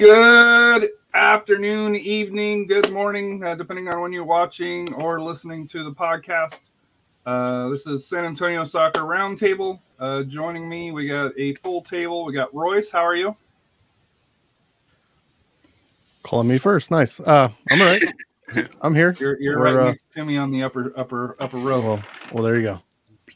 [0.00, 5.92] Good afternoon, evening, good morning, uh, depending on when you're watching or listening to the
[5.92, 6.60] podcast.
[7.26, 9.78] Uh, this is San Antonio Soccer Roundtable.
[9.98, 12.24] Uh, joining me, we got a full table.
[12.24, 12.90] We got Royce.
[12.90, 13.36] How are you?
[16.22, 16.90] Calling me first.
[16.90, 17.20] Nice.
[17.20, 18.68] Uh, I'm all right.
[18.80, 19.14] I'm here.
[19.20, 21.82] You're, you're right uh, next to me on the upper upper upper row.
[21.82, 22.80] Well, well, there you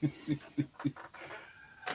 [0.00, 0.94] go.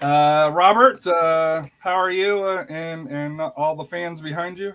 [0.02, 2.42] Uh, Robert, uh, how are you?
[2.44, 4.74] Uh, and and all the fans behind you.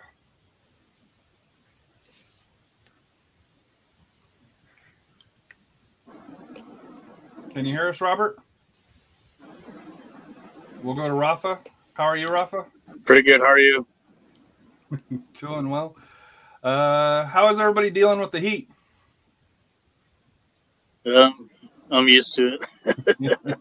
[7.55, 8.37] Can you hear us, Robert?
[10.83, 11.61] We'll go to Rafa.
[11.95, 12.67] How are you, Rafa?
[13.05, 13.41] Pretty good.
[13.41, 13.87] How are you?
[15.33, 15.97] Doing well.
[16.63, 18.69] Uh, how is everybody dealing with the heat?
[21.07, 21.49] Um,
[21.95, 22.59] I'm used to
[23.21, 23.55] it.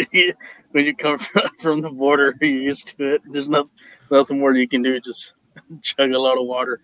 [0.72, 3.22] when you come from, from the border, you're used to it.
[3.30, 3.70] There's no,
[4.10, 5.00] nothing more you can do.
[5.00, 5.34] Just
[5.82, 6.80] chug a lot of water.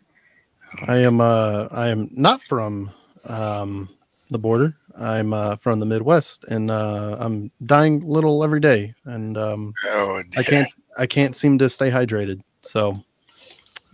[0.88, 1.20] I am.
[1.20, 2.90] Uh, I am not from
[3.28, 3.90] um,
[4.30, 4.74] the border.
[4.98, 10.22] I'm uh, from the Midwest, and uh, I'm dying little every day, and um, Oh,
[10.38, 10.72] I can't.
[10.96, 12.40] I can't seem to stay hydrated.
[12.62, 13.04] So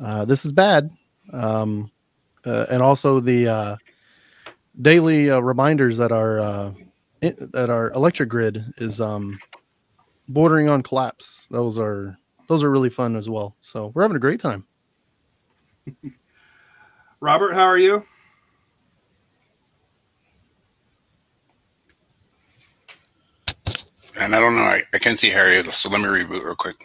[0.01, 0.91] uh, this is bad.
[1.33, 1.91] Um,
[2.47, 3.77] uh, and also the uh,
[4.81, 6.73] daily uh, reminders that our uh,
[7.23, 9.39] i- that our electric grid is um,
[10.29, 11.49] bordering on collapse.
[11.51, 12.19] Those are
[12.49, 13.57] those are really fun as well.
[13.63, 14.67] So we're having a great time.
[17.21, 18.05] Robert, how are you?
[24.21, 24.63] And I don't know.
[24.63, 26.77] I, I can't see Harry, so let me reboot real quick.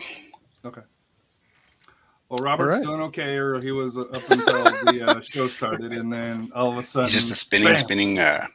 [2.33, 2.41] Okay.
[2.41, 2.83] Well, Robert's right.
[2.83, 6.71] doing okay, or he was uh, up until the uh, show started, and then all
[6.71, 7.77] of a sudden, Just a spinning, bam.
[7.77, 8.19] spinning.
[8.19, 8.45] Uh,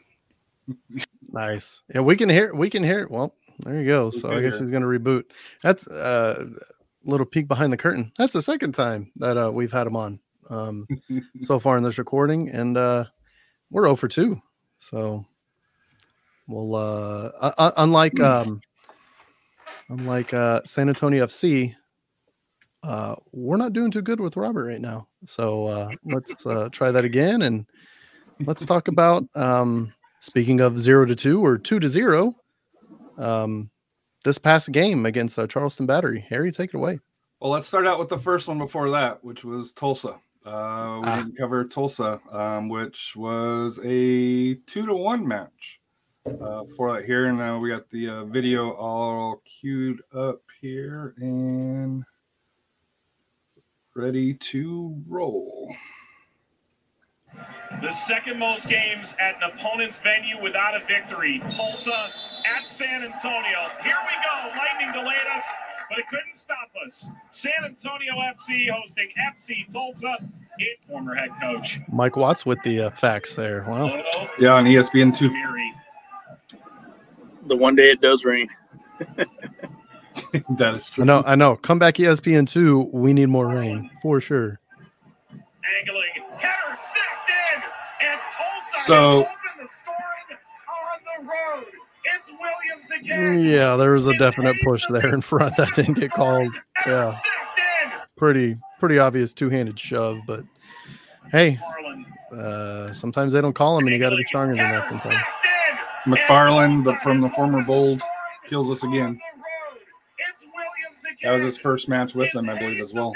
[1.31, 1.83] Nice.
[1.95, 3.11] Yeah, we can hear we can hear it.
[3.11, 4.11] Well, there you go.
[4.11, 5.25] So I guess hear he's gonna reboot.
[5.63, 8.13] That's uh, a little peek behind the curtain.
[8.19, 10.87] That's the second time that uh, we've had him on um,
[11.43, 13.05] so far in this recording, and uh,
[13.71, 14.41] we're 0 for 2.
[14.79, 15.25] So
[16.47, 18.61] we'll uh, uh, uh, unlike um,
[19.91, 21.75] unlike uh, San Antonio FC,
[22.83, 25.07] uh, we're not doing too good with Robert right now.
[25.25, 27.67] So uh, let's uh, try that again and
[28.47, 32.35] let's talk about um, speaking of zero to two or two to zero.
[33.19, 33.71] Um,
[34.25, 37.01] this past game against uh, Charleston Battery, Harry, take it away.
[37.41, 40.17] Well, let's start out with the first one before that, which was Tulsa.
[40.45, 41.17] Uh, we Ah.
[41.23, 45.81] didn't cover Tulsa, um, which was a two to one match
[46.27, 51.15] uh, for that here, and uh, we got the uh, video all queued up here
[51.19, 52.05] and
[53.99, 55.75] ready to roll.
[57.83, 61.41] The second most games at an opponent's venue without a victory.
[61.51, 62.11] Tulsa
[62.57, 63.69] at San Antonio.
[63.83, 64.57] Here we go.
[64.57, 65.45] Lightning delayed us,
[65.91, 67.09] but it couldn't stop us.
[67.33, 70.17] San Antonio FC hosting FC Tulsa.
[70.59, 71.81] It former head coach.
[71.93, 73.65] Mike Watts with the uh, facts there.
[73.67, 73.89] Wow.
[73.89, 75.31] Lodo Yeah, on ESPN two.
[77.49, 78.49] The one day it does rain.
[80.59, 81.05] that is true.
[81.05, 81.57] I know, I know.
[81.57, 82.89] Come back ESPN two.
[82.93, 84.59] We need more rain for sure.
[85.33, 86.03] Angling.
[86.39, 87.63] Header snapped in.
[88.09, 91.29] And Tulsa So- has opened the scoring on the
[91.63, 91.65] road.
[92.15, 93.41] It's Williams again.
[93.45, 96.55] Yeah, there was a It definite push the there in front that didn't get called.
[96.87, 97.15] Yeah,
[98.17, 100.19] pretty pretty obvious two handed shove.
[100.27, 100.45] But
[101.33, 102.07] hey, Harlan.
[102.33, 104.91] uh, sometimes they don't call them, and you got to be stronger than that.
[104.93, 105.23] Sometimes.
[106.07, 108.01] McFarland, the, from the former Bold,
[108.47, 109.21] kills us again.
[111.23, 113.13] That was his first match with them, I believe, as well.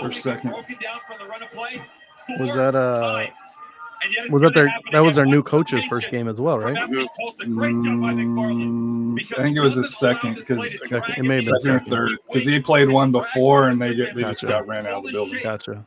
[0.00, 0.52] Or second.
[2.40, 3.26] Was that uh?
[4.30, 6.76] Was that their that was their new coach's first game as well, right?
[6.76, 7.06] Mm,
[9.18, 11.90] I think it was his second because It may have been second second.
[11.90, 14.52] third because he played one before and they get they just Gotcha.
[14.52, 15.40] got ran out of the building.
[15.42, 15.84] Gotcha.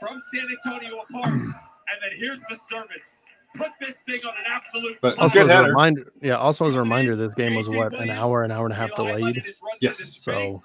[0.00, 1.32] From San Antonio apart.
[1.32, 3.14] and then here's the service.
[3.56, 4.98] Put this thing on an absolute.
[5.00, 6.36] But Also, good as a reminder, yeah.
[6.36, 8.94] Also, as a reminder, this game was what an hour, an hour and a half
[8.94, 9.42] delayed.
[9.80, 10.18] Yes.
[10.22, 10.60] So,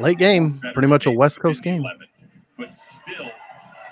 [0.00, 1.84] late game, pretty much a West Coast game.
[2.56, 3.30] But still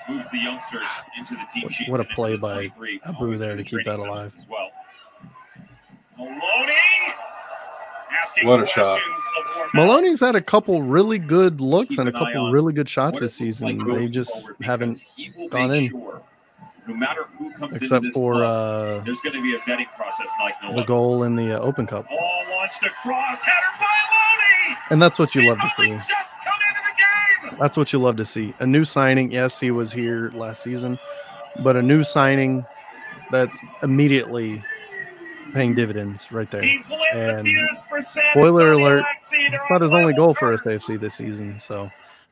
[0.08, 0.84] moves the youngsters
[1.18, 2.70] into the team What- what a play by
[3.06, 4.34] Abu there to keep that alive.
[4.38, 4.70] As well.
[6.18, 6.72] Maloney
[8.22, 8.98] asking What a shot.
[9.00, 9.74] questions of Hormel.
[9.74, 13.40] Maloney's had a couple really good looks Keep and a couple really good shots this
[13.40, 13.94] it looks like season.
[13.94, 15.04] They just haven't,
[15.50, 15.90] gone in.
[15.90, 16.22] sure,
[16.88, 19.58] no matter who comes into except this for club, uh, there's going to be a
[19.60, 20.86] vetting process like no the other.
[20.86, 24.78] goal in the uh, Open Cup, Ball launched across, header by Loney.
[24.90, 25.88] and that's what you He's love to see.
[25.88, 26.08] just
[26.44, 27.58] come into the game.
[27.60, 28.54] That's what you love to see.
[28.60, 29.30] A new signing.
[29.32, 30.98] Yes, he was here last season,
[31.62, 32.64] but a new signing
[33.30, 34.62] that's immediately
[35.54, 36.62] paying dividends right there.
[36.62, 39.48] He's lit the And fuse for spoiler alert, FC.
[39.50, 40.62] They're It's not his only level goal for terms.
[40.86, 41.58] SAFC this season.
[41.58, 41.90] So,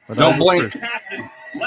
[0.09, 0.73] but Don't that was the blink.
[0.73, 0.85] first.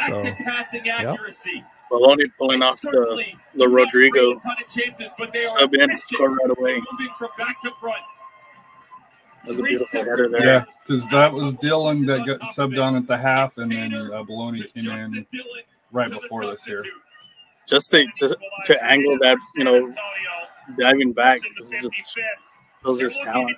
[0.10, 1.64] So, than passing accuracy.
[1.92, 3.26] Maloney pulling off the
[3.56, 6.82] the Rodrigo create a ton chances, but they are sub in score right away.
[6.92, 8.02] moving from back to front.
[9.44, 10.46] That was a beautiful header there.
[10.46, 14.24] Yeah, because that was Dylan that got subbed on at the half, and then uh,
[14.24, 15.26] Maloney came in
[15.92, 16.84] right before this here.
[17.68, 19.92] Just to, to to angle that, you know,
[20.80, 22.18] diving back just
[22.88, 23.56] shows his talent.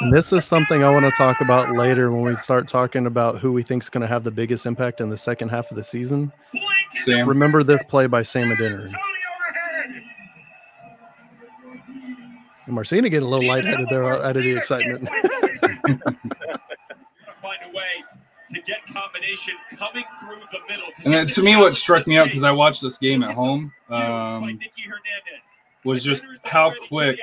[0.00, 3.38] And this is something I want to talk about later when we start talking about
[3.38, 5.76] who we think is going to have the biggest impact in the second half of
[5.76, 6.32] the season.
[6.96, 7.28] Sam.
[7.28, 8.92] Remember this play by Sam Adeniran.
[12.66, 15.08] And Marcina getting a little lightheaded there out of the excitement.
[15.88, 16.02] Find
[17.64, 18.04] a way
[18.50, 20.88] to get combination coming through the middle.
[21.04, 23.72] And then to me, what struck me out because I watched this game at home
[23.88, 24.58] um,
[25.84, 27.18] was just how quick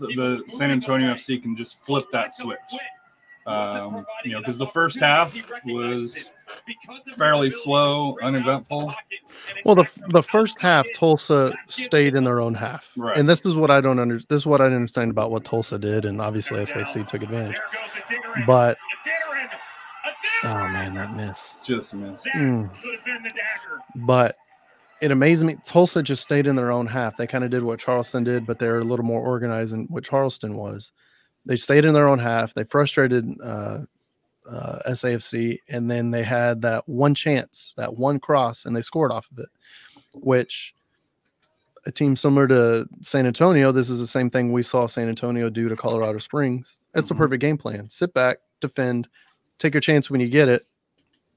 [0.00, 2.58] the, the San Antonio FC can just flip that switch.
[3.46, 6.30] Um, you know, because the first half was
[7.16, 8.92] fairly slow, uneventful.
[9.64, 13.16] Well, the the first half, Tulsa stayed in their own half, Right.
[13.16, 14.18] and this is what I don't under.
[14.18, 17.58] This is what I didn't understand about what Tulsa did, and obviously SAFC took advantage.
[18.46, 18.76] But
[20.44, 21.58] oh man, that miss.
[21.64, 22.26] Just missed.
[22.36, 22.70] Mm.
[23.96, 24.36] But
[25.00, 25.56] it amazed me.
[25.64, 27.16] Tulsa just stayed in their own half.
[27.16, 30.04] They kind of did what Charleston did, but they're a little more organized than what
[30.04, 30.92] Charleston was.
[31.46, 32.52] They stayed in their own half.
[32.54, 33.78] They frustrated uh,
[34.48, 39.12] uh, SAFC, and then they had that one chance, that one cross, and they scored
[39.12, 39.48] off of it.
[40.12, 40.74] Which
[41.86, 45.48] a team similar to San Antonio, this is the same thing we saw San Antonio
[45.48, 46.78] do to Colorado Springs.
[46.94, 47.14] It's Mhm.
[47.14, 47.88] a perfect game plan.
[47.88, 49.08] Sit back, defend,
[49.58, 50.66] take your chance when you get it.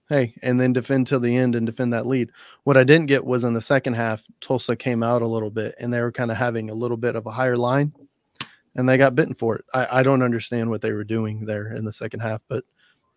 [0.09, 2.29] Hey, and then defend till the end and defend that lead.
[2.65, 5.75] What I didn't get was in the second half, Tulsa came out a little bit
[5.79, 7.93] and they were kind of having a little bit of a higher line
[8.75, 9.65] and they got bitten for it.
[9.73, 12.63] I, I don't understand what they were doing there in the second half, but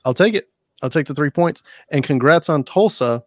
[0.04, 0.46] I'll take it.
[0.82, 1.62] I'll take the three points.
[1.90, 3.24] And congrats on Tulsa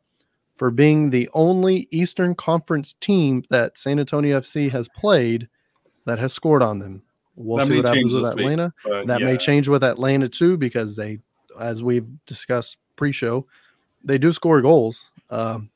[0.56, 5.48] for being the only Eastern Conference team that San Antonio FC has played
[6.06, 7.02] that has scored on them.
[7.36, 8.74] We'll That see what happens with this week, Atlanta.
[9.06, 11.20] That yeah, may change with Atlanta too, because they,
[11.60, 13.48] as we've discussed pre-show,
[14.04, 15.06] they do score goals.
[15.32, 15.72] Um,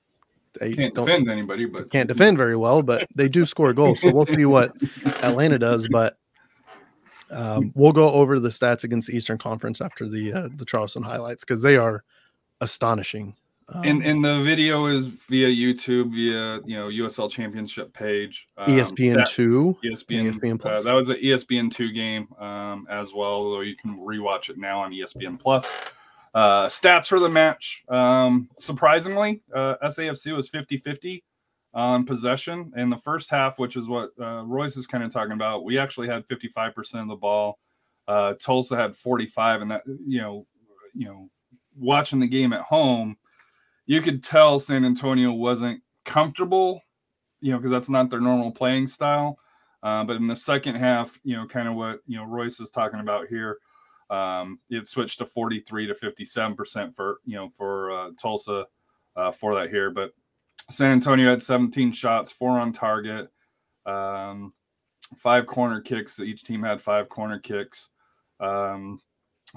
[0.59, 4.01] they Can't defend anybody, but can't defend very well, but they do score goals.
[4.01, 4.71] So we'll see what
[5.23, 5.87] Atlanta does.
[5.89, 6.15] But
[7.31, 11.01] um, we'll go over the stats against the Eastern Conference after the uh, the Charleston
[11.01, 12.03] highlights because they are
[12.61, 13.35] astonishing.
[13.69, 18.67] Um, and and the video is via YouTube, via you know USL Championship page, um,
[18.67, 20.83] ESPN two, ESPN, ESPN uh, Plus.
[20.83, 24.81] that was an ESPN two game um, as well, although you can rewatch it now
[24.81, 25.65] on ESPN Plus.
[26.33, 27.83] Uh, stats for the match.
[27.89, 31.23] Um, surprisingly, uh, SAFC was 50 50
[31.73, 35.33] on possession in the first half, which is what uh, Royce is kind of talking
[35.33, 35.63] about.
[35.63, 37.59] We actually had 55% of the ball.
[38.07, 40.45] Uh, Tulsa had 45, and that, you know,
[40.93, 41.29] you know,
[41.77, 43.17] watching the game at home,
[43.85, 46.81] you could tell San Antonio wasn't comfortable,
[47.41, 49.37] you know, because that's not their normal playing style.
[49.81, 52.71] Uh, but in the second half, you know, kind of what you know Royce is
[52.71, 53.57] talking about here,
[54.09, 58.65] um, it switched to 43 to 57 percent for you know for uh, Tulsa
[59.15, 59.89] uh, for that here.
[59.91, 60.13] But
[60.69, 63.29] San Antonio had 17 shots, four on target,
[63.85, 64.53] um,
[65.17, 66.19] five corner kicks.
[66.19, 67.89] Each team had five corner kicks.
[68.39, 69.01] Um,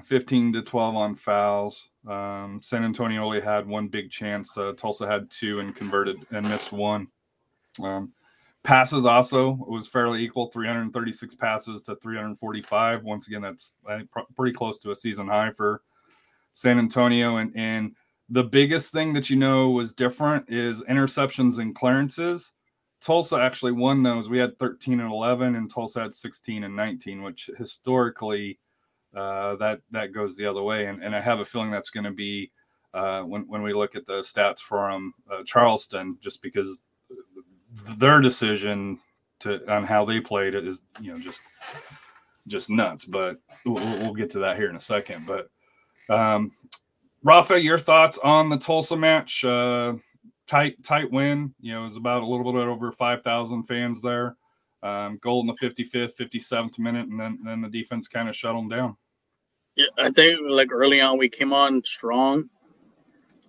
[0.04, 1.88] 15 to 12 on fouls.
[2.06, 4.56] Um, San Antonio only had one big chance.
[4.56, 7.08] Uh, Tulsa had two and converted and missed one.
[7.82, 8.12] Um,
[8.66, 13.04] passes also was fairly equal 336 passes to 345.
[13.04, 13.73] Once again, that's
[14.35, 15.82] pretty close to a season high for
[16.52, 17.37] San Antonio.
[17.37, 17.94] And, and
[18.28, 22.50] the biggest thing that you know was different is interceptions and clearances.
[23.00, 24.28] Tulsa actually won those.
[24.28, 28.58] We had 13 and 11, and Tulsa had 16 and 19, which historically
[29.14, 30.87] uh, that that goes the other way.
[30.87, 32.50] And, and I have a feeling that's going to be
[32.94, 36.82] uh, when when we look at the stats from uh, Charleston, just because
[37.99, 38.99] their decision
[39.40, 41.40] to on how they played it is you know just
[42.47, 43.04] just nuts.
[43.04, 45.26] But we'll, we'll get to that here in a second.
[45.26, 45.49] But
[46.14, 46.52] um,
[47.23, 49.45] Rafa, your thoughts on the Tulsa match?
[49.45, 49.95] Uh,
[50.47, 51.54] tight tight win.
[51.61, 54.37] You know, it was about a little bit over five thousand fans there.
[54.83, 58.54] Um, goal in the 55th, 57th minute, and then then the defense kind of shut
[58.54, 58.97] them down.
[59.75, 62.49] Yeah, I think like early on we came on strong.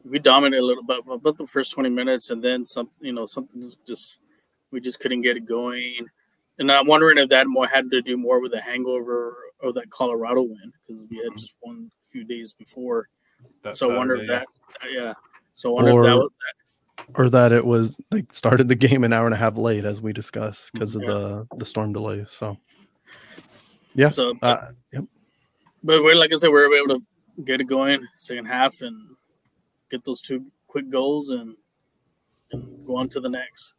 [0.10, 3.26] We dominated a little bit about the first 20 minutes, and then some, you know,
[3.26, 4.20] something just
[4.72, 6.06] we just couldn't get it going.
[6.60, 9.90] And I'm wondering if that more had to do more with the hangover of that
[9.90, 13.08] Colorado win because we had just won a few days before.
[13.64, 14.46] That so I wonder if that,
[14.92, 15.14] yeah.
[15.54, 16.32] So I wonder if that Or- was
[17.16, 20.02] or that it was they started the game an hour and a half late as
[20.02, 21.10] we discussed because of Yeah.
[21.10, 22.26] the the storm delay.
[22.28, 22.58] So
[23.94, 24.38] yeah, so.
[24.42, 25.04] uh, yep.
[25.84, 29.16] But we're like I said, we're able to get it going second half and
[29.90, 31.56] get those two quick goals and,
[32.52, 33.76] and go on to the next.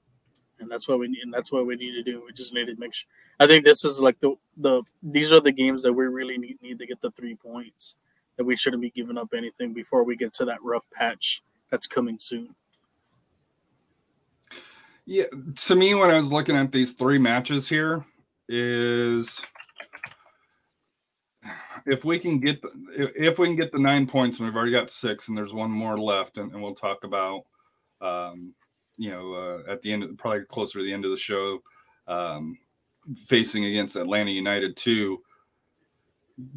[0.61, 1.23] And that's what we need.
[1.23, 2.23] And that's what we need to do.
[2.27, 3.09] We just need to make sure.
[3.41, 6.61] I think this is like the the these are the games that we really need
[6.61, 7.97] need to get the three points.
[8.37, 11.87] That we shouldn't be giving up anything before we get to that rough patch that's
[11.87, 12.55] coming soon.
[15.07, 15.25] Yeah,
[15.67, 18.05] to me, when I was looking at these three matches here,
[18.49, 19.41] is
[21.87, 24.73] if we can get the, if- we can get the nine points, and we've already
[24.73, 27.45] got six, and there's one more left, and, and we'll talk about,
[28.01, 28.55] um,
[28.97, 31.63] you know, uh, at the end, of, probably closer to the end of the show,
[32.07, 32.59] um,
[33.27, 35.23] facing against Atlanta United too.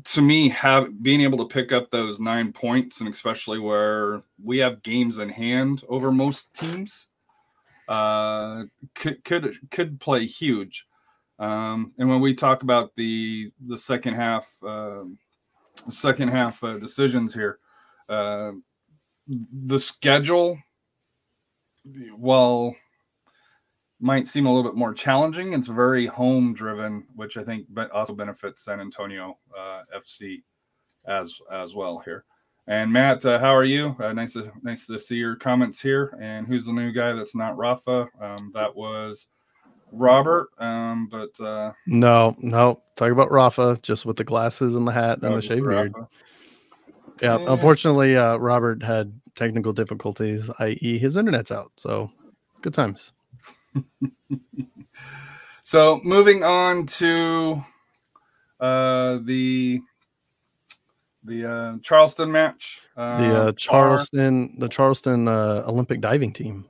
[0.03, 4.59] To me, have being able to pick up those nine points, and especially where we
[4.59, 7.07] have games in hand over most teams
[7.87, 8.63] uh,
[8.93, 10.85] could could could play huge.
[11.41, 15.07] Um, and when we talk about the the second half, the
[15.89, 17.59] second half uh, decisions here,
[18.09, 18.51] uh,
[19.65, 20.57] the schedule,
[22.15, 22.75] while
[23.99, 28.13] might seem a little bit more challenging, it's very home driven, which I think also
[28.13, 30.41] benefits San Antonio uh, FC
[31.07, 32.25] as as well here.
[32.67, 33.95] And Matt, uh, how are you?
[33.99, 36.17] Uh, nice to nice to see your comments here.
[36.21, 38.07] And who's the new guy that's not Rafa?
[38.21, 39.27] Um, that was
[39.91, 40.49] Robert.
[40.59, 45.21] Um, but uh, no, no, talk about Rafa just with the glasses and the hat
[45.21, 45.93] and oh, the just shave beard.
[47.21, 47.53] Yeah, Yeah.
[47.53, 51.71] unfortunately, uh, Robert had technical difficulties, i.e., his internet's out.
[51.77, 52.11] So
[52.61, 53.13] good times.
[55.63, 57.63] So moving on to
[58.59, 59.79] uh, the
[61.23, 62.81] the uh, Charleston match.
[62.97, 66.65] Uh, The Uh, Charleston, the Charleston uh, Olympic diving team.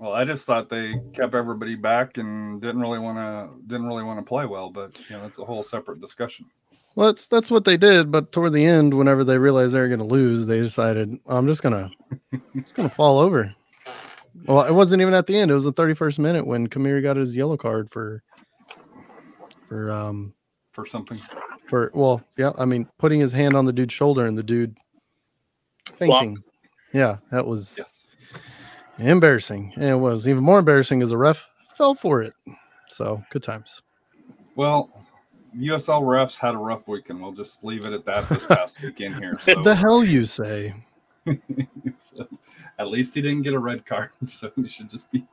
[0.00, 4.02] Well, I just thought they kept everybody back and didn't really want to didn't really
[4.02, 6.46] want to play well, but you know that's a whole separate discussion.
[6.94, 8.10] Well, that's that's what they did.
[8.10, 11.46] But toward the end, whenever they realized they were going to lose, they decided I'm
[11.46, 11.90] just gonna
[12.54, 13.54] just gonna fall over.
[14.46, 15.50] Well, it wasn't even at the end.
[15.50, 18.22] It was the 31st minute when Khmiri got his yellow card for
[19.68, 20.32] for um
[20.72, 21.20] For something,
[21.62, 22.52] for well, yeah.
[22.58, 24.74] I mean, putting his hand on the dude's shoulder and the dude
[25.84, 26.20] Flop.
[26.20, 26.42] fainting.
[26.94, 27.99] Yeah, that was yes.
[29.08, 29.72] Embarrassing.
[29.76, 32.34] And it was even more embarrassing as a ref fell for it.
[32.88, 33.82] So good times.
[34.56, 34.90] Well,
[35.56, 37.20] USL refs had a rough weekend.
[37.20, 39.38] We'll just leave it at that this past weekend here.
[39.44, 40.74] So, The hell you say?
[41.98, 42.26] so
[42.78, 45.24] at least he didn't get a red card, so we should just be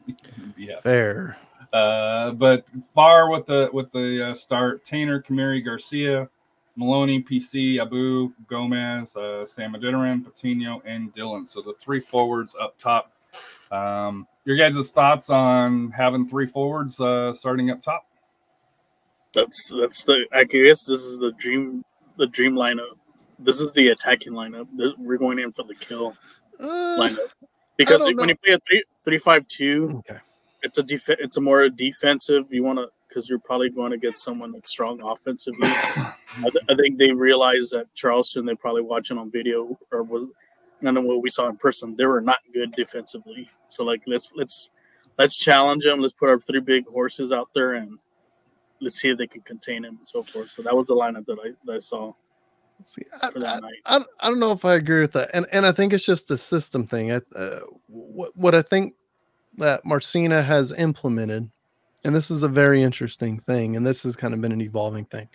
[0.55, 0.81] be happy.
[0.81, 1.37] Fair.
[1.73, 6.29] Uh, but far with the with the uh, start, Taintor, Khmiri, Garcia,
[6.75, 11.49] Maloney, PC, Abu, Gomez, uh, Sam Adeniran, Patino, and Dylan.
[11.49, 13.11] So the three forwards up top.
[13.71, 18.05] Um, your guys' thoughts on having three forwards uh, starting up top?
[19.33, 21.83] That's that's the I guess this is the dream
[22.17, 22.97] the dream lineup.
[23.39, 24.67] This is the attacking lineup.
[24.97, 26.15] We're going in for the kill
[26.59, 27.29] Uh, lineup
[27.77, 28.23] because when know.
[28.25, 30.19] you play a three three five two, okay.
[30.63, 32.51] it's a def- it's a more defensive.
[32.51, 35.67] You want to because you're probably going to get someone that's strong offensively.
[35.69, 36.13] I,
[36.51, 38.45] th- I think they realized that Charleston.
[38.45, 40.29] They probably watching on video or was
[40.81, 41.95] none of what we saw in person.
[41.95, 43.49] They were not good defensively.
[43.69, 44.69] So like let's let's
[45.17, 45.99] let's challenge them.
[45.99, 47.97] Let's put our three big horses out there and
[48.81, 50.51] let's see if they can contain him and so forth.
[50.51, 52.13] So that was the lineup that I that I saw
[52.83, 53.73] See, I, night.
[53.85, 56.29] I, I don't know if I agree with that, and and I think it's just
[56.29, 57.11] a system thing.
[57.11, 58.93] I, uh, what what I think
[59.57, 61.49] that Marcina has implemented,
[62.03, 65.05] and this is a very interesting thing, and this has kind of been an evolving
[65.05, 65.27] thing.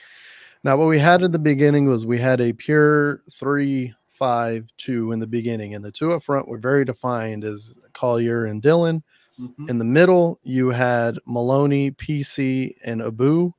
[0.63, 5.11] Now, what we had at the beginning was we had a pure three five two
[5.11, 9.03] in the beginning, and the two up front were very defined as Collier and Dylan.
[9.41, 9.69] Mhm.
[9.69, 13.53] In the middle, you had Maloney, PC, and Abu.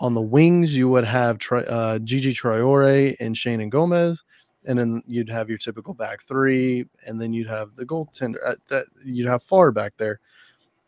[0.00, 4.22] On the wings, you would have Tri- uh, Gigi Traore and Shane and Gomez,
[4.66, 8.36] and then you'd have your typical back three, and then you'd have the goaltender.
[8.46, 10.20] Uh, that you'd have far back there.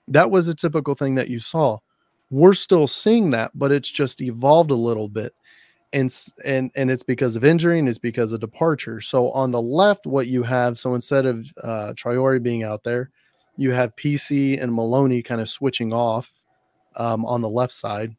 [0.06, 1.78] That was a typical thing that you saw.
[2.30, 5.34] We're still seeing that, but it's just evolved a little bit.
[5.92, 6.14] And
[6.44, 9.00] and and it's because of injury and it's because of departure.
[9.00, 13.10] So on the left, what you have, so instead of uh Traore being out there,
[13.56, 16.32] you have PC and Maloney kind of switching off
[16.96, 18.16] um, on the left side.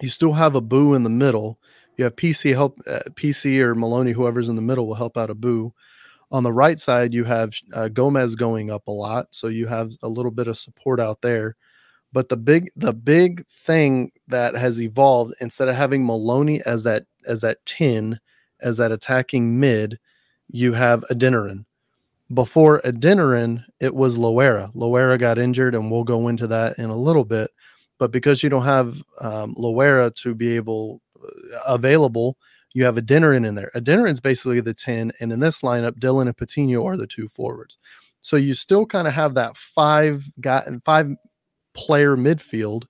[0.00, 1.58] You still have Abu in the middle.
[1.96, 5.30] You have PC help uh, PC or Maloney, whoever's in the middle, will help out
[5.30, 5.72] Abu.
[6.32, 9.92] On the right side, you have uh, Gomez going up a lot, so you have
[10.02, 11.56] a little bit of support out there.
[12.12, 17.04] But the big the big thing that has evolved instead of having Maloney as that
[17.26, 18.18] as that tin
[18.60, 19.98] as that attacking mid,
[20.48, 21.64] you have Adeniran.
[22.32, 24.72] Before Adeniran, it was Loera.
[24.74, 27.50] Loera got injured, and we'll go into that in a little bit.
[27.98, 31.28] But because you don't have um, Loera to be able uh,
[31.66, 32.36] available,
[32.72, 33.70] you have Adeniran in there.
[33.74, 37.78] Adeniran's basically the 10, and in this lineup, Dylan and Patino are the two forwards.
[38.20, 41.16] So you still kind of have that five guy five
[41.74, 42.84] player midfield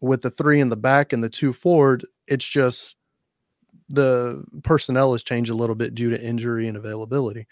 [0.00, 2.04] with the three in the back and the two forward.
[2.26, 2.96] It's just
[3.88, 7.46] the personnel has changed a little bit due to injury and availability,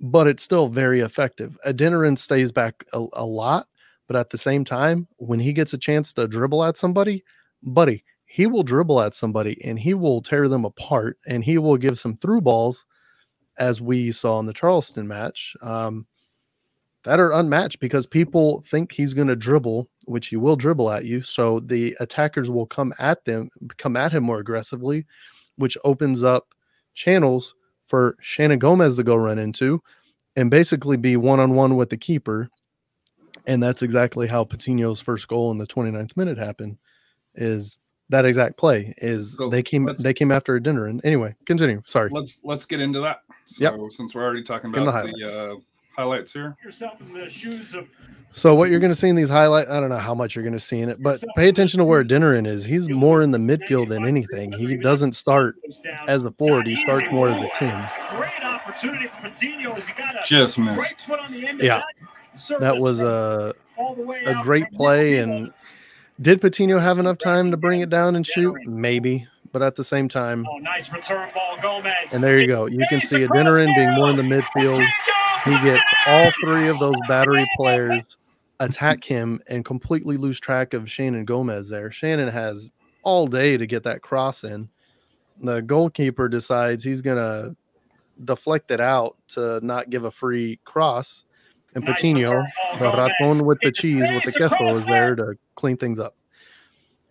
[0.00, 1.58] but it's still very effective.
[1.66, 3.66] Adeniran stays back a, a lot,
[4.06, 7.24] but at the same time, when he gets a chance to dribble at somebody,
[7.62, 11.76] buddy, he will dribble at somebody and he will tear them apart and he will
[11.76, 12.86] give some through balls
[13.58, 16.06] as we saw in the Charleston match um,
[17.04, 21.04] that are unmatched because people think he's going to dribble, which he will dribble at
[21.04, 21.22] you.
[21.22, 25.04] So the attackers will come at them, come at him more aggressively,
[25.56, 26.48] which opens up
[26.94, 27.54] channels
[27.86, 29.82] for Shannon Gomez to go run into
[30.36, 32.48] and basically be one on one with the keeper.
[33.46, 36.78] And that's exactly how Patino's first goal in the 29th minute happened.
[37.34, 37.78] Is
[38.10, 38.94] that exact play?
[38.98, 41.82] Is So they came they came after Adeniran and anyway, continue.
[41.86, 42.10] Sorry.
[42.12, 43.22] Let's let's get into that.
[43.46, 43.74] So Yep.
[43.90, 45.56] since we're already talking Let's about into the, uh,
[45.96, 46.56] highlights here.
[46.64, 47.86] Yourself in the shoes of
[48.32, 50.42] So what you're going to see in these highlights, I don't know how much you're
[50.44, 52.64] going to see in it, but pay attention to where Adeniran is.
[52.64, 54.52] He's more in the midfield than anything.
[54.52, 55.56] He doesn't start
[56.08, 56.66] as a forward.
[56.66, 57.88] He starts more as a ten.
[58.16, 61.00] Great opportunity for Patino as he got a Just great missed.
[61.02, 61.78] foot on the end of Yeah.
[61.78, 62.60] that.
[62.60, 65.18] That was a all the way a great play.
[65.18, 65.52] And
[66.20, 68.56] did Patino have enough time to bring it down and shoot?
[68.66, 71.92] Maybe, but at the same time, Oh, nice return ball, Gomez.
[72.12, 72.64] and there you go.
[72.64, 74.82] You can see Adeniran being more in the midfield.
[75.44, 78.02] He gets all three of those battery players
[78.60, 81.90] attack him and completely lose track of Shannon Gomez there.
[81.90, 82.70] Shannon has
[83.02, 84.68] all day to get that cross in.
[85.42, 87.56] The goalkeeper decides he's going to
[88.24, 91.24] deflect it out to not give a free cross.
[91.74, 92.44] And Patino,
[92.78, 96.14] the raton with the cheese with the queso is there to clean things up.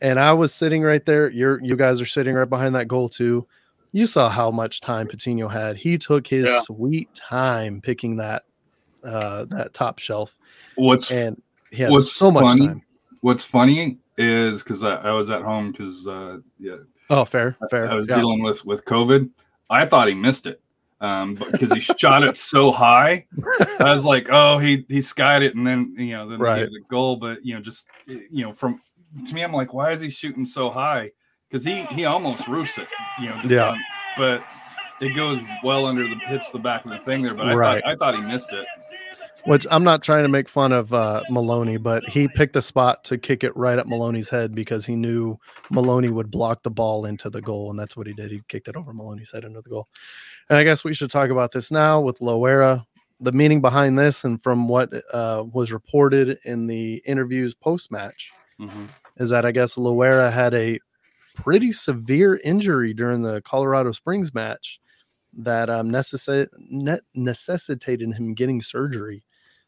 [0.02, 1.30] And I was sitting right there.
[1.32, 3.48] You're you guys are sitting right behind that goal too.
[3.92, 5.76] You saw how much time Patino had.
[5.78, 6.60] He took his Yeah.
[6.62, 8.44] sweet time picking that
[9.04, 10.38] uh that top shelf
[10.76, 12.82] What's and he had What's so much funny- time.
[13.22, 16.78] What's funny is because I, I was at home because uh, yeah,
[17.10, 17.90] Oh, fair, fair.
[17.90, 18.16] I was yeah.
[18.16, 19.30] dealing with with COVID.
[19.70, 20.60] I thought he missed it
[21.02, 23.26] um, because he shot it so high.
[23.80, 26.60] I was like, oh, he he skied it, and then you know then Right.
[26.60, 27.16] he the goal.
[27.18, 28.80] But you know, just you know, from
[29.26, 31.12] to me, I'm like, why is he shooting so high?
[31.52, 32.88] Because he he almost roofs it.
[33.20, 33.70] You know, just Yeah.
[33.72, 33.80] on-
[34.18, 34.44] but
[35.02, 37.34] it goes well under the hits the back of the thing there.
[37.34, 37.84] But I Right.
[37.84, 38.66] thought I thought he missed it.
[39.46, 43.04] Which I'm not trying to make fun of uh, Maloney, but he picked a spot
[43.06, 45.36] to kick it right at Maloney's head because he knew
[45.72, 48.30] Maloney would block the ball into the goal, and that's what he did.
[48.30, 49.88] He kicked it over Maloney's head into the goal.
[50.50, 52.86] And I guess we should talk about this now with Loera.
[53.20, 58.32] The meaning behind this, and from what uh, was reported in the interviews post match,
[58.60, 58.90] Mhm.
[59.18, 60.80] is that I guess Loera had a
[61.44, 64.80] pretty severe injury during the Colorado Springs match
[65.34, 69.24] that um, necessi- ne- necessitated him getting surgery.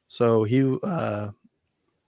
[0.07, 1.29] So he uh,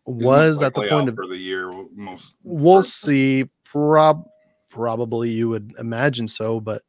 [0.06, 1.72] was at the point of for the year.
[1.94, 3.46] Most we'll for- see.
[3.64, 4.26] Prob
[4.70, 6.82] probably you would imagine so, but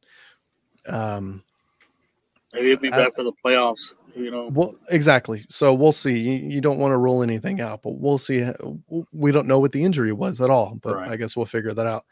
[0.87, 1.43] um,
[2.53, 3.95] Maybe it'll be I- back for the playoffs.
[4.17, 5.45] You know, well, exactly.
[5.49, 6.17] So we'll see.
[6.17, 8.43] You, you don't want to rule anything out, but we'll see.
[9.11, 11.11] We don't know what the injury was at all, but Right.
[11.11, 12.03] I guess we'll figure that out.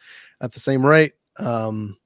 [0.42, 1.98] At the same rate, um,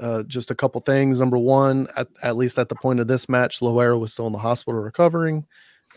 [0.00, 1.20] uh, just a couple things.
[1.20, 4.32] Number one, at, at least at the point of this match, Loera was still in
[4.32, 5.46] the hospital recovering.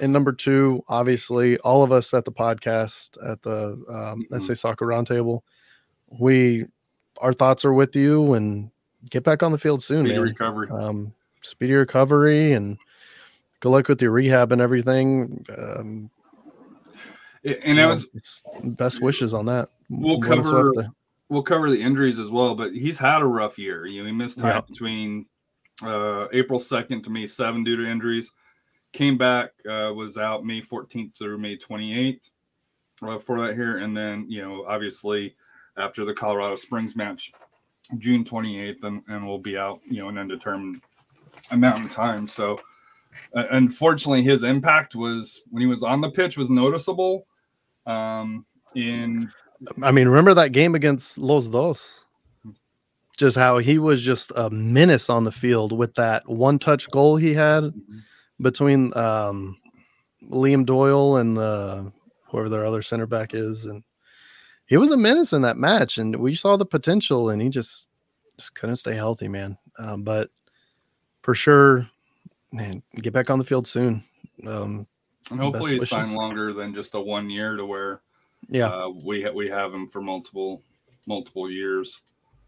[0.01, 4.41] And number two, obviously, all of us at the podcast at the um, Mhm.
[4.41, 5.41] SA Soccer Roundtable,
[6.19, 6.65] we
[7.21, 8.71] our thoughts are with you and
[9.09, 10.67] get back on the field soon, speedy man recovery.
[10.71, 12.77] um, speedy recovery and
[13.63, 15.45] good luck with your rehab and everything.
[15.57, 16.09] Um,
[17.45, 19.69] and that was best wishes on that.
[19.89, 20.91] We'll cover- the-
[21.29, 23.85] we'll cover the injuries as well, but he's had a rough year.
[23.85, 24.61] You know, he missed time Yeah.
[24.67, 25.25] between
[25.81, 28.31] uh, April 2nd to May 7 due to injuries.
[28.91, 32.29] came back, uh, was out May 14th through May 28th
[33.01, 35.35] uh, for that here, and then you know obviously
[35.77, 37.31] after the Colorado Springs match,
[37.97, 40.79] June 28th, and, and will be out you know an undetermined
[41.49, 42.27] amount of time.
[42.27, 42.59] So
[43.33, 47.27] unfortunately, his impact was when he was on the pitch was noticeable.
[47.85, 48.45] Um,
[48.75, 49.29] in
[49.81, 52.05] I mean, remember that game against Los Dos?
[53.17, 57.15] Just how he was just a menace on the field with that one touch goal
[57.15, 57.71] he had
[58.41, 59.59] between um,
[60.31, 61.83] Liam Doyle and uh,
[62.27, 63.65] whoever their other center back is.
[63.65, 63.83] And
[64.65, 65.99] he was a menace in that match.
[65.99, 67.85] And we saw the potential, and he just,
[68.37, 69.57] just couldn't stay healthy, man.
[69.77, 70.29] Um, but
[71.21, 71.87] for sure,
[72.53, 74.03] man, get back on the field soon.
[74.47, 74.87] Um,
[75.31, 78.01] and hopefully he's Best signed longer than just a one year to where
[78.47, 78.67] yeah.
[78.67, 80.61] uh, we ha- we have him for multiple
[81.07, 81.99] multiple years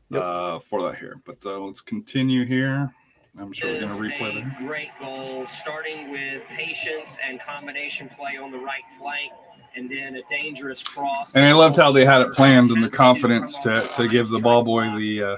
[0.10, 0.22] Yep.
[0.22, 1.20] uh, for that here.
[1.26, 2.94] But uh, let's continue here.
[3.40, 4.58] I'm sure we're going to replay a that.
[4.60, 9.32] great goal, starting with patience and combination play on the right flank,
[9.76, 11.36] and then a dangerous cross.
[11.36, 14.40] And I loved how they had it planned and the confidence to, to give the
[14.40, 15.24] ball boy the.
[15.24, 15.38] Uh,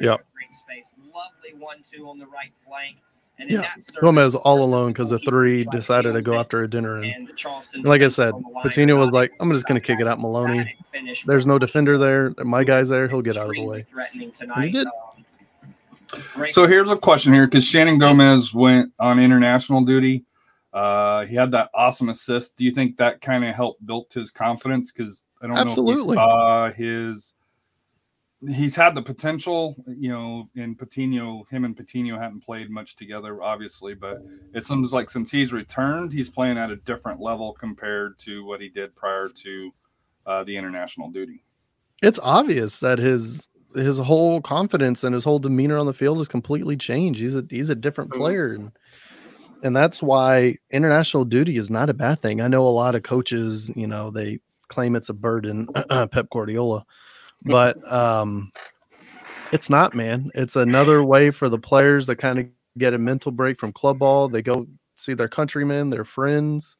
[0.00, 0.26] Yep.
[0.34, 0.92] Great space.
[0.98, 2.98] Lovely one-two on the right flank.
[3.38, 3.56] And Yeah.
[3.56, 7.14] in that service, Gomez all alone because the three decided to go after Adeniran.
[7.14, 7.30] And
[7.74, 9.32] and like I said, on the line Patino was like.
[9.40, 10.76] I'm just going to kick it out Maloney.
[11.26, 12.32] There's no defender there.
[12.44, 13.08] My guy's there.
[13.08, 13.82] He'll get out of the way.
[13.82, 14.86] threatening he did.
[14.86, 20.24] Um, so here's a question here because Shannon Gomez went on international duty.
[20.72, 22.56] Uh, he had that awesome assist.
[22.56, 24.92] Do you think that kind of helped built his confidence?
[24.92, 26.16] Because I don't know if Absolutely.
[26.16, 27.34] saw his.
[28.46, 31.46] He's had the potential, you know, in Patino.
[31.50, 34.18] Him and Patino hadn't played much together, obviously, but
[34.52, 38.60] it seems like since he's returned, he's playing at a different level compared to what
[38.60, 39.70] he did prior to
[40.26, 41.42] uh, the international duty.
[42.02, 46.28] It's obvious that his his whole confidence and his whole demeanor on the field has
[46.28, 47.20] completely changed.
[47.20, 48.18] He's a he's a different Mhm.
[48.18, 48.72] player, and
[49.62, 52.42] and that's why international duty is not a bad thing.
[52.42, 55.68] I know a lot of coaches, you know, they claim it's a burden,
[56.10, 56.84] Pep Guardiola,
[57.42, 58.50] but um,
[59.52, 60.30] it's not, man.
[60.34, 62.46] It's another way for the players to kind of
[62.78, 64.28] get a mental break from club ball.
[64.28, 66.76] They go see their countrymen, their friends,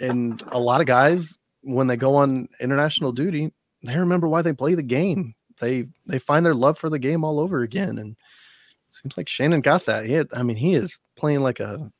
[0.00, 4.52] and a lot of guys when they go on international duty, they remember why they
[4.52, 5.34] play the game.
[5.60, 9.28] They they find their love for the game all over again, and it seems like
[9.28, 10.06] Shannon got that.
[10.06, 11.90] He had, I mean, he is playing like a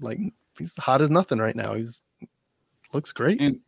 [0.00, 0.18] like
[0.58, 1.74] he's hot as nothing right now.
[1.74, 2.00] He's
[2.92, 3.40] looks great.
[3.40, 3.60] And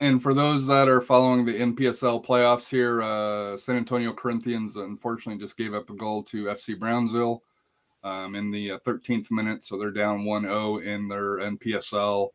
[0.00, 5.40] and for those that are following the NPSL playoffs here, uh, San Antonio Corinthians unfortunately
[5.40, 7.42] just gave up a goal to FC Brownsville
[8.04, 12.28] um, in the uh, 13th minute, so they're down 1-0 in their NPSL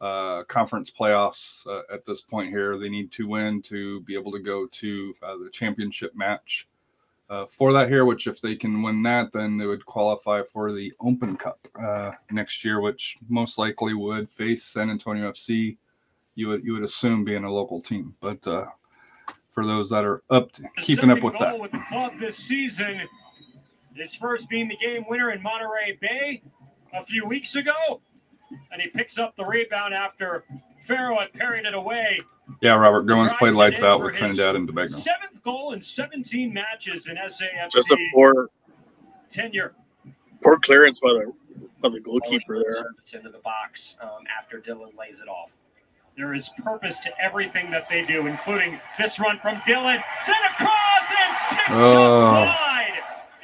[0.00, 2.78] uh, conference playoffs uh, at this point here.
[2.78, 6.68] They need to win to be able to go to uh, the championship match.
[7.30, 10.72] Uh, for that here, which if they can win that, then they would qualify for
[10.72, 11.58] the Open Cup
[12.30, 15.76] next year, which most likely would face San Antonio FC
[16.38, 18.14] you would you would assume being a local team.
[18.20, 18.66] But uh,
[19.50, 22.36] for those that are up to, keeping up second with that, with the club this
[22.36, 23.02] season.
[23.94, 26.40] His first being the game winner in Monterey Bay
[26.94, 28.00] a few weeks ago,
[28.70, 30.44] and he picks up the rebound after
[30.86, 32.20] Farrow had parried it away.
[32.62, 34.94] yeah, Robert Goins played lights out with Trinidad and Tobago.
[34.94, 38.46] Seventh goal in 17 matches in SAFC Just a poor
[39.30, 39.74] tenure.
[40.44, 41.32] poor clearance by the
[41.80, 42.84] by the goalkeeper there.
[43.12, 45.50] into the box um, after Dylan lays it off.
[46.18, 50.02] There is purpose to everything that they do, including this run from Dylan.
[50.26, 50.68] Sent across
[51.10, 52.44] and tipped Oh.
[52.44, 52.92] just wide.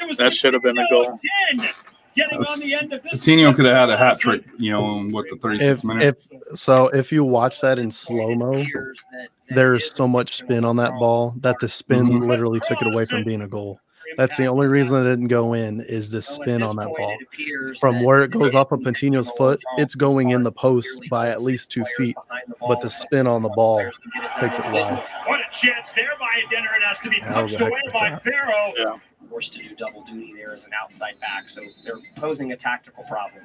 [0.01, 1.21] It was That should have been a goal.
[1.55, 1.69] Again,
[2.17, 3.25] getting That's- on the end of this.
[3.25, 6.23] Coutinho could have had a hat trick, you know, with the 36 If minutes.
[6.33, 9.93] if so, if you watch that in slow mo, Appears that- that there is is
[9.93, 12.29] so much spin on that ball that the spin Mhm.
[12.29, 13.79] literally took it away from being a goal.
[14.17, 16.89] That's the only reason it didn't go in is the Well, spin this on that
[16.89, 17.75] point, ball.
[17.81, 21.01] From that where it goes off of Charleston Patino's foot, it's going in the post
[21.11, 24.31] by at least two feet, the but the spin on the ball players can get
[24.31, 25.03] it takes it wide.
[25.27, 26.71] What a chance there by Denner.
[26.77, 28.23] It has to be That was punched away by shot.
[28.23, 28.73] Farrow.
[28.77, 28.97] Yeah.
[29.31, 33.05] Forced to do double duty there as an outside back, so they're posing a tactical
[33.05, 33.43] problem.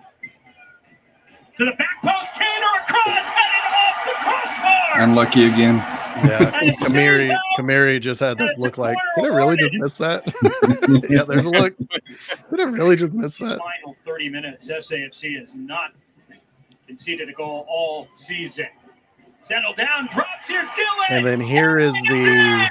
[1.59, 5.01] To the back post, Tanner across, headed off the crossbar.
[5.01, 5.75] Unlucky again.
[5.75, 7.37] Yeah, And it stays Khmiri.
[7.57, 10.25] Khmiri just had this And it's a look like, did I really just miss that?
[11.09, 11.75] yeah, there's a look.
[12.49, 13.59] Did I really just miss that?
[13.59, 15.91] final 30 minutes, SAFC has not
[16.87, 18.67] conceded a goal all season.
[19.41, 21.17] Settle down, drops here, Dylan.
[21.17, 22.69] And then here is the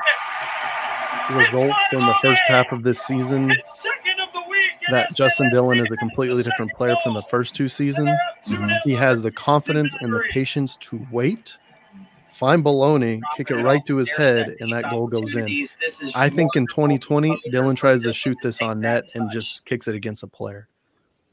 [1.35, 3.55] result from the first half of this season
[4.91, 8.11] that Justin Dhillon is a completely different player from the first two seasons.
[8.47, 11.57] 2-0 He has the confidence and the patience to wait,
[12.33, 15.67] find Maloney, kick it right to his head, and that goal goes in.
[16.15, 19.95] I think in 2020, Dylan tries to shoot this on net and just kicks it
[19.95, 20.69] against a player.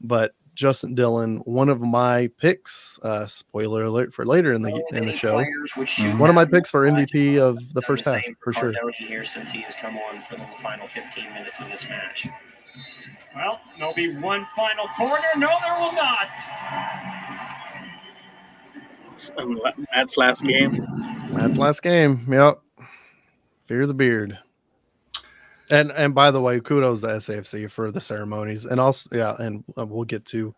[0.00, 2.98] But Justin Dhillon, one of my picks.
[3.02, 5.38] Uh, spoiler alert for later in the in the show.
[5.38, 6.18] Mhm.
[6.18, 8.72] One of my picks for MVP of the first half for sure.
[8.96, 12.26] Here since he has come on for the final 15 minutes of this match.
[13.36, 15.26] Well, there'll be one final corner.
[15.36, 16.30] No, there will not.
[19.36, 20.86] And la- Matt's last game.
[21.32, 22.26] That's last game.
[22.30, 22.62] Yep.
[23.68, 24.38] Fear the beard.
[25.70, 29.64] And and by the way, kudos to SAFC for the ceremonies, and also yeah, and
[29.76, 30.54] uh, we'll get to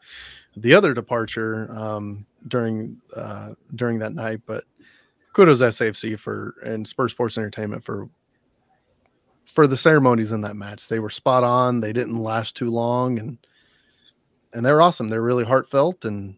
[0.56, 4.42] the other departure um, during uh, during that night.
[4.46, 4.64] But
[5.32, 8.08] kudos to SAFC for and Spurs Sports Entertainment for
[9.48, 10.88] for the ceremonies in that match.
[10.88, 11.80] They were spot on.
[11.80, 13.38] They didn't last too long, and
[14.52, 15.08] and they're awesome.
[15.08, 16.36] They're really heartfelt, and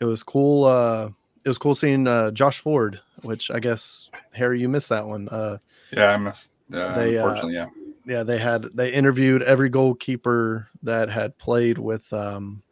[0.00, 0.64] it was cool.
[0.64, 1.10] Uh,
[1.44, 5.28] it was cool seeing uh, Josh Ford, which I guess Harry, you missed that one.
[5.28, 5.58] Uh,
[5.92, 6.52] Yeah, I missed.
[6.72, 7.66] Uh, They, uh, unfortunately, yeah.
[8.06, 12.62] yeah, they had they interviewed every goalkeeper that had played with um,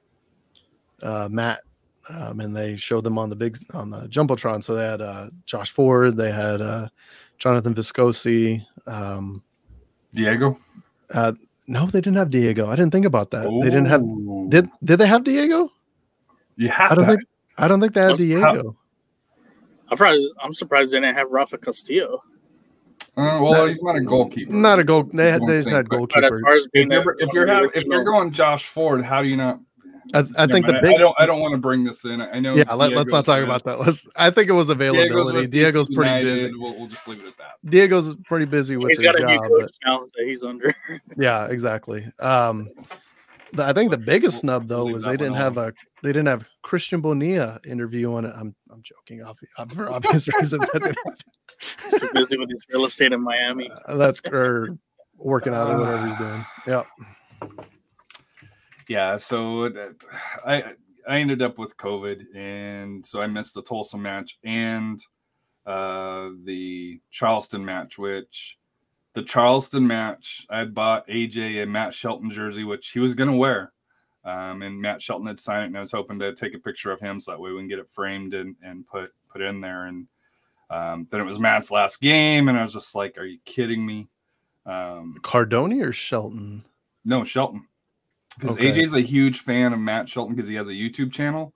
[1.03, 1.62] uh, Matt,
[2.09, 4.62] um, and they showed them on the big on the jumbotron.
[4.62, 6.88] So they had uh, Josh Ford, they had uh,
[7.38, 8.64] Jonathan Viscosi.
[8.87, 9.42] Um,
[10.14, 10.59] Diego.
[11.12, 11.33] uh,
[11.66, 12.66] no, they didn't have Diego.
[12.68, 13.44] I didn't think about that.
[13.62, 14.03] They didn't have.
[14.51, 15.71] Did did they have Diego?
[16.57, 17.11] you have I don't to?
[17.16, 17.29] think.
[17.59, 18.77] I don't think they had How- Diego.
[19.90, 22.23] I'm probably, I'm surprised they didn't have Rafa Castillo.
[23.16, 24.53] Uh, well, No, he's not a goalkeeper.
[24.53, 25.05] Not a goal.
[25.12, 25.40] They had.
[25.40, 27.33] Don't They just think, had but- But as far as being if you're, a- if
[27.33, 29.61] you're, the have, if you're going Josh Ford, how do you not?
[30.14, 30.94] I, I think the big.
[30.94, 31.14] I don't.
[31.18, 32.21] I don't want to bring this in.
[32.21, 32.55] I know.
[32.57, 33.81] yeah, let, us not talk with- about that.
[33.81, 34.07] Let's.
[34.16, 35.38] I think it was availability.
[35.38, 36.35] with Diego's, pretty United.
[36.51, 36.55] busy.
[36.59, 37.71] We'll, we'll just leave it at that.
[37.71, 39.42] Diego's pretty busy with he's his got a new job.
[39.44, 40.75] coach but- now that he's under.
[41.18, 42.05] yeah, exactly.
[42.21, 42.71] Um,
[43.53, 46.27] the, I think the biggest snub though Leave was they didn't have a they didn't
[46.27, 48.33] have Christian Bonilla interview on it.
[48.37, 49.38] I'm I'm joking, off
[49.75, 50.66] for obvious reasons.
[50.73, 50.97] That didn't
[51.85, 53.68] he's too busy with his real estate in Miami.
[53.68, 53.99] happen.
[53.99, 54.79] That's or
[55.16, 56.47] working out or whatever he's doing.
[56.66, 56.83] Yeah,
[58.88, 59.16] Yeah.
[59.16, 59.96] So that-
[60.46, 60.72] I
[61.09, 65.01] I ended up with COVID, and so I missed the Tulsa match and
[65.64, 68.59] uh, the Charleston match, which
[69.14, 73.37] the Charleston match I had bought AJ a Matt Shelton jersey, which he was gonna
[73.37, 73.72] wear.
[74.24, 76.92] Um, and Matt Shelton had signed it, and I was hoping to take a picture
[76.92, 79.61] of him so that way we can get it framed and, and put put in
[79.62, 79.87] there.
[79.87, 80.07] And
[80.68, 83.87] um, then it was Matt's last game, and I was just like, "Are you kidding
[83.87, 84.09] me?"
[84.66, 86.64] Um, Cardone or Shelton.
[87.07, 87.66] no, Shelton.
[88.38, 88.72] Because Okay.
[88.72, 91.53] AJ's a huge fan of Matt Shelton because he has a YouTube channel.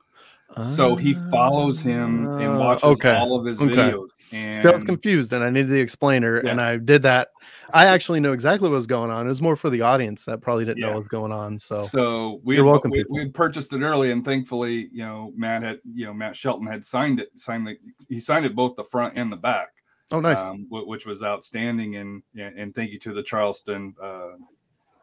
[0.75, 3.17] So he follows him and Ah, watches okay.
[3.17, 3.73] all of his Okay.
[3.73, 4.09] videos.
[4.33, 7.29] And I was confused and I needed the explainer, and I did that.
[7.73, 9.25] I actually know exactly what was going on.
[9.25, 10.93] It was more for the audience that probably didn't know Yeah.
[10.95, 11.59] what was going on.
[11.59, 15.05] So, so we You're had, welcome, we, we had purchased it early, and thankfully, you
[15.05, 17.77] know, Matt had, you know, Matt Shelton had signed it, signed the,
[18.11, 19.69] he signed it both the front and the back.
[20.11, 21.97] oh, nice um, wh- which was outstanding.
[21.97, 24.33] And and and thank you to the Charleston uh,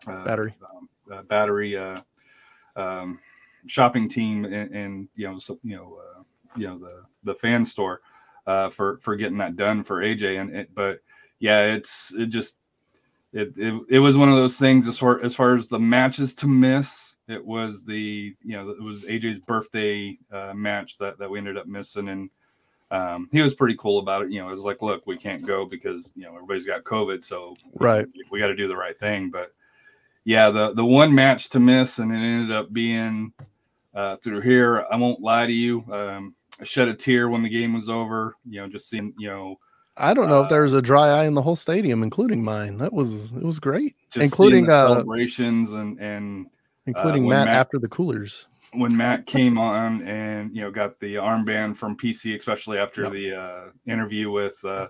[0.08, 0.54] uh, battery.
[0.76, 1.98] um, uh, battery uh,
[2.76, 3.20] um,
[3.68, 6.22] shopping team and, and you know so, you know uh,
[6.56, 8.02] you know the the fan store
[8.48, 10.42] uh, for for getting that done for AJ.
[10.42, 11.00] And it, but
[11.40, 12.58] yeah, it's it just
[13.34, 16.34] it, it it was one of those things as far as far as the matches
[16.36, 17.14] to miss.
[17.28, 21.58] It was the you know it was AJ's birthday uh, match that that we ended
[21.58, 22.30] up missing and
[22.92, 24.32] um, he was pretty cool about it.
[24.32, 27.24] You know, it was like, look, we can't go because you know everybody's got COVID,
[27.24, 28.08] so Right.
[28.32, 29.30] we got to do the right thing.
[29.30, 29.54] But
[30.30, 33.34] yeah, the the one match to miss, and it ended up being
[33.96, 34.86] uh, through here.
[34.92, 35.84] I won't lie to you.
[35.92, 38.36] Um, I shed a tear when the game was over.
[38.48, 39.56] You know, just seeing you know,
[39.98, 42.44] I don't know if uh, there was a dry eye in the whole stadium, including
[42.44, 42.78] mine.
[42.78, 46.46] That was it was great, just including the uh, celebrations and and
[46.86, 48.48] including when Matt, Matt- after the coolers.
[48.74, 53.12] when Matt came on and you know got the armband from PC, especially after Yep.
[53.14, 53.62] the uh,
[53.92, 54.90] interview with uh,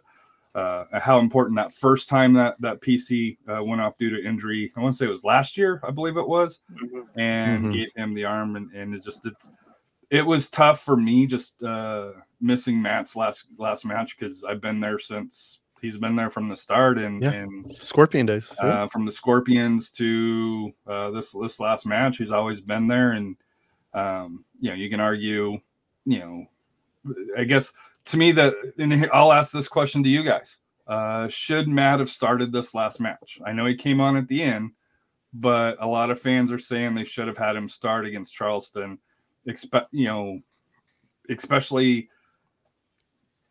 [0.56, 4.72] uh, how important that first time that that PC uh, went off due to injury.
[4.76, 6.60] I want to say it was last year, I believe it was,
[7.16, 7.74] and Mhm.
[7.74, 9.52] gave him the arm, and, and it just it's
[10.10, 14.80] it was tough for me just uh, missing Matt's last last match because I've been
[14.80, 17.32] there since he's been there from the start, and Yeah.
[17.34, 18.54] and Scorpion days.
[18.64, 18.70] yeah.
[18.84, 22.18] uh, from the Scorpions to uh, this this last match.
[22.18, 23.36] He's always been there, and
[23.94, 25.60] um, you know you can argue,
[26.06, 26.46] you know,
[27.38, 27.72] I guess
[28.10, 32.10] to me that and I'll ask this question to you guys: uh, Should Matt have
[32.10, 33.40] started this last match?
[33.46, 34.72] I know he came on at the end,
[35.34, 39.00] but a lot of fans are saying they should have had him start against Charleston.
[39.46, 40.40] Expect you know,
[41.30, 42.10] especially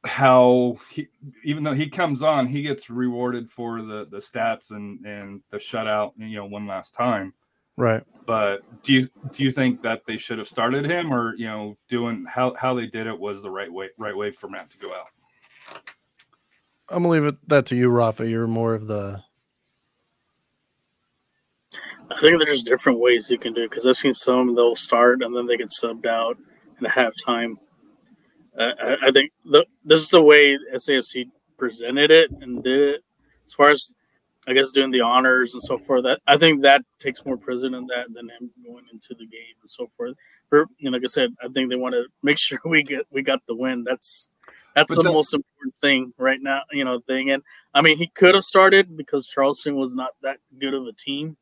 [0.04, 1.08] how he
[1.44, 5.56] even though he comes on he gets rewarded for the the stats and and the
[5.56, 7.34] shutout you know one last time
[7.78, 8.02] right.
[8.26, 11.76] but do you do you think that they should have started him or you know
[11.88, 14.78] doing how how they did it was the right way right way for matt to
[14.78, 15.06] go out
[16.90, 18.26] I'm gonna leave it that to you, Rafa.
[18.26, 19.22] You're more of the
[22.10, 25.22] I think there's different ways you can do it because I've seen some they'll start
[25.22, 26.38] and then they get subbed out
[26.82, 27.56] at halftime.
[28.58, 31.26] Uh, I, I think the, this is the way SAFC
[31.58, 33.04] presented it and did it.
[33.46, 33.92] As far as
[34.48, 37.90] I guess doing the honors and so forth, that I think that takes more precedent
[37.94, 40.16] that than him going into the game and so forth.
[40.48, 43.22] For, know, like I said, I think they want to make sure we get we
[43.22, 43.84] got the win.
[43.84, 44.30] That's
[44.74, 46.62] that's But the most important thing right now.
[46.72, 47.30] You know, thing.
[47.30, 47.42] And
[47.74, 51.36] I mean, he could have started because Charleston was not that good of a team.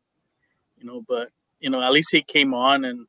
[0.78, 3.06] You know, but you know, at least he came on and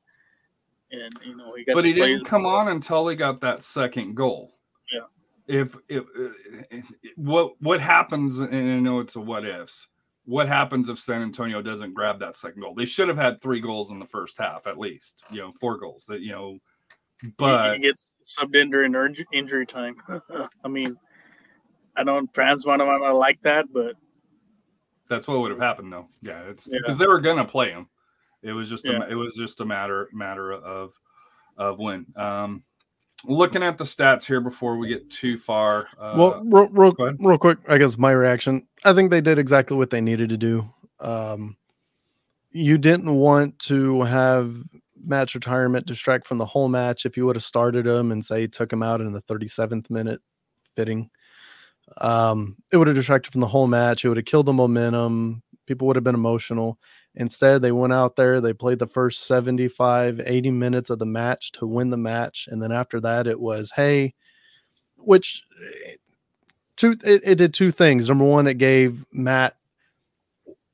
[0.92, 1.74] and you know he got.
[1.74, 4.57] but he didn't come on until he got that second goal.
[5.48, 5.62] Yeah.
[5.62, 6.78] If, if, uh,
[7.16, 9.88] what what happens, and I know it's a what ifs.
[10.26, 12.76] What happens if San Antonio doesn't grab that second goal?
[12.76, 15.24] They should have had three goals in the first half, at least.
[15.32, 16.06] You know, four goals.
[16.08, 16.58] That you know,
[17.38, 19.96] but he gets subbed in during inj- injury time.
[20.66, 20.98] I mean,
[21.96, 23.96] I don't fans want to want to like that, but
[25.08, 26.10] that's what would have happened, though.
[26.22, 26.80] Yeah, it's Yeah.
[26.82, 27.88] because they were gonna play him.
[28.44, 29.04] It was just Yeah.
[29.04, 30.94] a, it was just a matter matter of
[31.56, 32.06] of when.
[32.18, 32.64] Um,
[33.26, 35.88] looking at the stats here before we get too far.
[36.00, 38.68] Uh, well, real, real, real quick, I guess my reaction.
[38.86, 40.68] I think they did exactly what they needed to do.
[41.00, 41.58] Um,
[42.52, 44.56] you didn't want to have
[45.04, 47.06] match retirement distract from the whole match.
[47.06, 50.22] If you would have started him and say took him out in the 37th minute,
[50.76, 51.10] fitting,
[52.02, 54.04] um, it would have distracted from the whole match.
[54.04, 55.44] It would have killed the momentum.
[55.66, 56.80] People would have been emotional.
[57.20, 61.52] Instead, they went out there, they played the first 75, 80 minutes of the match
[61.54, 62.48] to win the match.
[62.50, 64.14] And then after that, it was, hey,
[64.98, 65.44] which
[65.88, 65.96] eh,
[66.76, 68.08] two it, it did two things.
[68.08, 69.56] Number one, it gave Matt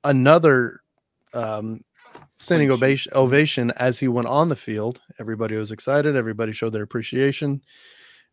[0.03, 0.81] another
[1.33, 1.81] um
[2.37, 5.01] standing ovation ovation as he went on the field.
[5.19, 7.61] Everybody was excited, everybody showed their appreciation.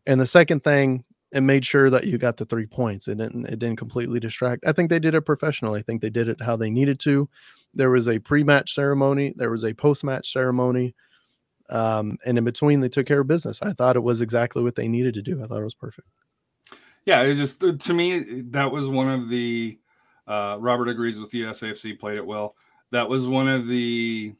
[0.05, 3.07] And the second thing, it made sure that you got the three points.
[3.07, 4.65] It didn't it didn't completely distract.
[4.67, 5.79] I think they did it professionally.
[5.79, 7.29] I think they did it how they needed to.
[7.73, 10.93] There was a pre-match ceremony, there was a post-match ceremony.
[11.69, 13.61] Um, and in between they took care of business.
[13.61, 15.41] I thought it was exactly what they needed to do.
[15.41, 16.07] I thought it was perfect.
[17.05, 19.77] yeah, it just uh, to me that was one of the.
[20.27, 21.47] Uh, Robert agrees with you.
[21.47, 22.55] SAFC played it well.
[22.91, 24.33] That was one of the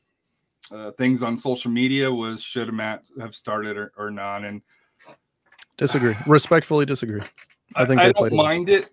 [0.71, 4.61] uh, things on social media was should Matt have started or, or not, and
[5.81, 6.15] Disagree.
[6.27, 7.23] Respectfully disagree.
[7.75, 8.43] I think I, they don't played well.
[8.43, 8.91] mind it.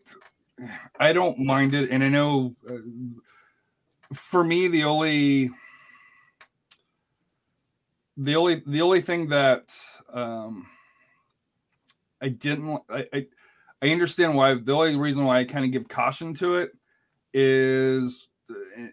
[0.98, 2.78] I don't mind it, and I know uh,
[4.14, 5.50] for me the only
[8.16, 9.70] the only the only thing that
[10.10, 10.66] um,
[12.22, 13.26] I didn't I, I
[13.82, 16.70] I understand why the only reason why I kind of give caution to it
[17.34, 18.28] is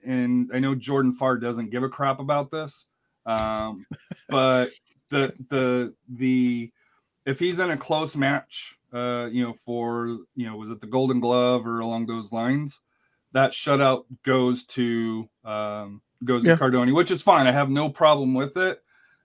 [0.04, 2.88] and I know Jordan Farr doesn't give a crap about this
[3.26, 3.86] um,
[4.30, 4.72] but
[5.10, 6.72] the the the
[7.26, 10.88] if he's in a close match uh, you know, for you know, was it the
[10.88, 12.80] Golden Glove or along those lines?
[13.34, 16.56] That shutout goes to um, goes Yeah.
[16.56, 17.46] to Cardone, which is fine.
[17.48, 18.82] I have no problem with it.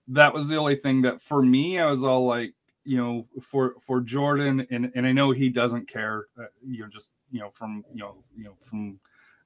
[0.08, 2.52] That was the only thing that for me, I was all like,
[2.84, 6.88] you know, for for Jordan, and and I know he doesn't care, uh, you know,
[6.88, 8.98] just you know from you know you know from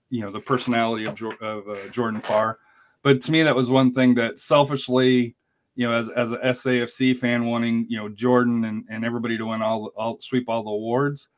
[0.08, 2.58] you know the personality of Jor- of uh, Jordan Farr,
[3.02, 5.36] but to me that was one thing that selfishly
[5.76, 9.46] you know, as as a SAFC fan wanting, you know, Jordan and, and everybody to
[9.46, 11.28] win all all sweep all the awards,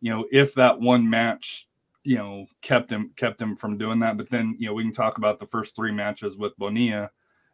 [0.00, 1.66] you know, if that one match,
[2.04, 4.16] you know, kept him kept him from doing that.
[4.16, 7.10] But then, you know, we can talk about the first three matches with Bonilla,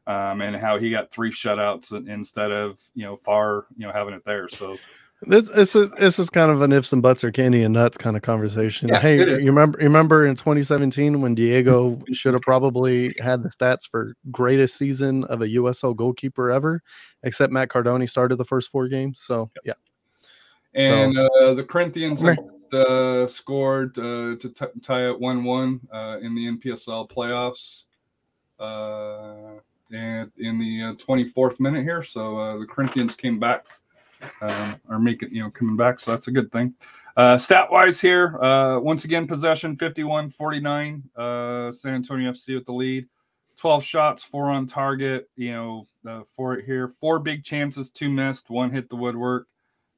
[0.07, 4.15] um, and how he got three shutouts instead of you know far you know having
[4.15, 4.49] it there.
[4.49, 4.77] So
[5.25, 7.97] This this is this is kind of an ifs and buts or candy and nuts
[7.97, 8.89] kind of conversation.
[8.89, 13.49] Yeah, hey, you remember you remember in 2017 when Diego should have probably had the
[13.49, 16.83] stats for greatest season of a USL goalkeeper ever,
[17.23, 19.21] except Matt Cardone started the first four games.
[19.21, 19.75] So yeah,
[20.75, 26.35] and uh, the Corinthians uh, scored uh, to t- tie it one one uh, in
[26.35, 27.85] the NPSL playoffs.
[28.59, 29.61] Uh,
[29.93, 33.67] and in the uh, 24th minute here, so uh, the Corinthians came back,
[34.41, 36.75] um, are making you know coming back, so that's a good thing.
[37.17, 42.65] Uh, stat wise here, uh, once again possession 51 49, uh, San Antonio FC with
[42.65, 43.07] the lead,
[43.57, 48.09] 12 shots, four on target, you know, uh, for it here, four big chances, two
[48.09, 49.47] missed, one hit the woodwork.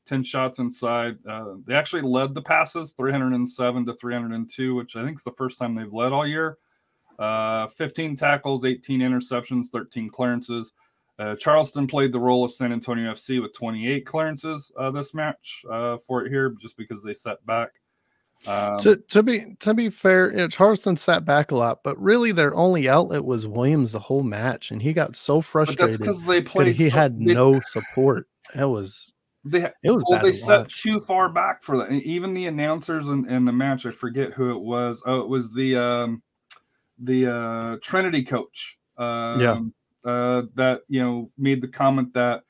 [0.06, 1.16] 10 shots inside.
[1.26, 5.58] Uh, they actually led the passes 307 to 302, which I think is the first
[5.58, 6.58] time they've led all year.
[7.18, 10.72] Uh, 15 tackles, 18 interceptions, 13 clearances.
[11.18, 15.62] Uh, Charleston played the role of San Antonio FC with 28 clearances uh, this match
[15.70, 17.70] uh, for it here, just because they set back.
[18.46, 21.98] Um, to to be to be fair, you know, Charleston sat back a lot, but
[21.98, 26.24] really their only outlet was Williams the whole match, and he got so frustrated because
[26.26, 26.76] they that played.
[26.76, 28.28] he so- had they- no support.
[28.54, 31.88] That was They it was well, they to set too far back for that.
[31.88, 35.02] And even the announcers in, in the match, I forget who it was.
[35.06, 36.22] Oh, it was the um,
[36.98, 38.78] the uh, Trinity coach.
[38.98, 39.60] Um, Yeah.
[40.04, 42.42] Uh, that you know made the comment that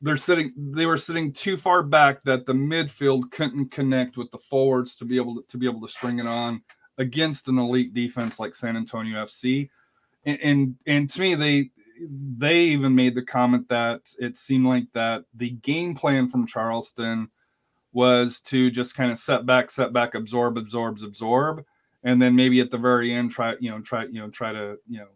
[0.00, 4.38] they're sitting they were sitting too far back that the midfield couldn't connect with the
[4.38, 6.62] forwards to be able to, to be able to string it on
[6.98, 9.70] against an elite defense like San Antonio FC.
[10.24, 11.70] And, and and to me they
[12.36, 17.28] they even made the comment that it seemed like that the game plan from Charleston
[17.92, 21.64] was to just kind of set back, set back, absorb, absorbs, absorb,
[22.04, 24.76] and then maybe at the very end try, you know, try, you know, try to,
[24.86, 25.08] you know,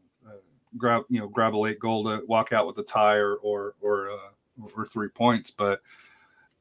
[0.77, 3.75] grab, you know, grab a late goal to walk out with a tie or or
[3.81, 5.51] or uh, or three points.
[5.51, 5.81] But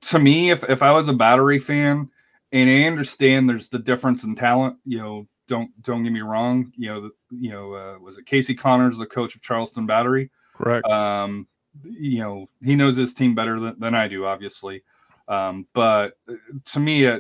[0.02, 2.10] to me, if if I was a battery fan,
[2.52, 6.72] and I understand there's the difference in talent, you know, don't don't get me wrong,
[6.76, 10.30] you know, the, you know, uh, was it Casey Connors, the coach of Charleston Battery?
[10.54, 10.86] Correct.
[10.86, 11.48] um
[11.84, 14.84] you know he knows his team better than, than i do obviously
[15.28, 16.34] um but uh,
[16.66, 17.20] to me uh,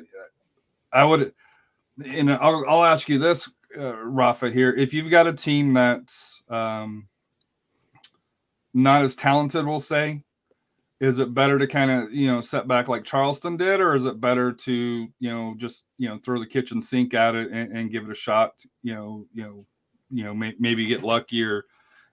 [0.91, 1.33] i would
[2.05, 6.40] and I'll, I'll ask you this uh, rafa here if you've got a team that's
[6.52, 7.08] um
[8.74, 10.22] not as talented we'll say
[10.99, 14.06] is it better to kind of you know set back like charleston did or is
[14.06, 17.76] it better to you know just you know throw the kitchen sink at it and,
[17.76, 19.66] and give it a shot you know you know
[20.10, 21.66] you know may, maybe get lucky or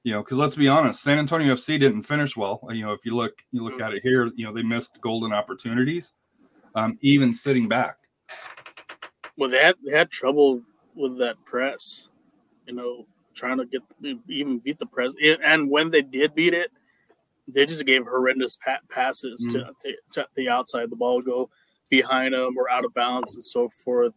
[0.04, 2.60] you know, because let's be honest, San Antonio FC didn't finish well.
[2.70, 5.34] You know, if you look you look at it here, you know they missed golden
[5.34, 6.12] opportunities,
[6.74, 7.96] um, even sitting back.
[9.36, 10.62] Well, they had they had trouble
[10.94, 12.08] with that press,
[12.66, 13.06] you know,
[13.38, 13.82] trying to get
[14.28, 15.12] even beat the press.
[15.42, 16.70] And when they did beat it,
[17.46, 19.74] they just gave horrendous pa- passes to, mm.
[19.82, 20.90] the, to the outside.
[20.90, 21.48] The ball go
[21.88, 24.12] behind them or out of bounds and so forth.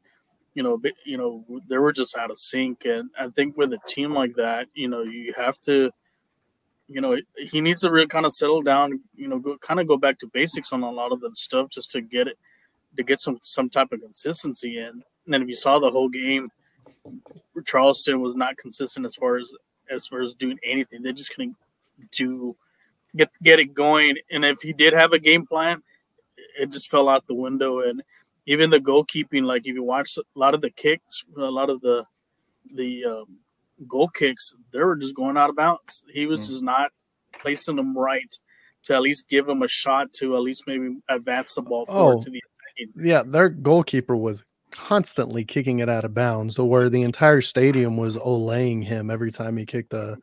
[0.53, 2.83] You know, you know, they were just out of sync.
[2.85, 5.91] And I think with a team like that, you know, you have to,
[6.89, 8.99] you know, he needs to really kind of settle down.
[9.15, 11.69] You know, go kind of go back to basics on a lot of that stuff
[11.69, 12.37] just to get it
[12.97, 15.03] to get some some type of consistency in.
[15.25, 16.51] And then if you saw the whole game,
[17.65, 19.51] Charleston was not consistent as far as
[19.89, 21.01] as far as doing anything.
[21.01, 21.55] They just couldn't
[22.11, 22.55] do
[23.15, 24.17] get get it going.
[24.31, 25.81] And if he did have a game plan,
[26.59, 27.81] it just fell out the window.
[27.81, 28.01] And
[28.45, 31.81] even the goalkeeping, like if you watch a lot of the kicks, a lot of
[31.81, 32.03] the
[32.73, 33.37] the um,
[33.87, 36.05] goal kicks, they were just going out of bounds.
[36.13, 36.47] He was Mm.
[36.49, 36.91] just not
[37.41, 38.33] placing them right
[38.83, 42.17] to at least give him a shot to at least maybe advance the ball forward
[42.17, 42.21] Oh.
[42.21, 42.41] to the
[42.77, 43.05] attacking.
[43.05, 47.97] Yeah, their goalkeeper was constantly kicking it out of bounds, to where the entire stadium
[47.97, 50.17] was olaying him every time he kicked a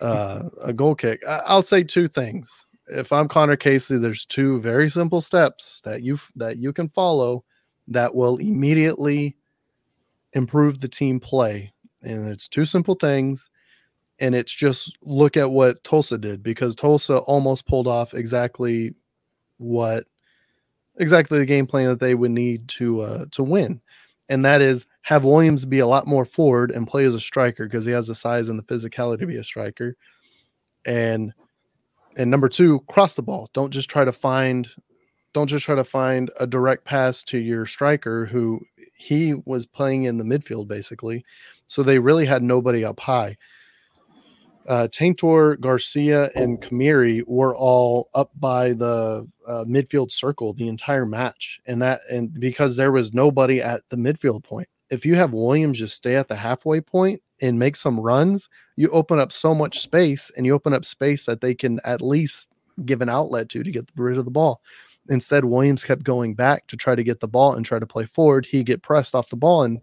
[0.00, 1.20] uh, a goal kick.
[1.26, 2.66] I- I'll say two things.
[2.86, 7.44] If I'm Conor Casey, there's two very simple steps that you that you can follow
[7.88, 9.36] that will immediately
[10.34, 13.50] improve the team play, and it's two simple things.
[14.20, 18.92] And it's just look at what Tulsa did because Tulsa almost pulled off exactly
[19.58, 20.06] what
[20.98, 23.80] exactly the game plan that they would need to uh, to win,
[24.28, 27.66] and that is have Williams be a lot more forward and play as a striker
[27.66, 29.96] because he has the size and the physicality to be a striker,
[30.86, 31.32] and
[32.16, 33.48] and number two, cross the ball.
[33.54, 34.68] Don't just try to find
[35.32, 38.60] don't just try to find a direct pass to your striker who
[38.94, 41.24] he was playing in the midfield basically,
[41.66, 43.36] so they really had nobody up high.
[44.68, 51.06] Uh, Taintor, Garcia, and Khmiri were all up by the uh, midfield circle the entire
[51.06, 54.68] match, and that and because there was nobody at the midfield point.
[54.90, 58.90] If you have Williams just stay at the halfway point and make some runs, you
[58.90, 62.50] open up so much space, and you open up space that they can at least
[62.84, 64.60] give an outlet to to get rid of the ball.
[65.08, 68.04] Instead, Williams kept going back to try to get the ball and try to play
[68.04, 68.44] forward.
[68.44, 69.80] He get pressed off the ball and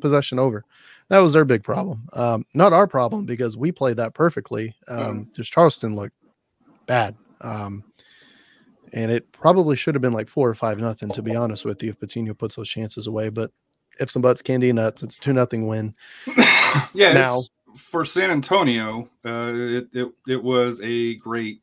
[0.00, 0.64] possession over.
[1.08, 2.08] That was their big problem.
[2.14, 4.74] Um, not our problem because we played that perfectly.
[4.88, 6.16] Um, Just Charleston looked
[6.86, 7.14] bad.
[7.42, 7.84] Um,
[8.92, 11.82] and it probably should have been like four or five nothing, to be honest with
[11.82, 13.28] you, if Patino puts those chances away.
[13.28, 13.50] But
[14.00, 15.94] if some butts, candy and nuts, it's two nothing win.
[16.92, 21.60] Yeah, Now- it's, for San Antonio, uh, it, it it was a great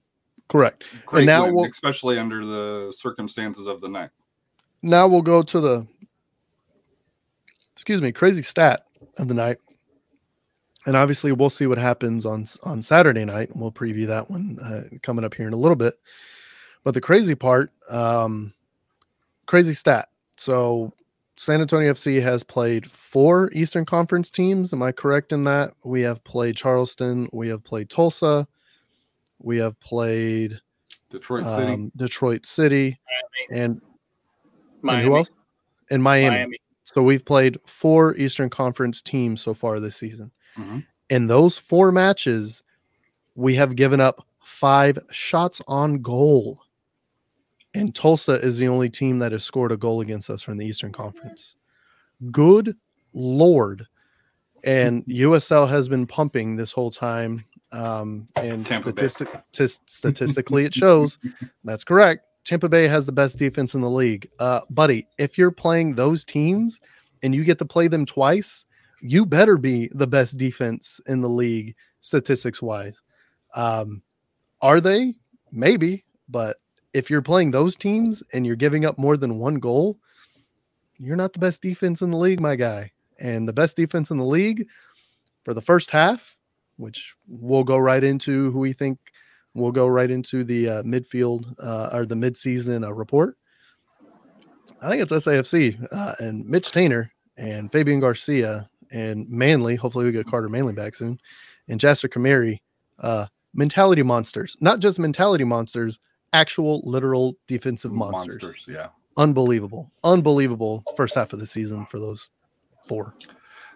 [0.49, 0.83] Correct.
[1.05, 4.09] great now win, we'll- especially under the circumstances of the night.
[4.81, 5.87] Now we'll go to the
[7.81, 8.85] excuse me, crazy stat
[9.17, 9.57] of the night.
[10.85, 13.49] And obviously we'll see what happens on on Saturday night.
[13.49, 15.95] and We'll preview that one uh, coming up here in a little bit.
[16.83, 18.53] But the crazy part, um,
[19.47, 20.09] crazy stat.
[20.37, 20.93] So
[21.37, 24.73] San Antonio FC has played four Eastern Conference teams.
[24.73, 25.71] Am I correct in that?
[25.83, 27.29] We have played Charleston.
[27.33, 28.47] We have played Tulsa.
[29.39, 30.59] We have played
[31.09, 31.73] Detroit City.
[31.73, 32.99] um, Detroit City,
[33.49, 33.81] Miami, and, and
[34.83, 35.31] Miami, who else?
[35.89, 36.29] And Miami.
[36.29, 36.57] Miami.
[36.93, 40.31] So we've played four Eastern Conference teams so far this season.
[40.57, 40.85] Mhm.
[41.09, 42.63] In those four matches,
[43.35, 46.61] we have given up five shots on goal.
[47.73, 50.65] And Tulsa is the only team that has scored a goal against us from the
[50.65, 51.55] Eastern Conference.
[52.31, 52.75] Good
[53.13, 53.87] Lord.
[54.63, 57.45] and USL has been pumping this whole time.
[57.71, 61.17] Um, and statistic, tis- statistically, it shows
[61.63, 62.27] that's correct.
[62.43, 64.29] Tampa Bay has the best defense in the league.
[64.39, 66.79] Uh, buddy, if you're playing those teams
[67.23, 68.65] and you get to play them twice,
[69.01, 73.01] you better be the best defense in the league, statistics wise.
[73.55, 74.01] Um,
[74.61, 75.15] are they?
[75.51, 76.57] Maybe, but
[76.93, 79.97] if you're playing those teams and you're giving up more than one goal,
[80.97, 82.91] you're not the best defense in the league, my guy.
[83.19, 84.67] And the best defense in the league
[85.43, 86.35] for the first half,
[86.77, 88.99] which we'll go right into who we think
[89.53, 93.37] we'll go right into the uh, midfield uh, or the midseason uh, report.
[94.81, 99.75] I think it's SAFC uh, and Mitch Taintor and Fabien Garcia and Manley.
[99.75, 101.19] Hopefully, we get Carter Manley back soon.
[101.67, 102.59] And Jasper Khmiri,
[102.99, 105.99] uh, mentality monsters, not just mentality monsters,
[106.33, 108.65] actual literal defensive monsters.
[108.67, 108.87] Yeah.
[109.17, 112.31] Unbelievable, unbelievable first half of the season for those
[112.87, 113.13] four.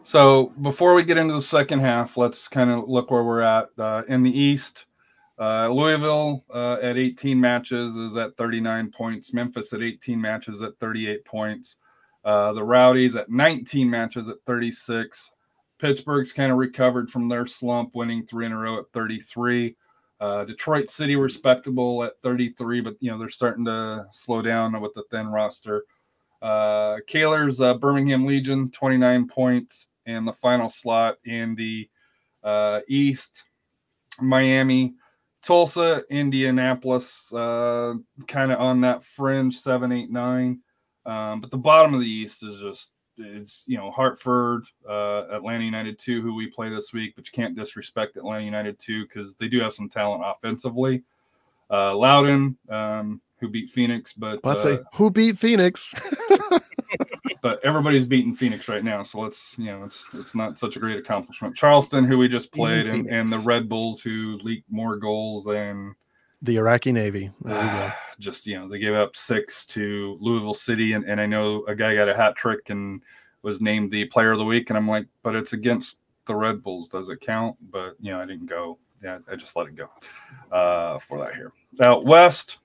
[0.04, 3.70] So before we get into the second half, let's kind of look where we're at
[3.78, 4.86] uh, in the East.
[5.38, 9.34] Uh, Louisville uh, at 18 matches is at 39 points.
[9.34, 11.78] Memphis at 18 matches at 38 points.
[12.24, 15.32] Uh, the Rowdies at 19 matches at 36.
[15.78, 19.76] Pittsburgh's kind of recovered from their slump, winning three in a row at 33.
[20.22, 24.94] Uh, Detroit City respectable at 33, but you know they're starting to slow down with
[24.94, 25.84] the thin roster.
[26.42, 31.90] Uh, Kaler's uh, Birmingham Legion 29 points, and the final slot in the
[32.44, 33.44] uh, East,
[34.22, 34.94] Miami,
[35.46, 37.94] Tulsa, Indianapolis, uh,
[38.28, 40.60] kind of on that fringe seven, eight, nine.
[41.06, 45.64] Um, but the bottom of the East is just it's you know Hartford, uh, Atlanta
[45.64, 49.36] United two, who we play this week, but you can't disrespect Atlanta United two because
[49.36, 51.04] they do have some talent offensively.
[51.70, 55.94] Uh, Loudoun, um, who beat Phoenix, but Well, I'd uh, say who beat Phoenix?
[57.46, 60.80] but everybody's beating Phoenix right now, so let's you know it's it's not such a
[60.80, 61.56] great accomplishment.
[61.56, 65.94] Charleston, who we just played, and, and the Red Bulls, who leaked more goals than
[66.42, 67.30] the Iraqi Navy.
[67.44, 67.92] Go.
[68.20, 71.76] just you know they gave up six to Louisville City, and, and I know a
[71.76, 73.04] guy got a hat trick and
[73.44, 76.64] was named the Player of the Week, and I'm like, but it's against the Red
[76.64, 77.58] Bulls, does it count?
[77.70, 78.80] But you know I didn't go.
[79.04, 79.88] Yeah, I just let it go
[80.52, 81.54] uh, for that here.
[81.84, 82.58] Out west,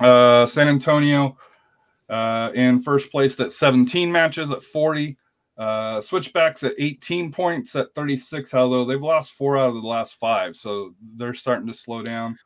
[0.00, 1.38] uh, San Antonio
[2.08, 5.16] uh, in first place at 17 matches at 40.
[5.58, 10.18] Uh, switchbacks at 18 points at 36, although they've lost four out of the last
[10.18, 12.38] five, so they're starting to slow down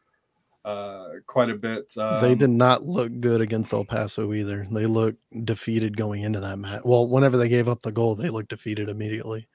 [0.65, 1.93] uh, quite a bit.
[1.99, 4.65] Um, they did not look good against El Paso either.
[4.71, 6.83] They looked defeated going into that match.
[6.85, 9.49] Well, whenever they gave up the goal, they looked defeated immediately.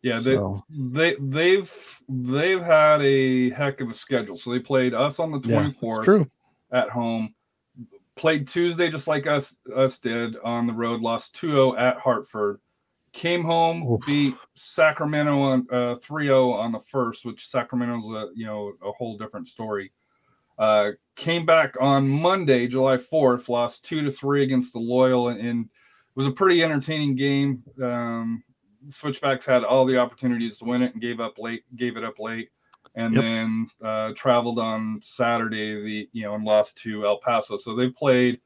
[0.00, 1.70] Yeah, they, So- they they've
[2.08, 4.38] they've had a heck of a schedule.
[4.38, 6.26] So they played us on the Yeah, twenty it's fourth true.
[6.72, 7.34] at home.
[8.16, 11.00] Played Tuesday just like us us did on the road.
[11.00, 12.60] Lost 2-0 at Hartford.
[13.12, 14.00] Came home, Oof.
[14.06, 19.16] beat Sacramento on uh, 3-0 on the first, which Sacramento's a you know a whole
[19.16, 19.92] different story.
[20.58, 25.40] Uh, came back on Monday, July 4th, lost two to three against the Loyal, and,
[25.40, 25.70] and it
[26.14, 27.62] was a pretty entertaining game.
[27.82, 28.44] Um,
[28.88, 32.18] Switchbacks had all the opportunities to win it and gave up late, gave it up
[32.18, 32.50] late,
[32.94, 33.22] and Yep.
[33.22, 37.56] then uh, traveled on Saturday, the you know, and lost to El Paso.
[37.56, 38.40] So they've played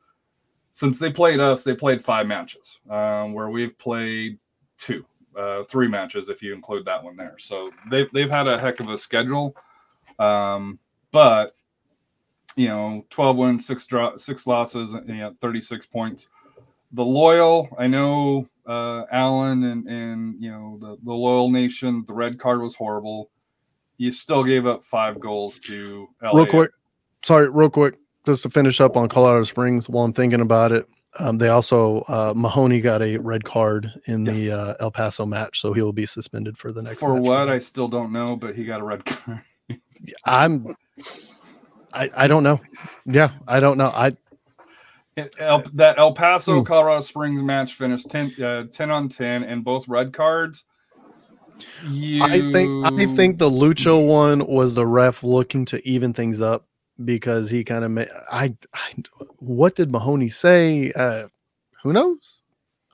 [0.72, 4.38] since they played us, they played five matches, um, where we've played
[4.78, 5.04] two,
[5.36, 7.36] uh, three matches if you include that one there.
[7.38, 9.56] So they've they've had a heck of a schedule,
[10.18, 10.78] um,
[11.12, 11.56] but
[12.56, 16.28] you know, twelve wins, six draw, six losses, you know, thirty six points.
[16.92, 22.04] The loyal, I know uh, Allen and and you know the the loyal nation.
[22.06, 23.30] The red card was horrible.
[23.98, 26.32] You still gave up five goals to LA.
[26.32, 26.70] Real quick,
[27.22, 27.94] sorry, real quick,
[28.26, 30.86] just to finish up on Colorado Springs while I'm thinking about it.
[31.18, 35.60] Um, they also uh, Mahoney got a red card in the uh, El Paso match,
[35.60, 37.00] so he will be suspended for the next.
[37.00, 39.40] For what I still don't know, but he got a red card.
[40.26, 40.76] I'm,
[41.94, 42.60] I I don't know.
[43.06, 43.90] Yeah, I don't know.
[43.94, 44.14] I
[45.40, 46.64] El, that El Paso Hmm.
[46.64, 50.64] Colorado Springs match finished 10, uh, 10 on 10 and both red cards.
[51.82, 56.40] You, I think I think the Lucho one was the ref looking to even things
[56.40, 56.66] up
[57.04, 58.08] because he kind of made.
[58.30, 58.94] I, I
[59.38, 60.92] what did Mahoney say?
[60.92, 61.28] Uh,
[61.82, 62.42] who knows?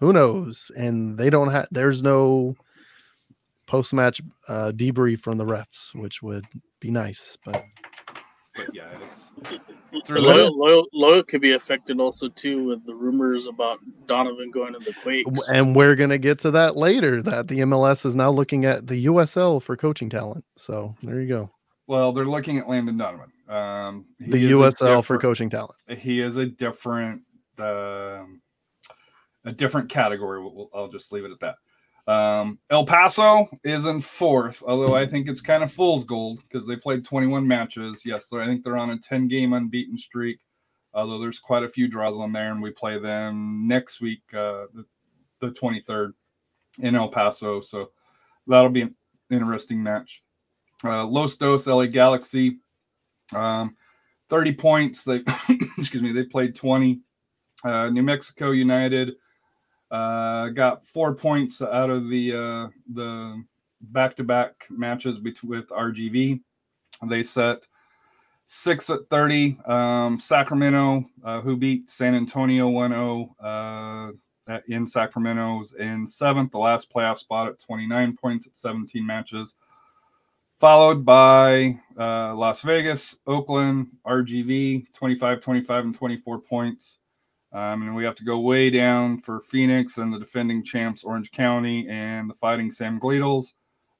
[0.00, 0.70] Who knows?
[0.76, 1.68] And they don't have.
[1.70, 2.56] There's no
[3.66, 6.44] post match uh, debrief from the refs, which would
[6.80, 7.38] be nice.
[7.44, 7.64] But
[8.54, 9.30] but yeah, it's,
[9.92, 13.78] it's The really, Loyal, loyal, loyal could be affected also too with the rumors about
[14.06, 15.48] Donovan going to the Quakes.
[15.50, 17.22] and we're gonna get to that later.
[17.22, 20.44] That the MLS is now looking at the USL for coaching talent.
[20.56, 21.50] So there you go.
[21.86, 23.30] well, they're looking at Landon Donovan.
[23.48, 25.74] Um, The USL for coaching talent.
[25.88, 27.20] He is a different,
[27.58, 28.40] um,
[29.44, 30.40] a different category.
[30.40, 31.56] We'll- I'll just leave it at that.
[32.08, 36.66] Um, El Paso is in fourth, although I think it's kind of fool's gold because
[36.66, 38.02] they played 21 matches.
[38.04, 40.40] Yes, so I think they're on a 10 game unbeaten streak,
[40.94, 44.66] although there's quite a few draws on there, and we play them next week, uh,
[44.74, 44.84] the,
[45.40, 46.12] the 23rd
[46.80, 47.60] in El Paso.
[47.60, 47.90] So
[48.48, 48.94] that'll be an
[49.30, 50.22] interesting match.
[50.84, 52.58] Uh, Los Dos LA Galaxy,
[53.32, 53.76] um,
[54.28, 55.04] 30 points.
[55.04, 55.22] They
[55.78, 57.00] excuse me, they played 20.
[57.64, 59.12] Uh, New Mexico United
[59.92, 63.44] uh, got four points out of the uh, the
[63.82, 66.40] back-to-back matches bet- with RGV.
[67.08, 67.66] They set
[68.46, 69.58] six at 30.
[69.66, 74.14] Um, Sacramento, uh, who beat San Antonio 1-0
[74.48, 79.54] uh, in Sacramento's in seventh, the last playoff spot at 29 points at 17 matches.
[80.58, 86.98] Followed by uh, Las Vegas, Oakland, RGV, 25, 25, and 24 points.
[87.52, 91.30] Um, and we have to go way down for Phoenix and the defending champs Orange
[91.30, 93.52] County and the Fighting Sam Gleedles,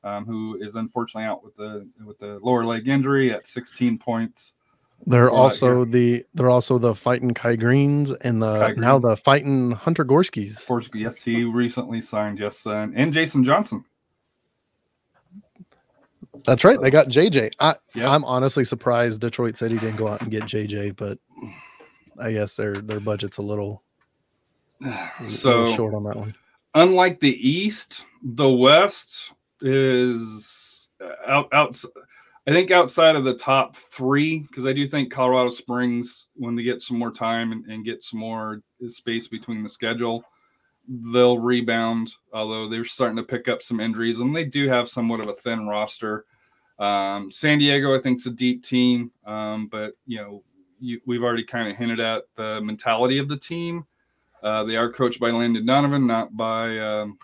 [0.04, 4.54] um, who is unfortunately out with the with the lower leg injury at 16 points.
[5.06, 9.16] They're out also the they're also the fighting Kai Greenes and the Kai now the
[9.16, 10.60] fighting Hunter Gorskys.
[10.60, 13.84] Fortunately, yes, he recently signed yes, and, and Jason Johnson.
[16.46, 16.80] That's right.
[16.80, 17.52] They got JJ.
[17.60, 18.10] I Yeah.
[18.10, 21.18] I'm honestly surprised Detroit City didn't go out and get JJ, but
[22.20, 23.82] I guess their their budget's a little,
[24.84, 26.34] a little So short on that one.
[26.74, 30.88] unlike the East, the West is
[31.26, 31.82] out out.
[32.46, 36.64] I think outside of the top three, because I do think Colorado Springs, when they
[36.64, 40.24] get some more time and, and get some more space between the schedule,
[41.12, 42.12] they'll rebound.
[42.32, 45.34] Although they're starting to pick up some injuries, and they do have somewhat of a
[45.34, 46.24] thin roster.
[46.80, 50.42] Um, San Diego, I think, is a deep team, um, but you know,
[50.82, 53.86] you, we've already kind of hinted at the mentality of the team.
[54.42, 57.18] Uh, they are coached by Landon Donovan, not by um,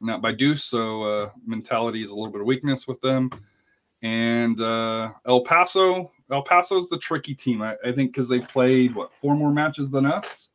[0.00, 0.64] not by Deuce.
[0.64, 3.30] So uh, mentality is a little bit of weakness with them.
[4.02, 7.62] And uh, El Paso, El Paso is the tricky team.
[7.62, 10.50] I, I think because they played what four more matches than us.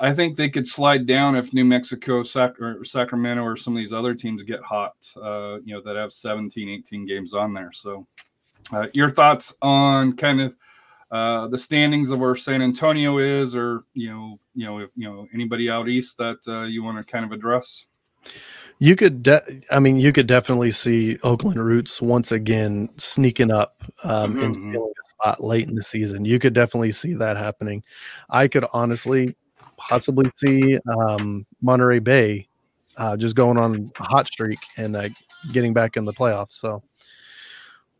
[0.00, 3.78] I think they could slide down if New Mexico, Sac- or Sacramento, or some of
[3.78, 4.94] these other teams get hot.
[5.16, 7.70] Uh, you know that have 17, 18 games on there.
[7.72, 8.06] So,
[8.72, 10.54] uh, your thoughts on kind of
[11.10, 15.08] uh, the standings of where San Antonio is, or you know, you know, if you
[15.08, 17.86] know anybody out east that uh, you want to kind of address.
[18.78, 23.72] You could, de- I mean, you could definitely see Oakland Roots once again sneaking up
[24.04, 24.60] um, and Mhm.
[24.60, 26.24] stealing a spot late in the season.
[26.24, 27.82] You could definitely see that happening.
[28.30, 29.36] I could honestly,
[29.76, 32.48] possibly see um, Monterey Bay
[32.96, 35.08] uh, just going on a hot streak and uh,
[35.52, 36.52] getting back in the playoffs.
[36.52, 36.82] So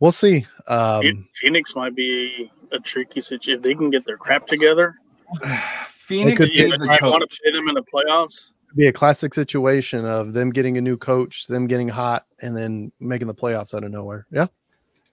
[0.00, 0.46] we'll see.
[0.66, 4.96] Um, Phoenix might be a tricky situation if they can get their crap together.
[5.88, 8.52] Phoenix could You is a might want to play them in the playoffs.
[8.74, 12.90] be a classic situation of them getting a new coach, them getting hot, and then
[12.98, 14.26] making the playoffs out of nowhere.
[14.32, 14.48] Yeah.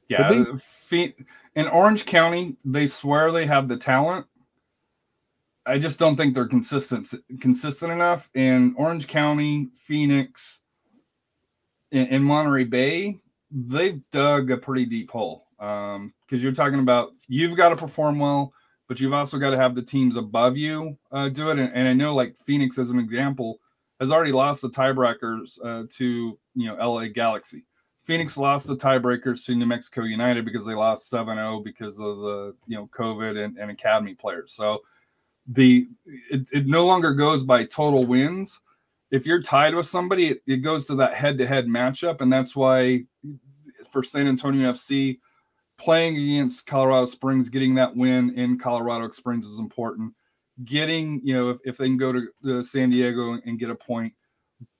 [0.09, 1.13] Yeah, Could
[1.55, 4.25] in Orange County, they swear they have the talent.
[5.65, 8.29] I just don't think they're consistent consistent enough.
[8.35, 10.61] In Orange County, Phoenix,
[11.91, 13.19] in, and Monterey Bay,
[13.51, 15.45] they've dug a pretty deep hole.
[15.59, 18.53] Um, because you're talking about you've got to perform well,
[18.87, 21.57] but you've also got to have the teams above you uh, do it.
[21.57, 23.59] And, and I know, like Phoenix, as an example,
[23.99, 27.65] has already lost the tiebreakers uh, to you know LA Galaxy.
[28.03, 32.55] Phoenix lost the tiebreakers to New Mexico United because they lost 7-0 because of the
[32.65, 34.53] you know COVID and, and academy players.
[34.53, 34.79] So
[35.47, 38.59] the it, it no longer goes by total wins.
[39.11, 43.03] If you're tied with somebody, it, it goes to that head-to-head matchup, and that's why
[43.91, 45.19] for San Antonio FC,
[45.77, 50.13] playing against Colorado Springs, getting that win in Colorado Springs is important.
[50.65, 53.75] Getting you know if, if they can go to, to San Diego and get a
[53.75, 54.11] point,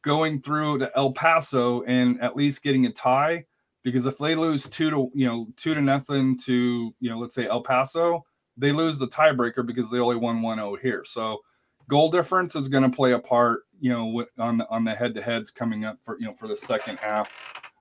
[0.02, 3.46] going through to El Paso and at least getting a tie
[3.84, 7.34] because if they lose two to you know two to nothing to you know let's
[7.34, 8.26] say El Paso,
[8.58, 11.04] they lose the tiebreaker because they only won 1-0 here.
[11.06, 11.40] So
[11.88, 15.14] goal difference is going to play a part you know on the on the head
[15.16, 17.32] to heads coming up for you know for the second half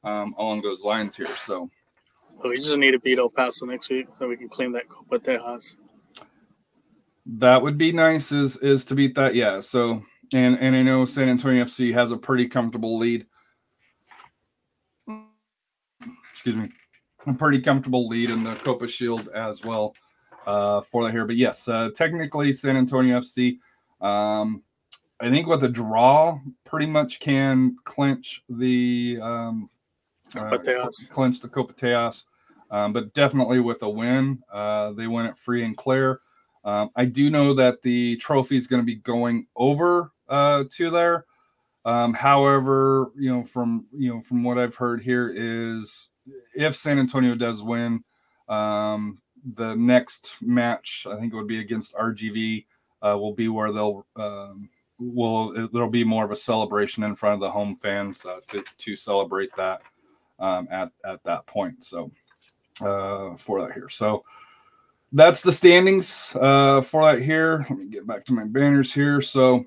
[0.04, 1.26] um, along those lines here.
[1.36, 1.70] So
[2.42, 4.88] So we just need to beat El Paso next week so we can claim that
[4.88, 5.76] Copa Tejas.
[7.26, 9.60] that would be nice is is to beat that yeah.
[9.60, 13.26] So and and I know San Antonio FC has a pretty comfortable lead.
[16.32, 16.68] Excuse me,
[17.26, 19.94] a pretty comfortable lead in the Copa Shield as well
[20.46, 21.24] uh, for that here.
[21.24, 23.58] But yes, uh, technically San Antonio FC.
[24.00, 24.62] Um,
[25.20, 29.70] I think with a draw, pretty much can clinch the um,
[30.36, 30.58] uh,
[31.10, 32.24] clinch the Copa Tejas.
[32.70, 36.20] Um, but definitely with a win, uh, they win it free and clear.
[36.64, 40.90] Um, I do know that the trophy is going to be going over uh, to
[40.90, 41.26] there.
[41.84, 46.10] Um, however, you know, from you know, from what I've heard here is
[46.54, 48.02] if San Antonio does win,
[48.48, 49.18] um,
[49.54, 52.66] the next match I think it would be against RGV
[53.02, 57.34] uh, will be where they'll um, will there'll be more of a celebration in front
[57.34, 59.82] of the home fans uh, to to celebrate that
[60.38, 61.84] um, at at that point.
[61.84, 62.10] So
[62.80, 64.24] uh, for that here, so
[65.12, 67.66] that's the standings uh, for that here.
[67.70, 69.20] Let me get back to my banners here.
[69.22, 69.66] So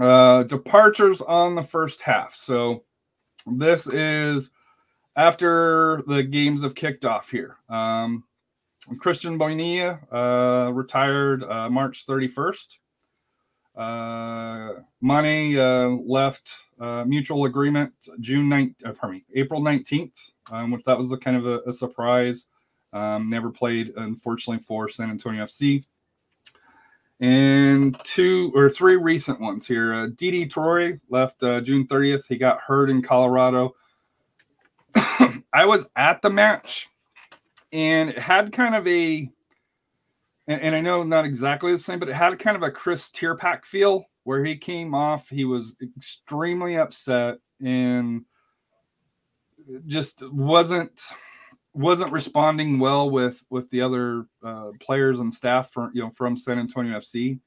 [0.00, 2.34] uh, departures on the first half.
[2.34, 2.84] So
[3.46, 4.50] this is
[5.16, 7.56] after the games have kicked off here.
[7.68, 8.24] Um,
[8.98, 12.76] Christian Bonilla uh, retired uh, March 31st.
[13.76, 20.12] Uh, Money uh, left uh, mutual agreement June 9th, uh, pardon me, April 19th,
[20.50, 22.46] um, which that was a kind of a, a surprise.
[22.92, 25.86] Um, never played, unfortunately, for San Antonio FC.
[27.20, 29.94] And two or three recent ones here.
[29.94, 32.26] Uh, Didi Troy left uh, June 30th.
[32.26, 33.74] He got hurt in Colorado.
[35.52, 36.88] I was at the match
[37.72, 39.30] and it had kind of a,
[40.50, 43.08] and, and I know not exactly the same, but it had kind of a Chris
[43.08, 45.28] Tierpak feel where he came off.
[45.28, 48.24] He was extremely upset and
[49.86, 51.00] just wasn't
[51.72, 56.36] wasn't responding well with with the other uh, players and staff from you know from
[56.36, 57.38] San Antonio FC.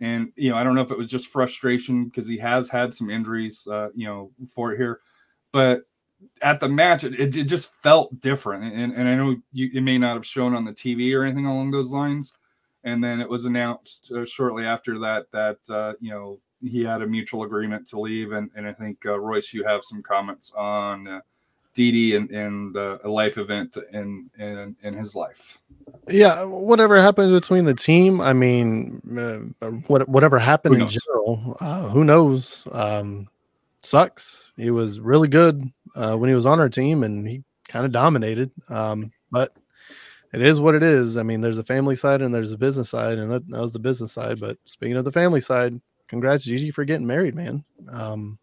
[0.00, 2.92] And you know, I don't know if it was just frustration because he has had
[2.92, 4.98] some injuries, uh, you know, for it here,
[5.52, 5.82] but
[6.42, 8.74] at the match, it, it just felt different.
[8.74, 11.46] And, and I know you, it may not have shown on the TV or anything
[11.46, 12.32] along those lines.
[12.84, 17.02] And then it was announced uh, shortly after that that uh, you know he had
[17.02, 18.32] a mutual agreement to leave.
[18.32, 21.20] And, and I think uh, Royce, you have some comments on uh,
[21.74, 25.58] Didi and, and uh, a life event in, in in his life.
[26.08, 29.00] Yeah, whatever happened between the team, I mean,
[29.62, 32.66] uh, what whatever happened in general, uh, who knows?
[32.72, 33.28] Um,
[33.82, 34.52] sucks.
[34.56, 35.62] He was really good
[35.94, 38.50] uh, when he was on our team, and he kind of dominated.
[38.68, 39.52] Um, but
[40.32, 41.16] it is what it is.
[41.16, 43.72] I mean, there's a family side and there's a business side, and that, that was
[43.72, 44.40] the business side.
[44.40, 47.64] But speaking of the family side, congrats, Gigi, for getting married, man.
[47.90, 48.38] Um,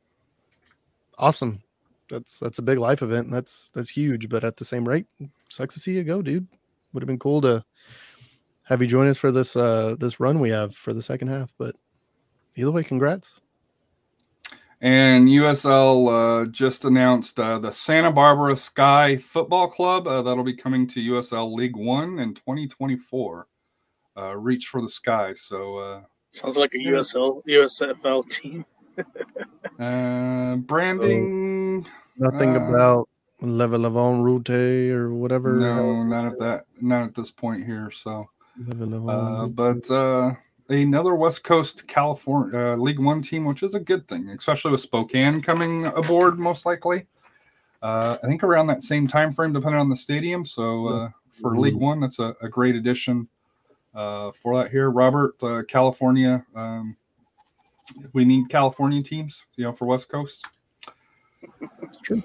[1.17, 1.63] awesome.
[2.09, 3.31] That's that's a big life event.
[3.31, 4.29] That's that's huge.
[4.29, 5.05] But at the same rate,
[5.49, 6.47] sucks to see you go, dude.
[6.93, 7.63] Would have been cool to
[8.63, 11.53] have you join us for this uh this run we have for the second half.
[11.57, 11.75] But
[12.55, 13.41] either way, congrats.
[14.79, 20.55] And USL uh, just announced uh, the Santa Barbara Sky Football Club uh, that'll be
[20.55, 23.47] coming to USL League One in 2024.
[24.15, 25.33] Uh, reach for the sky.
[25.33, 26.01] So uh,
[26.31, 28.65] Sounds like a USL USFL team.
[29.79, 31.87] uh, branding.
[32.17, 33.09] Nothing Uh, about
[33.41, 34.49] level of en route
[34.91, 35.59] or whatever.
[35.59, 36.65] No, not at that.
[36.81, 37.91] Not at this point here.
[37.91, 38.27] So,
[38.67, 40.33] Level of uh, but uh,
[40.69, 44.81] another West Coast California uh, League One team, which is a good thing, especially with
[44.81, 47.05] Spokane coming aboard, most likely.
[47.81, 50.45] Uh, I think around that same time frame, depending on the stadium.
[50.45, 53.27] So uh, for League One, that's a, a great addition
[53.93, 54.89] uh, for that here.
[54.89, 56.45] Robert, uh, California.
[56.55, 56.97] Um,
[58.13, 60.45] we need California teams, you know, for West Coast.
[61.81, 62.21] It's true.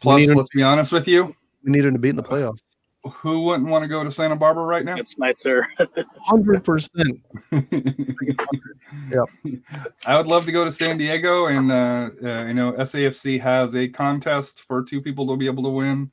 [0.00, 2.60] Plus, let's be honest with you, We need him to beat in the playoffs.
[3.04, 4.96] Who wouldn't want to go to Santa Barbara right now?
[4.96, 5.68] It's nice there.
[6.26, 7.18] Hundred percent.
[7.50, 9.24] Yeah.
[10.06, 13.74] I would love to go to San Diego, and uh, uh, you know, SAFC has
[13.74, 16.10] a contest for two people to be able to win.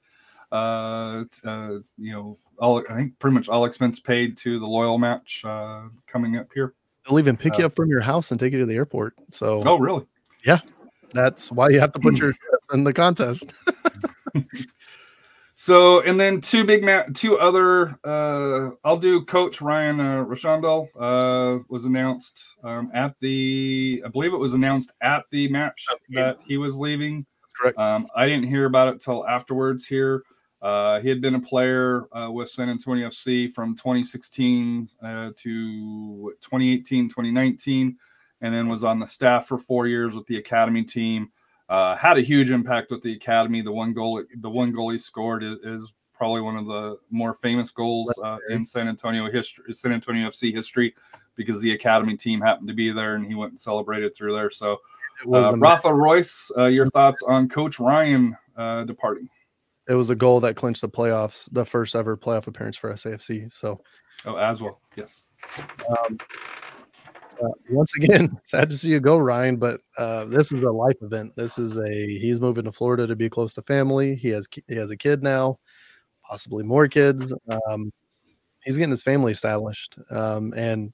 [0.52, 4.98] Uh, uh, you know, all I think pretty much all expense paid to the loyal
[4.98, 6.74] match uh, coming up here.
[7.08, 9.14] They'll even pick you Uh, up from your house and take you to the airport.
[9.32, 10.06] So Oh, really?
[10.46, 10.60] Yeah,
[11.14, 12.34] that's why you have to put your
[12.74, 13.52] in the contest.
[15.60, 17.98] So, and then two big ma- two other.
[18.04, 19.26] Uh, I'll do.
[19.26, 24.04] Coach Ryan uh, Rochandel uh, was announced um, at the.
[24.06, 27.26] I believe it was announced at the match that he was leaving.
[27.60, 27.76] Correct.
[27.80, 29.88] Um, I didn't hear about it till afterwards.
[29.88, 30.22] Here,
[30.62, 36.34] uh, he had been a player uh, with San Antonio FC from 2016 uh, to
[36.40, 37.98] 2018, 2019,
[38.42, 41.32] and then was on the staff for four years with the academy team.
[41.70, 43.62] Uh, had a huge impact with the academy.
[43.62, 47.34] The one goal, the one goal he scored is, is probably one of the more
[47.36, 50.96] famous goals uh, in San Antonio history, San Antonio FC history,
[51.36, 54.50] because the academy team happened to be there and he went and celebrated through there.
[54.50, 54.80] So,
[55.32, 59.30] uh, the Rafa Royce, uh, your thoughts on Coach Ryan uh, departing?
[59.90, 63.52] it was a goal that clinched the playoffs, the first ever playoff appearance for SAFC.
[63.54, 63.82] So
[64.26, 65.22] Oh, as well, yes.
[65.90, 66.18] um,
[67.44, 69.58] uh, once again, sad to see you go, Ryan.
[69.58, 71.34] But uh, this is a life event.
[71.36, 74.16] This is a he's moving to Florida to be close to family.
[74.16, 75.60] He has he has a kid now,
[76.28, 77.34] possibly more kids.
[77.70, 77.92] Um,
[78.64, 80.94] he's getting his family established, um, and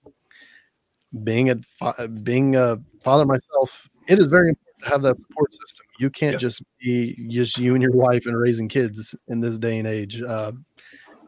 [1.24, 5.54] being a fa- being a father myself, it is very important to have that support
[5.54, 5.86] system.
[6.00, 6.41] You can't Yes.
[6.41, 10.22] just be just you and your wife and raising kids in this day and age.
[10.22, 10.54] Uh,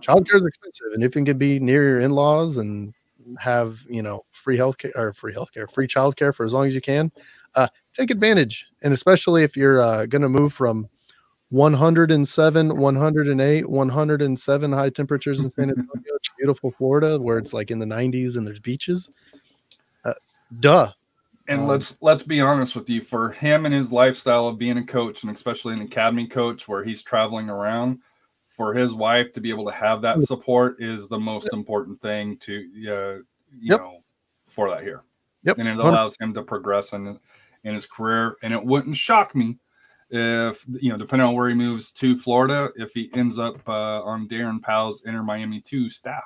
[0.01, 2.93] childcare is expensive, and if you can be near your in-laws and
[3.39, 6.81] have you know free healthcare or free healthcare, free childcare for as long as you
[6.81, 7.11] can,
[7.55, 8.67] uh, take advantage.
[8.83, 10.87] And especially if you're uh, going to move from
[11.49, 17.79] 107, 108, 107 high temperatures in San Antonio to beautiful Florida, where it's like in
[17.79, 19.09] the 90s and there's beaches.
[20.03, 20.13] Uh,
[20.59, 20.91] duh.
[21.47, 23.01] And Um, let's let's be honest with you.
[23.01, 26.83] For him and his lifestyle of being a coach, and especially an academy coach where
[26.83, 27.99] he's traveling around,
[28.55, 32.37] for his wife to be able to have that support is the most important thing
[32.37, 33.15] to uh,
[33.51, 33.79] you Yep.
[33.81, 33.97] know
[34.47, 35.01] for that here.
[35.43, 35.57] Yep.
[35.59, 37.19] and it allows him to progress in
[37.63, 38.35] in his career.
[38.41, 39.57] And it wouldn't shock me
[40.09, 44.01] if you know, depending on where he moves to Florida, if he ends up uh,
[44.03, 46.23] on Darren Powell's Inter Miami two staff.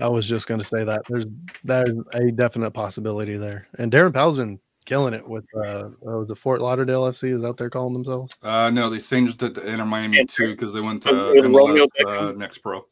[0.00, 1.26] I was just going to say that there's
[1.64, 6.30] there's a definite possibility there, and Darren Powell's been killing it with uh, what was
[6.30, 8.34] it Fort Lauderdale FC is out there calling themselves.
[8.42, 11.54] Uh, no, they changed it to Inter Miami And- two because they went to and
[11.54, 12.84] Romeo MLS, uh, next pro.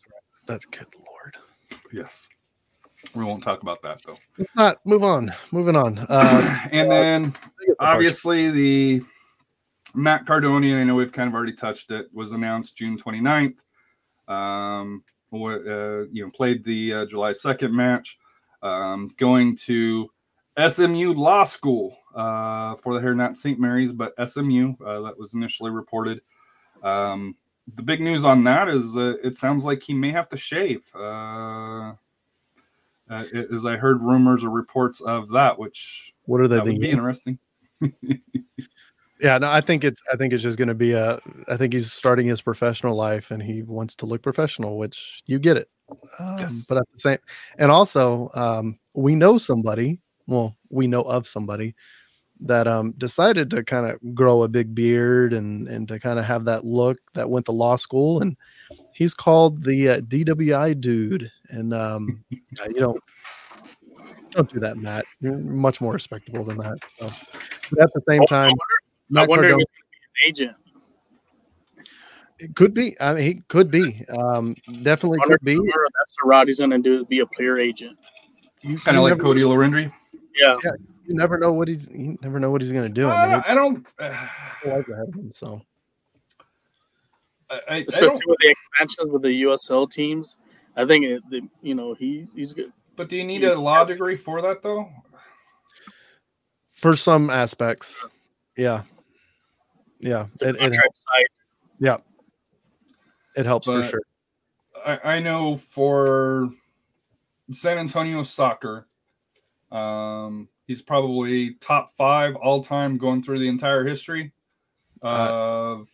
[0.46, 1.36] That's good lord.
[1.92, 2.28] Yes,
[3.14, 4.16] we won't talk about that though.
[4.38, 5.32] Let's not move on.
[5.52, 5.98] Moving on.
[6.08, 7.34] Uh, and then
[7.80, 9.02] obviously the
[9.94, 13.56] Matt Cardone, I know we've kind of already touched it, was announced June 29th.
[14.32, 18.18] Um, wa- uh, you know, played the uh, July 2nd match,
[18.62, 20.08] um, going to
[20.58, 23.58] SMU Law School uh, for the hair, not St.
[23.58, 24.74] Mary's, but SMU.
[24.84, 26.20] Uh, that was initially reported.
[26.82, 27.36] Um,
[27.74, 30.82] the big news on that is uh, it sounds like he may have to shave.
[30.94, 31.92] Uh,
[33.10, 36.80] uh, as I heard rumors or reports of that, which what are they that would
[36.80, 37.38] be interesting.
[39.20, 41.18] Yeah, no, I think it's I think it's just going to be a.
[41.48, 45.38] I think he's starting his professional life and he wants to look professional, which you
[45.38, 45.68] get it.
[46.20, 46.64] Um, Yes.
[46.68, 47.18] But at the same,
[47.58, 49.98] and also um, we know somebody.
[50.28, 51.74] Well, we know of somebody
[52.40, 56.24] that um decided to kind of grow a big beard and and to kind of
[56.24, 58.36] have that look that went to law school and
[58.92, 63.02] he's called the uh, DWI dude and um yeah, you don't
[64.30, 67.10] don't do that Matt you're much more respectable than that so.
[67.70, 70.56] but at the same I time wonder, I Matt wonder if Cardone- he's an agent.
[72.38, 72.94] It could be.
[73.00, 74.04] I mean, he could be.
[74.16, 74.54] Um,
[74.84, 75.56] definitely Wonder could be.
[75.56, 77.04] that's the route he's gonna do.
[77.06, 77.98] Be a player agent.
[78.62, 79.92] You, Kind of like Cody Lorindry.
[80.38, 80.56] Yeah,
[81.06, 81.88] You never know what he's.
[81.88, 83.08] You never know what he's going to do.
[83.08, 83.86] I mean, I, I don't.
[83.98, 84.26] Uh,
[84.62, 85.60] he life ahead of him, so
[87.50, 88.22] I, I, I especially don't.
[88.26, 90.36] with the expansions with the USL teams.
[90.76, 92.72] I think it, the, you know he he's good.
[92.96, 94.88] But do you need a law degree for that though?
[96.78, 98.08] for some aspects,
[98.56, 98.82] yeah,
[99.98, 101.26] yeah, The it, it, contract side.
[101.80, 101.96] yeah,
[103.36, 104.02] it helps for sure.
[104.86, 106.50] I, I know for
[107.52, 108.86] San Antonio soccer,
[109.72, 114.32] um, he's probably top five all time going through the entire history
[115.02, 115.88] of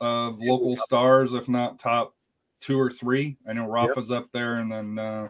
[0.00, 2.14] of local stars, if not top
[2.60, 3.36] two or three.
[3.48, 5.28] I know Rafa's up there, and then uh,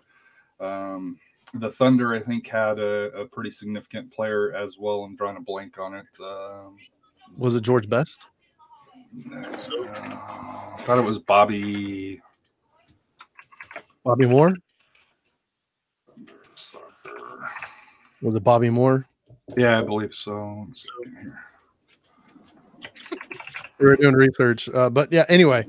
[0.61, 1.19] um,
[1.55, 5.03] the Thunder, I think, had a, a pretty significant player as well.
[5.05, 6.07] I'm drawing a blank on it.
[6.21, 6.77] Um,
[7.37, 8.27] Was it George Best?
[9.59, 10.19] So- uh,
[10.79, 12.21] I thought it was Bobby.
[14.05, 14.55] Bobby Moore?
[18.23, 19.05] Was it Bobby Moore?
[19.57, 20.65] Yeah, I believe so.
[20.69, 21.41] Let's see here.
[23.79, 25.25] We were doing research, uh, but yeah.
[25.29, 25.67] Anyway,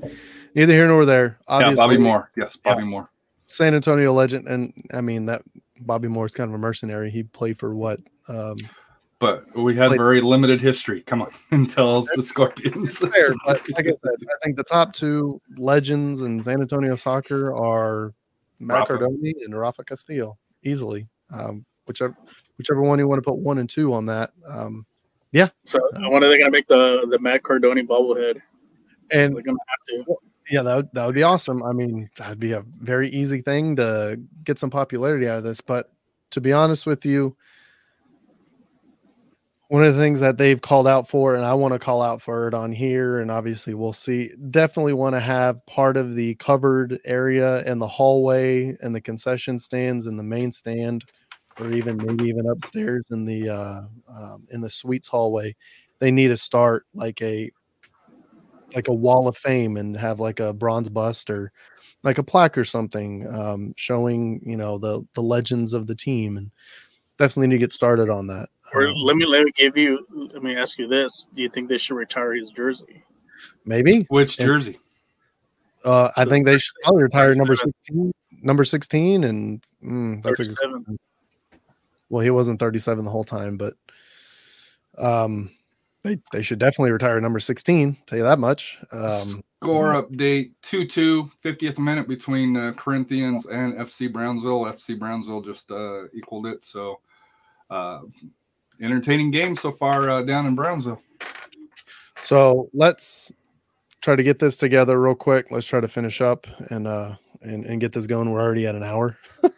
[0.54, 1.38] neither here nor there.
[1.48, 2.30] Yeah, Bobby Moore.
[2.36, 3.10] Yes, Bobby Moore.
[3.46, 5.42] San Antonio legend, and I mean that
[5.80, 7.10] Bobby Moore is kind of a mercenary.
[7.10, 7.98] He played for what?
[8.28, 8.56] Um,
[9.18, 11.02] But we had very limited history.
[11.02, 12.98] Come on, and tell us the Scorpions.
[12.98, 17.52] fair, but like I said, I think the top two legends in San Antonio soccer
[17.52, 18.14] are
[18.60, 18.88] Matt.
[18.88, 21.08] Cardone and Rafa Castillo, easily.
[21.32, 22.16] Um, whichever
[22.58, 24.30] whichever one you want to put one and two on that.
[24.48, 24.86] Um,
[25.32, 25.48] yeah.
[25.64, 25.80] So
[26.10, 28.40] when are they gonna make the the Matt Cardone bobblehead?
[29.10, 30.16] and They're gonna have to.
[30.50, 31.62] yeah, that would, that would be awesome.
[31.62, 35.60] I mean, that'd be a very easy thing to get some popularity out of this.
[35.60, 35.92] But
[36.30, 37.36] to be honest with you,
[39.68, 42.20] one of the things that they've called out for, and I want to call out
[42.22, 46.34] for it on here, and obviously we'll see, definitely want to have part of the
[46.36, 51.04] covered area and the hallway and the concession stands and the main stand,
[51.60, 53.80] or even maybe even upstairs in the uh,
[54.12, 55.54] um, in the suites hallway.
[56.00, 57.50] They need to start like a
[58.74, 61.52] like a wall of fame and have like a bronze bust or
[62.02, 66.36] like a plaque or something um, showing you know the the legends of the team
[66.36, 66.50] and
[67.18, 70.04] definitely need to get started on that Or Um, let me let me give you.
[70.32, 73.04] Let me ask you this: Do you think they should retire his jersey?
[73.64, 74.78] maybe Which And- jersey?
[75.84, 78.10] uh, i think they should probably retire number 16
[78.42, 80.98] number 16 and mm, that's a, Thirty-seven.
[82.10, 83.74] Well he wasn't 37 the whole time but
[84.98, 85.50] Um,
[86.04, 87.96] they they should definitely retire number 16.
[88.06, 88.78] Tell you that much.
[88.92, 94.66] Um, Score update 2 2, 50th minute between uh, Corinthians and FC Brownsville.
[94.66, 96.62] FC Brownsville just uh, equaled it.
[96.62, 97.00] So,
[97.70, 98.00] uh,
[98.82, 101.00] entertaining game so far uh, down in Brownsville.
[102.22, 103.32] so let's
[104.02, 105.46] try to get this together real quick.
[105.50, 108.30] Let's try to finish up and uh and, and get this going.
[108.30, 109.16] We're already at an hour.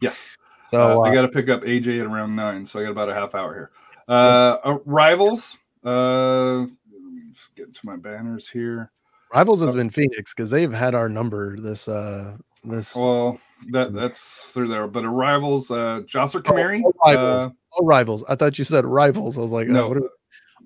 [0.00, 0.36] Yes.
[0.68, 2.90] So Uh, I uh, got to pick up AJ at around nine, so I got
[2.90, 3.70] about a half hour here.
[4.06, 5.56] Uh, uh, rivals.
[5.84, 6.68] Uh, let
[7.10, 7.22] me
[7.56, 8.90] get to my banners here.
[9.34, 13.38] rivals has been Phoenix because they've had our number this uh this Well,
[13.70, 15.70] that that's through there, but rivals.
[15.70, 16.82] Uh, Jasser Khmiri.
[16.84, 17.46] oh, rivals.
[17.46, 18.24] Uh, all rivals.
[18.28, 19.38] I thought you said rivals.
[19.38, 19.98] I was like, no, no, what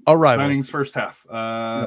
[0.06, 0.50] are, rivals.
[0.50, 1.24] signings first half.
[1.30, 1.86] Uh,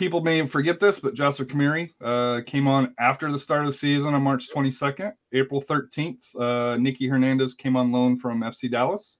[0.00, 3.76] People may forget this, but Jasser Khmiri uh, came on after the start of the
[3.76, 5.12] season on March 22nd.
[5.34, 9.18] April 13th, uh, Nicky Hernandez came on loan from FC Dallas.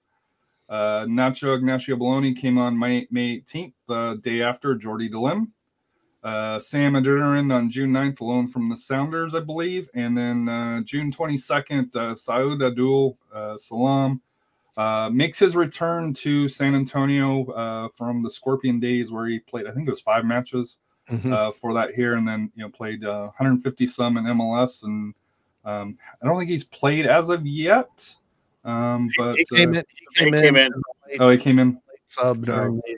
[0.67, 5.51] Uh, Nacho Ignacio Bologna came on May, May 18th, the day after Jordi Delem.
[6.23, 9.87] Uh, Sam Adeniran on June 9th, loan from the Sounders, I believe.
[9.93, 14.19] And then uh, June 22nd, uh, Saad Abdul uh, Salaam
[14.77, 19.67] uh, makes his return to San Antonio uh, from the Scorpion days where he played,
[19.67, 20.77] I think it was five matches
[21.09, 21.33] Mhm.
[21.33, 25.13] uh, for that here, and then you know played uh, 150 some in MLS, and
[25.65, 28.15] um, I don't think he's played as of yet.
[28.63, 29.85] Um, but he came uh, in.
[30.15, 30.71] He He came, came in.
[31.09, 31.21] in.
[31.21, 32.97] oh, he came in Sub So- during the,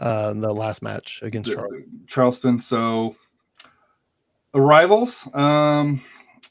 [0.00, 1.84] uh, uh, the last match against the- Charlie.
[2.08, 2.58] Charleston.
[2.58, 3.14] So
[4.54, 6.00] arrivals, um,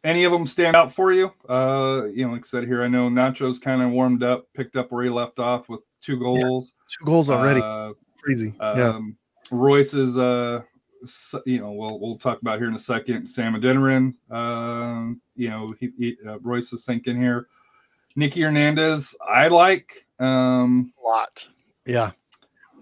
[0.03, 1.31] any of them stand out for you?
[1.49, 4.75] Uh, you know, like I said here, I know Nacho's kind of warmed up, picked
[4.75, 7.61] up where he left off with two goals Two goals already.
[7.61, 8.53] Uh, Crazy.
[8.59, 8.89] yeah.
[8.89, 9.17] Um,
[9.51, 10.61] Royce is, uh,
[11.45, 13.27] you know, we'll we'll talk about here in a second.
[13.27, 17.47] Sam Adeniran, um, you know, he, he uh, Royce is thinking here.
[18.15, 20.05] Nicky Hernandez, I like.
[20.19, 21.47] Um, A lot.
[21.85, 22.11] Yeah.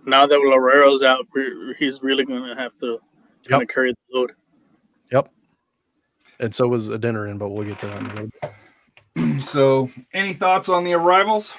[0.05, 1.27] Now that Loera's out,
[1.77, 2.99] he's really going to have to
[3.47, 4.31] kind of carry the load.
[6.39, 9.43] And so was Adeniran, but we'll get to that in a bit.
[9.43, 11.55] so, any thoughts on the arrivals?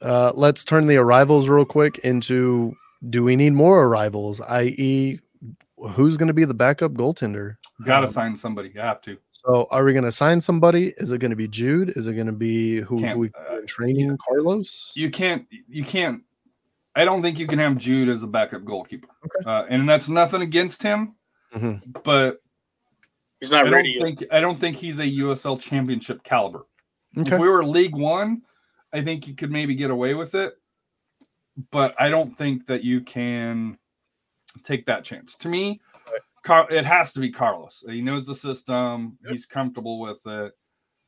[0.00, 2.74] Uh, let's turn the arrivals real quick into
[3.10, 5.18] do we need more arrivals, i.e.,
[5.92, 7.56] who's going to be the backup goaltender?
[7.86, 8.70] Got to Um, sign somebody.
[8.74, 9.16] You have to.
[9.32, 10.94] So are we going to sign somebody?
[10.96, 11.90] Is it going to be Jude?
[11.96, 14.92] Is it going to be who Can't, we uh, training Carlos?
[14.96, 15.46] You can't.
[15.68, 16.22] You can't.
[16.96, 19.08] I don't think you can have Jude as a backup goalkeeper.
[19.44, 21.14] Uh, and that's nothing against him,
[21.54, 22.02] Mhm.
[22.04, 22.40] but
[23.44, 26.66] He's not I ready don't think I don't think he's a USL championship caliber.
[27.18, 27.34] Okay.
[27.34, 28.42] If we were League One,
[28.92, 30.54] I think you could maybe get away with it,
[31.70, 33.78] but I don't think that you can
[34.62, 35.36] take that chance.
[35.36, 35.80] To me,
[36.44, 37.84] Car- it has to be Carlos.
[37.88, 39.18] He knows the system.
[39.24, 39.32] Yep.
[39.32, 40.52] He's comfortable with it.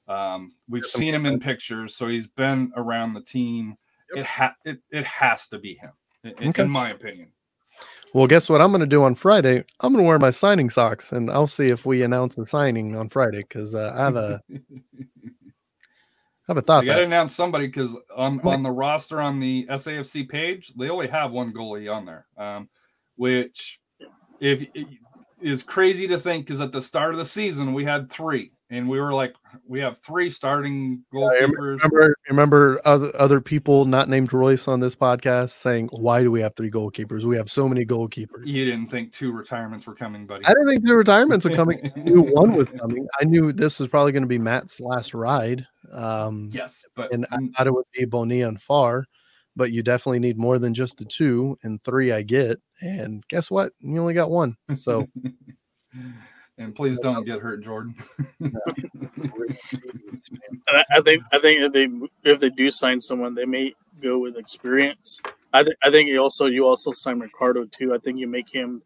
[0.09, 3.76] Um, we've There's seen him in pictures, so he's been around the team.
[4.14, 4.18] Yep.
[4.24, 5.91] It ha- it, it has to be him,
[6.22, 6.62] in, Okay.
[6.62, 7.32] in my opinion.
[8.16, 9.62] Well, guess what I'm going to do on Friday?
[9.80, 12.96] I'm going to wear my signing socks, and I'll see if we announce a signing
[12.96, 14.58] on Friday because uh, I have a I
[16.48, 18.40] have a thought got to announce somebody because on.
[18.40, 22.70] on the roster on the SAFC page, they only have one goalie on there, um,
[23.16, 23.80] which
[24.40, 24.66] if
[25.42, 28.88] is crazy to think because at the start of the season we had three, and
[28.88, 29.36] we were like,
[29.66, 31.80] we have three starting I goalkeepers.
[31.82, 36.40] remember remember other other people not named Royce on this podcast saying, "Why do we
[36.40, 37.24] have three goalkeepers?
[37.24, 40.44] We have so many goalkeepers." You didn't think two retirements were coming, buddy.
[40.44, 41.92] I didn't think two retirements were coming.
[41.96, 43.06] I knew one was coming.
[43.20, 45.66] I knew this was probably going to be Matt's last ride.
[45.92, 49.04] Um, yes, but and I thought it would be Bonilla and Far,
[49.54, 52.10] but you definitely need more than just the two and three.
[52.10, 53.72] I get, and guess what?
[53.78, 54.56] You only got one.
[54.74, 55.06] So
[56.59, 57.94] and please don't get hurt, Jordan.
[60.68, 63.72] And I, I think I think if they if they do sign someone, they may
[64.02, 65.20] go with experience.
[65.52, 67.94] I th- I think you also you also sign Ricardo too.
[67.94, 68.82] I think you make him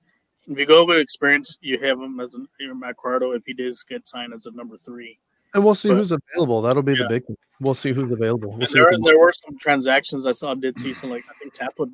[0.47, 3.83] if you go with experience, you have him as a your Ricardo if he does
[3.85, 5.19] get signed as a number three.
[5.55, 6.61] and we'll see But- who's available.
[6.63, 7.05] That'll be Yeah.
[7.05, 7.27] the big.
[7.27, 7.37] Thing.
[7.61, 8.55] We'll see who's available.
[8.57, 10.55] We'll see there who- there were some transactions I saw.
[10.55, 11.87] Did see some like I think Tampa.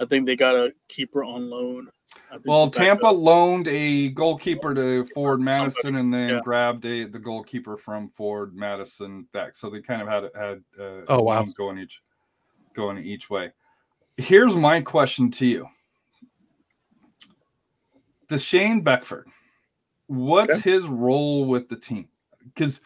[0.00, 1.88] I think they got a keeper on loan.
[2.30, 3.16] I think Well, Tampa up.
[3.16, 6.40] loaned a goalkeeper to Forward Madison, and then yeah.
[6.42, 9.56] grabbed a the goalkeeper from Forward Madison back.
[9.56, 11.44] So they kind of had had uh, Oh, wow.
[11.56, 12.00] going each
[12.74, 13.52] going each way.
[14.16, 15.68] Here's my question to you:
[18.38, 19.28] Shane Beckford,
[20.06, 22.08] what's his role with the team?
[22.44, 22.80] Because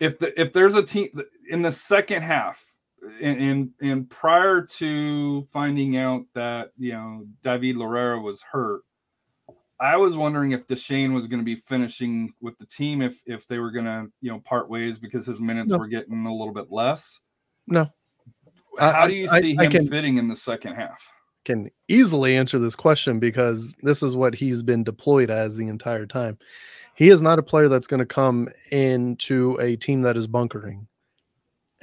[0.00, 1.08] if the if there's a team
[1.48, 2.73] in the second half,
[3.20, 8.82] and, and and prior to finding out that you know David Loera was hurt,
[9.80, 13.46] I was wondering if Deshane was going to be finishing with the team if if
[13.48, 15.78] they were going to you know part ways because his minutes No.
[15.78, 17.20] were getting a little bit less.
[17.66, 17.88] No.
[18.78, 21.06] I- How do you see I him can- fitting in the second half?
[21.44, 26.06] can easily answer this question because this is what he's been deployed as the entire
[26.06, 26.38] time.
[26.94, 30.86] He is not a player that's going to come into a team that is bunkering.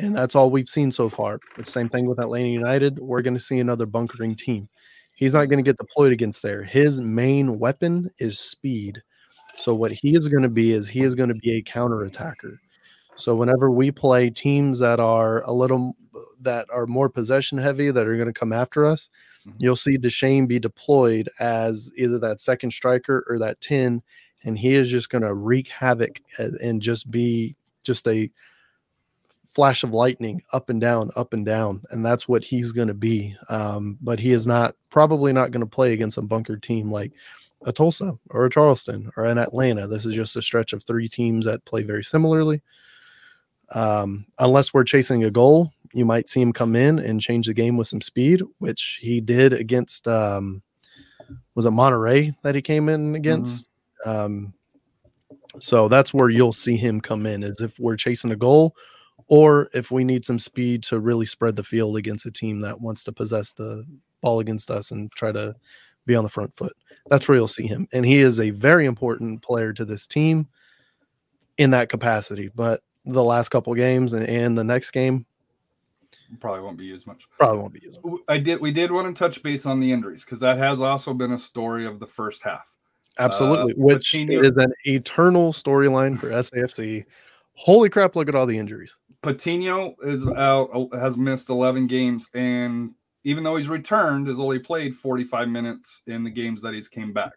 [0.02, 1.40] And that's all we've seen so far.
[1.58, 3.00] The same thing with Atlanta United.
[3.00, 4.68] We're going to see another bunkering team.
[5.16, 6.64] He's not going to get deployed against there.
[6.64, 9.02] His main weapon is speed.
[9.58, 12.04] So what he is going to be is he is going to be a counter
[12.04, 12.60] attacker.
[13.16, 15.96] So whenever we play teams that are a little
[16.42, 19.10] that are more possession heavy that are going to come after us,
[19.48, 19.54] Mhm.
[19.60, 24.02] you'll see Deshane be deployed as either that second striker or that 10
[24.44, 28.30] and he is just going to wreak havoc and just be just a
[29.54, 32.94] flash of lightning up and down up and down and that's what he's going to
[32.94, 33.36] be.
[33.50, 37.12] Um, but he is not probably not going to play against a bunker team like
[37.66, 39.88] a Tulsa or a Charleston or an Atlanta.
[39.88, 42.62] This is just a stretch of three teams that play very similarly.
[43.74, 47.54] Um, unless we're chasing a goal you might see him come in and change the
[47.54, 50.62] game with some speed which he did against um,
[51.56, 53.68] was it Monterey that he came in against?
[54.06, 54.54] Um,
[55.60, 58.76] so that's where you'll see him come in is if we're chasing a goal
[59.32, 62.82] or if we need some speed to really spread the field against a team that
[62.82, 63.86] wants to possess the
[64.20, 65.56] ball against us and try to
[66.06, 66.74] be on the front foot.
[67.10, 67.88] That's where you'll see him.
[67.94, 70.50] And he is a very important player to this team
[71.58, 72.52] in that capacity.
[72.54, 75.26] But the last couple games and, and the next game
[76.42, 77.24] Probably won't be used much.
[77.38, 78.00] probably won't be used.
[78.28, 78.60] I did.
[78.60, 81.40] We did want to touch base on the injuries because that has also been a
[81.40, 82.70] story of the first half.
[83.18, 83.74] Absolutely.
[83.74, 87.06] Uh, which Coutinho- is an eternal storyline for SAFC.
[87.54, 88.98] Holy crap, look at all the injuries.
[89.22, 92.92] Patino is out, has missed 11 games, and
[93.24, 97.14] even though he's returned, has only played 45 minutes in the games that he's came
[97.14, 97.34] back.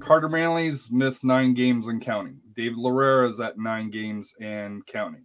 [0.00, 2.38] Carter Manley's missed nine games and counting.
[2.54, 5.24] David Loera is at nine games and counting.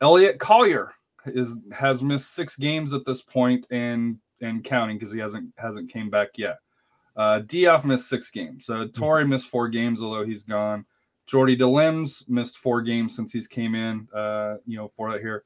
[0.00, 0.92] Elliot Collier
[1.26, 5.92] is has missed six games at this point and and counting because he hasn't hasn't
[5.92, 6.58] came back yet.
[7.16, 7.40] Uh,
[7.84, 8.68] missed six games.
[8.68, 10.84] Uh, Torrey missed four games, although he's gone.
[11.30, 14.08] Jordy Delem's missed four games since he's came in.
[14.12, 15.44] Uh, you know, for that here.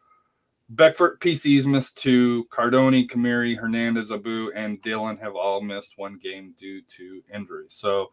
[0.70, 2.47] Beckford PC's missed two.
[2.51, 7.74] Cardone, Khmiri, Hernandez, Abu, and Dhillon have all missed one game due to injuries.
[7.74, 8.12] So,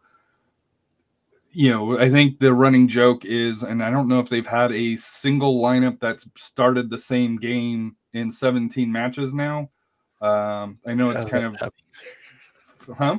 [1.50, 4.70] you know, I think the running joke is, and I don't know if they've had
[4.72, 9.70] a single lineup that's started the same game in 17 matches now.
[10.20, 11.56] Um, I know it's kind of,
[12.94, 13.18] huh?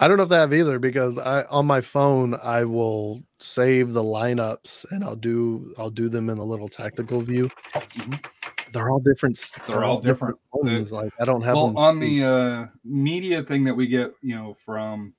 [0.00, 3.92] I don't know if they have either because I on my phone I will save
[3.92, 7.50] the lineups and I'll do I'll do them in a little tactical view.
[7.74, 8.24] Mhm.
[8.72, 9.36] They're all different.
[9.38, 10.36] s- They're all different.
[10.52, 14.34] Like I don't have well them on the uh, media thing that we get you
[14.36, 15.14] know from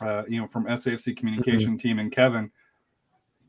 [0.00, 2.50] uh, you know from SAFC communication team and Kevin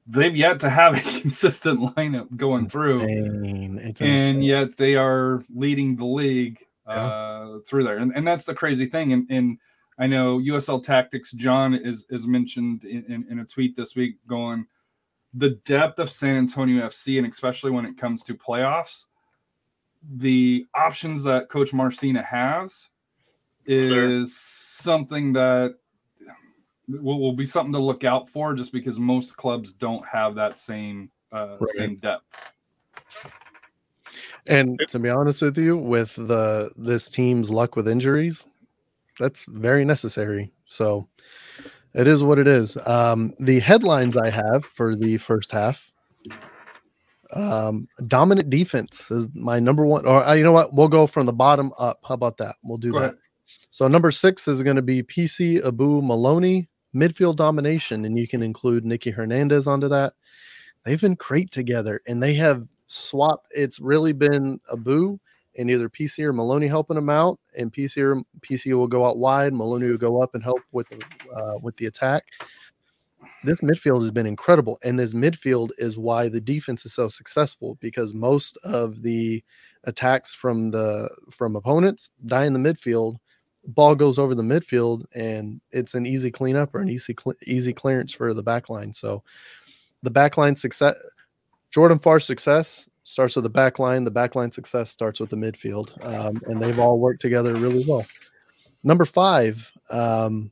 [0.05, 3.79] they've yet to have a consistent lineup going through Insane.
[3.79, 4.35] It's insane.
[4.35, 6.93] and yet they are leading the league Yeah.
[6.93, 9.57] uh, through there and, and that's the crazy thing and, and
[9.99, 14.15] I know USL Tactics John is is mentioned in, in, in a tweet this week
[14.27, 14.65] going
[15.33, 19.05] the depth of San Antonio FC and especially when it comes to playoffs
[20.17, 22.89] the options that Coach Marcina has
[23.65, 24.19] Sure.
[24.19, 25.75] is something that
[26.89, 30.59] will, will be something to look out for just because most clubs don't have that
[30.59, 31.69] same uh, Right.
[31.75, 32.53] same depth.
[34.49, 38.45] And to be honest with you, with the this team's luck with injuries,
[39.19, 40.51] that's very necessary.
[40.65, 41.07] So
[41.93, 42.77] it is what it is.
[42.85, 45.91] Um, the headlines I have for the first half.
[47.35, 50.05] Um, dominant defense is my number one.
[50.05, 50.73] Or uh, you know what?
[50.73, 51.99] We'll go from the bottom up.
[52.07, 52.55] How about that?
[52.63, 53.05] We'll do Go that.
[53.05, 53.17] ahead.
[53.71, 58.43] So number six is going to be PC Abu Maloney midfield domination, and you can
[58.43, 60.13] include Nicky Hernandez onto that.
[60.85, 63.47] They've been great together, and they have swapped.
[63.51, 65.17] It's really been Abu
[65.57, 69.17] and either PC or Maloney helping him out, and PC or PC will go out
[69.17, 69.53] wide.
[69.53, 70.87] Maloney will go up and help with
[71.35, 72.23] uh, with the attack.
[73.43, 77.77] This midfield has been incredible, and this midfield is why the defense is so successful
[77.81, 79.43] because most of the
[79.83, 83.17] attacks from the from opponents die in the midfield.
[83.65, 87.73] Ball goes over the midfield, and it's an easy cleanup or an easy cle easy
[87.73, 88.93] clearance for the back line.
[88.93, 89.23] So,
[90.03, 90.95] the back line success,
[91.71, 94.03] Jordan Farr's success starts with the back line.
[94.03, 97.83] The back line success starts with the midfield, um, and they've all worked together really
[97.87, 98.05] well.
[98.83, 100.51] Number five, um,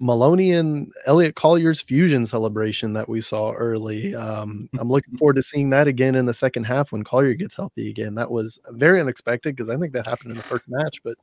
[0.00, 4.14] Maloney and Elliot Collier's fusion celebration that we saw early.
[4.14, 7.56] Um, I'm looking forward to seeing that again in the second half when Collier gets
[7.56, 8.14] healthy again.
[8.14, 11.16] That was very unexpected because I think that happened in the first match, but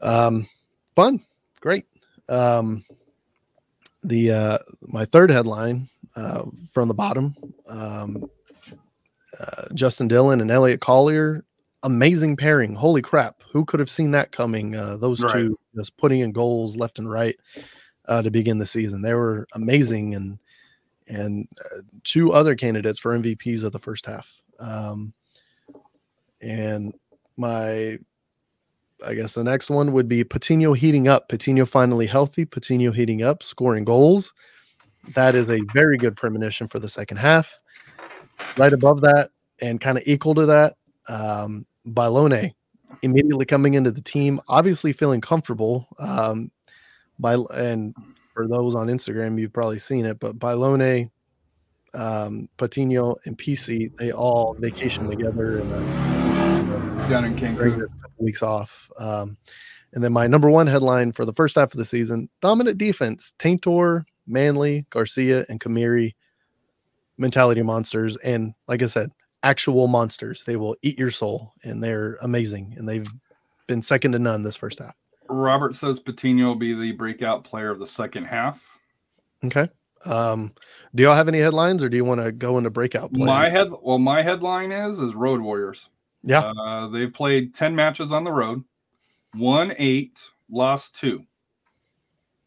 [0.00, 0.48] um,
[0.96, 1.24] fun,
[1.60, 1.86] great.
[2.28, 2.84] Um,
[4.04, 7.36] the uh, my third headline uh, from the bottom,
[7.68, 8.28] um,
[9.40, 11.44] uh, Justin Dhillon and Elliot Collier
[11.82, 12.74] amazing pairing.
[12.74, 13.42] Holy crap!
[13.50, 14.74] Who could have seen that coming?
[14.74, 15.32] Uh, those Right.
[15.32, 17.36] two just putting in goals left and right
[18.06, 19.02] uh, to begin the season.
[19.02, 20.38] They were amazing, and
[21.08, 24.32] and uh, two other candidates for MVPs of the first half.
[24.60, 25.12] Um,
[26.40, 26.94] and
[27.36, 27.98] my,
[29.04, 31.28] I guess the next one would be Patino heating up.
[31.28, 32.44] Patino finally healthy.
[32.44, 34.32] Patino heating up, scoring goals.
[35.14, 37.58] That is a very good premonition for the second half.
[38.56, 39.30] Right above that,
[39.60, 40.74] and kind of equal to that,
[41.08, 42.54] um, Balone
[43.02, 45.88] immediately coming into the team, obviously feeling comfortable.
[45.98, 46.50] Um,
[47.18, 47.94] by and
[48.34, 51.10] for those on Instagram, you've probably seen it, but Balone,
[51.94, 57.78] um, Patino, and PC, they all vacation together and uh, Down in Cancun.
[57.78, 58.88] this couple weeks off.
[58.98, 59.36] Um,
[59.92, 63.34] and then my number one headline for the first half of the season: dominant defense.
[63.38, 66.14] Taintor, Manley, Garcia, and Khmiri,
[67.18, 69.10] mentality monsters, and like I said,
[69.42, 70.42] actual monsters.
[70.46, 72.74] They will eat your soul, and they're amazing.
[72.76, 73.06] And they've
[73.66, 74.94] been second to none this first half.
[75.28, 78.66] Robert says Patino will be the breakout player of the second half.
[79.44, 79.68] Okay.
[80.04, 80.52] Um,
[80.94, 83.24] do y'all have any headlines, or do you want to go into breakout play?
[83.26, 85.88] My head, well, my headline is is Road Warriors.
[86.24, 88.64] yeah, Uh, they've played ten matches on the road,
[89.36, 90.20] won eight,
[90.50, 91.24] lost two,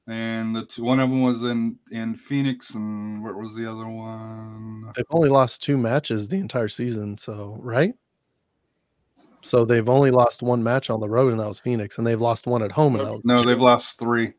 [0.07, 3.87] and the two, one of them was in in Phoenix, and what was the other
[3.87, 4.91] one?
[4.95, 7.17] they've only lost two matches the entire season.
[7.17, 7.93] So right.
[9.41, 12.19] So they've only lost one match on the road, and that was Phoenix, and they've
[12.19, 14.33] lost one at home, and that was No, they've lost three.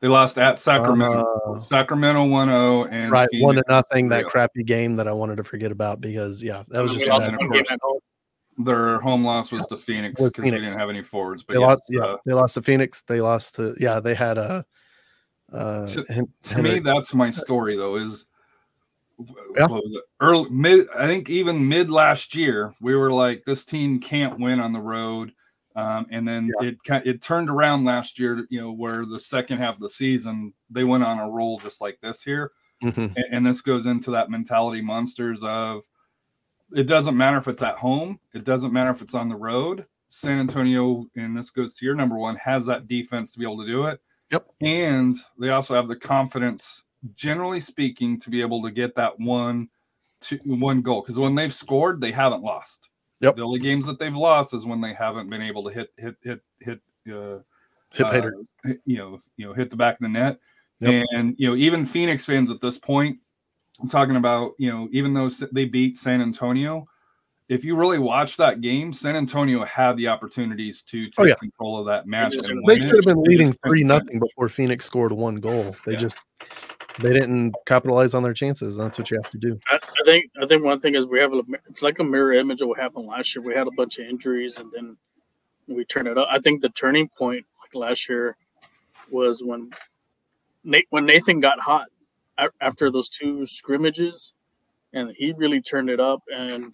[0.00, 1.56] They lost at Sacramento.
[1.56, 4.08] Uh, Sacramento 1-0 and right one to nothing.
[4.10, 4.28] That 3-0.
[4.28, 7.30] crappy game that I wanted to forget about because yeah, that was just lost.
[8.58, 11.42] Their home loss was the Phoenix because they didn't have any forwards.
[11.42, 11.82] But they yes, lost.
[11.90, 13.02] Yeah, uh, they lost to Phoenix.
[13.02, 14.00] They lost to yeah.
[14.00, 14.64] They had a.
[15.52, 17.96] Uh, To- Hen- to me, that's my story though.
[17.96, 18.24] Is
[19.18, 19.66] Yeah.
[19.68, 20.02] what was it?
[20.20, 20.88] Early mid?
[20.90, 24.80] I think even mid last year, we were like, this team can't win on the
[24.80, 25.32] road.
[25.76, 29.74] Um, and then it it turned around last year, you know, where the second half
[29.74, 32.52] of the season they went on a roll just like this here.
[32.82, 33.14] Mhm.
[33.16, 35.82] and, and this goes into that mentality monsters of
[36.74, 39.86] it doesn't matter if it's at home it doesn't matter if it's on the road
[40.08, 43.56] san antonio and this goes to your number one has that defense to be able
[43.58, 43.98] to do it
[44.32, 44.46] Yep.
[44.60, 46.82] and they also have the confidence
[47.14, 49.68] generally speaking to be able to get that one
[50.20, 52.88] two one goal because when they've scored they haven't lost
[53.20, 53.36] Yep.
[53.36, 56.16] the only games that they've lost is when they haven't been able to hit hit
[56.22, 57.38] hit hit uh,
[57.94, 58.30] hit uh,
[58.84, 60.38] you know, you know, hit the back of the net.
[60.80, 61.06] Yep.
[61.12, 63.18] And you know, even Phoenix fans at this point,
[63.80, 66.86] I'm talking about, you know, even though they beat San Antonio,
[67.48, 71.24] if you really watch that game, San Antonio had the opportunities to oh, take Oh,
[71.26, 71.34] yeah.
[71.36, 72.32] control of that match.
[72.32, 75.76] just- They should have been leading three nothing before Phoenix scored one goal.
[75.86, 75.98] They Yeah.
[75.98, 76.26] just
[76.98, 78.74] they didn't capitalize on their chances.
[78.74, 79.58] That's what you have to do.
[79.68, 82.32] I, I think I think one thing is we have a it's like a mirror
[82.32, 83.44] image of what happened last year.
[83.44, 84.96] We had a bunch of injuries and then
[85.68, 86.26] we turned it up.
[86.30, 88.36] I think the turning point like last year
[89.10, 89.70] was when
[90.64, 91.86] Nate when Nathan got hot
[92.60, 94.32] after those two scrimmages,
[94.92, 96.22] and he really turned it up.
[96.34, 96.72] And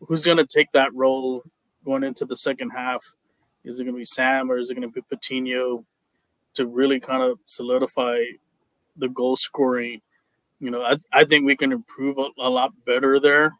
[0.00, 1.42] who's going to take that role
[1.84, 3.02] going into the second half?
[3.64, 5.84] Is it going to be Sam or is it going to be Patino
[6.54, 8.20] to really kind of solidify
[8.96, 10.00] the goal scoring?
[10.60, 13.52] You know, I, I think we can improve a, a lot better there.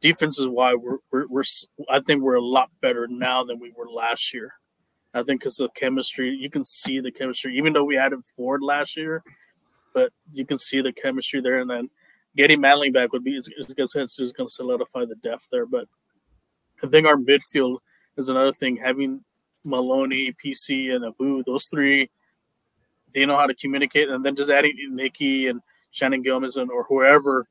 [0.00, 1.42] Defense is why we're, we're, we're
[1.88, 4.54] I think we're a lot better now than we were last year.
[5.14, 8.62] I think because the chemistry, you can see the chemistry, even though we added Ford
[8.62, 9.22] last year,
[9.94, 11.58] but you can see the chemistry there.
[11.58, 11.90] And then
[12.38, 15.66] getting Manley back would be, it's, it's, it's just going to solidify the depth there.
[15.66, 15.88] But
[16.82, 17.78] I think our midfield
[18.16, 18.76] is another thing.
[18.76, 19.24] Having
[19.64, 22.10] Maloney, PC, and Abu, those three,
[23.12, 24.08] they know how to communicate.
[24.08, 25.60] And then just adding Nikki and
[25.90, 27.48] Shannon Gomez or whoever,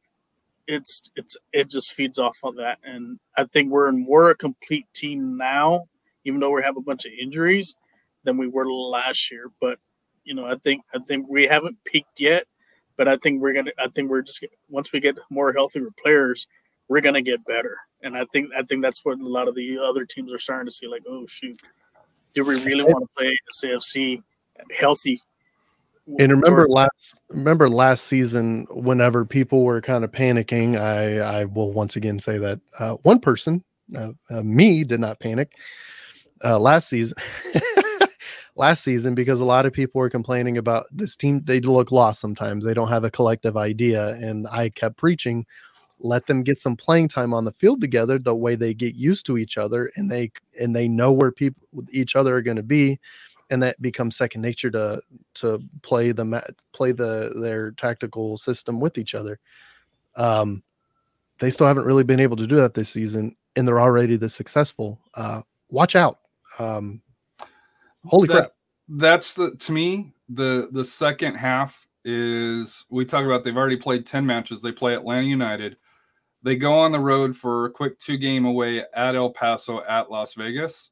[0.67, 2.77] it's it's it just feeds off on that.
[2.83, 5.87] And I think we're in more a complete team now,
[6.23, 7.75] even though we have a bunch of injuries,
[8.23, 9.51] than we were last year.
[9.59, 9.79] But
[10.23, 12.47] you know, I think I think we haven't peaked yet.
[12.97, 13.71] But I think we're gonna.
[13.77, 16.47] I think we're just once we get more healthier players,
[16.87, 17.77] we're gonna get better.
[18.01, 20.67] And I think I think that's what a lot of the other teams are starting
[20.67, 20.87] to see.
[20.87, 21.61] Like, oh shoot,
[22.33, 24.21] do we really want to play the CFC
[24.77, 25.21] healthy?
[26.19, 31.73] And remember last remember last season, whenever people were kind of panicking, I I will
[31.73, 33.63] once again say that uh, one person,
[33.95, 35.51] uh, uh, me, did not panic
[36.43, 37.17] uh, last season.
[38.57, 42.19] last season because a lot of people were complaining about this team they look lost
[42.19, 45.45] sometimes they don't have a collective idea and i kept preaching
[45.99, 49.25] let them get some playing time on the field together the way they get used
[49.25, 51.61] to each other and they and they know where people
[51.91, 52.99] each other are going to be
[53.49, 55.01] and that becomes second nature to
[55.33, 56.43] to play the
[56.73, 59.39] play the their tactical system with each other
[60.15, 60.61] um
[61.39, 64.35] they still haven't really been able to do that this season and they're already this
[64.35, 65.01] successful.
[65.15, 66.19] Uh, watch out.
[66.59, 67.01] Um,
[68.07, 68.51] holy That- crap.
[68.89, 74.05] That's the to me the the second half is we talk about they've already played
[74.05, 74.61] 10 matches.
[74.61, 75.75] They play Atlanta United.
[76.41, 80.09] They go on the road for a quick two game away at El Paso at
[80.09, 80.89] Las Vegas.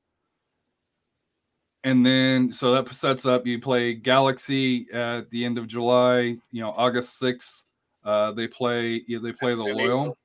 [1.86, 6.62] And then so that sets up you play Galaxy at the end of July, you
[6.62, 7.64] know, August 6th.
[8.04, 10.18] Uh, they play yeah, they play At the San Loyal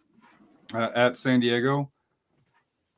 [0.74, 1.90] uh, at San Diego.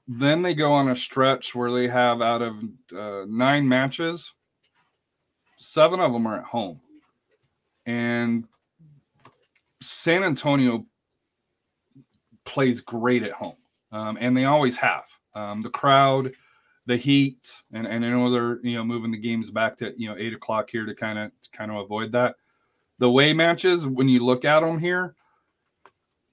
[0.09, 2.57] Then they go on a stretch where they have out of
[2.97, 4.33] uh, nine matches,
[5.57, 6.81] seven of them are at home.
[7.87, 8.45] And
[9.81, 10.87] San Antonio
[12.45, 13.57] plays great at home,
[13.91, 15.05] um, and they always have.
[15.35, 16.33] Um, the crowd,
[16.87, 17.41] the heat,
[17.73, 20.35] and, and I know they're you know moving the games back to you know eight
[20.35, 22.37] o'clock here to kind of kind of avoid that.
[22.99, 25.15] The way matches, when you look at them here,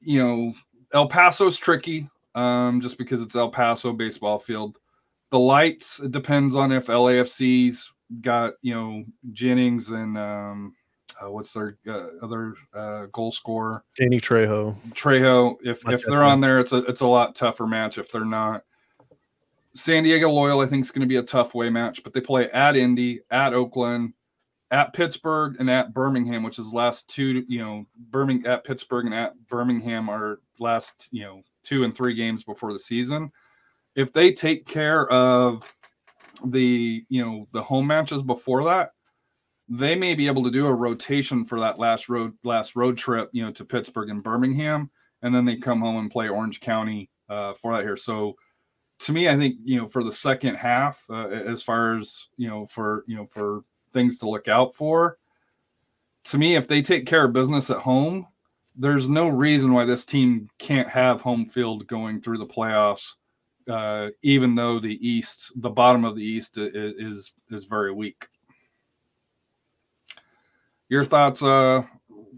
[0.01, 0.53] you know
[0.93, 4.77] El Paso's tricky, um, just because it's El Paso baseball field.
[5.31, 7.91] The lights it depends on if LAFC's
[8.21, 10.73] got you know Jennings and um,
[11.21, 14.75] uh, what's their uh, other uh, goal scorer Danny Trejo.
[14.91, 15.57] Trejo.
[15.63, 17.97] If if they're on there, it's a it's a lot tougher match.
[17.97, 18.63] If they're not,
[19.73, 22.03] San Diego Loyal, I think is going to be a tough way match.
[22.03, 24.13] But they play at Indy, at Oakland,
[24.71, 27.43] at Pittsburgh, and at Birmingham, which is last two.
[27.47, 32.15] You know, Birmingham at Pittsburgh and at Birmingham are last you know two and three
[32.15, 33.31] games before the season.
[33.95, 35.71] If they take care of
[36.45, 38.91] the you know the home matches before that
[39.69, 43.29] they may be able to do a rotation for that last road last road trip,
[43.31, 44.89] you know, to Pittsburgh and Birmingham,
[45.21, 47.95] and then they come home and play Orange County uh, for that here.
[47.95, 48.35] So,
[49.01, 52.49] to me, I think you know for the second half, uh, as far as you
[52.49, 53.61] know for you know for
[53.93, 55.19] things to look out for,
[56.25, 58.25] to me, if they take care of business at home,
[58.79, 63.11] there's no reason why this team can't have home field going through the playoffs.
[63.69, 67.93] Uh, even though the East, the bottom of the East, i- i- is is very
[67.93, 68.25] weak.
[70.87, 71.83] Your thoughts, uh,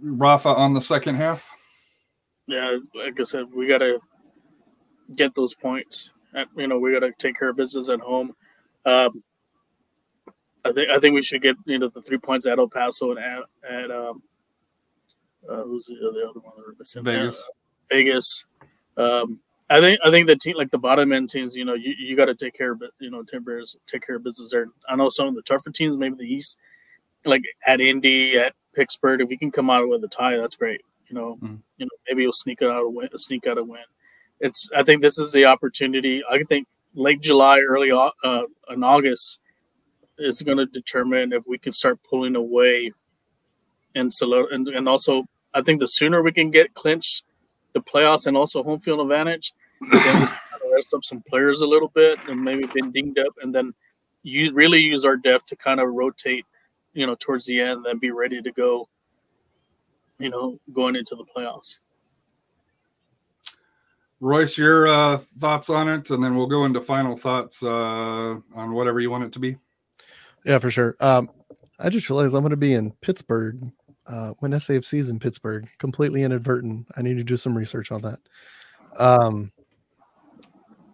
[0.02, 1.48] Rafa, on the second half?
[2.48, 4.00] yeah, like I said, we got to
[5.16, 6.12] get those points.
[6.58, 8.34] You know, we got to take care of business at home.
[8.86, 9.24] Um,
[10.66, 13.12] I think I think we should get you know the three points at El Paso
[13.12, 14.22] and at, at um,
[15.50, 16.54] uh, who's the, the other one?
[16.58, 17.04] that we're missing?
[17.04, 17.38] Vegas.
[17.40, 17.52] Uh,
[17.90, 18.46] Vegas.
[18.98, 19.40] Um,
[19.70, 22.16] I think I think the team like the bottom end teams, you know, you, you
[22.18, 22.92] got to take care of it.
[23.00, 24.68] You know, care, take care of business there.
[24.90, 26.58] I know some of the tougher teams, maybe the East,
[27.24, 29.22] like at Indy, at Pittsburgh.
[29.22, 30.82] If we can come out with a tie, that's great.
[31.08, 31.60] You know, Mm.
[31.78, 33.84] you know, maybe you'll sneak out a win, sneak out a win.
[34.42, 34.70] It's.
[34.76, 36.22] I think this is the opportunity.
[36.30, 39.40] I think late July, early uh, in August
[40.18, 42.92] is going to determine if we can start pulling away.
[43.96, 44.12] And
[44.52, 47.24] and, and also, I think the sooner we can get clinched
[47.74, 51.24] the playoffs and also home field advantage, then we can kind of rest up some
[51.28, 53.74] players a little bit and maybe been dinged up, and then
[54.24, 56.46] use really use our depth to kind of rotate,
[56.94, 58.88] you know, towards the end, then be ready to go.
[60.20, 61.80] You know, going into the playoffs.
[64.20, 68.74] Royce, your uh, thoughts on it, and then we'll go into final thoughts uh, on
[68.74, 69.58] whatever you want it to be.
[70.46, 70.96] Yeah, for sure.
[71.00, 71.32] Um,
[71.80, 73.72] I just realized I'm going to be in Pittsburgh
[74.08, 75.68] uh, when SAFC is in Pittsburgh.
[75.78, 76.88] Completely inadvertent.
[76.98, 78.20] I need to do some research on that.
[78.98, 79.52] Um,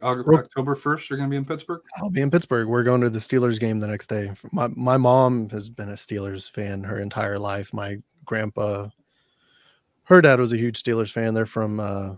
[0.04, 1.82] October first, you're going to be in Pittsburgh.
[1.98, 2.68] I'll be in Pittsburgh.
[2.68, 4.32] We're going to the Steelers game the next day.
[4.52, 7.74] My my mom has been a Steelers fan her entire life.
[7.74, 8.90] My grandpa,
[10.04, 11.34] her dad was a huge Steelers fan.
[11.34, 12.16] They're from uh,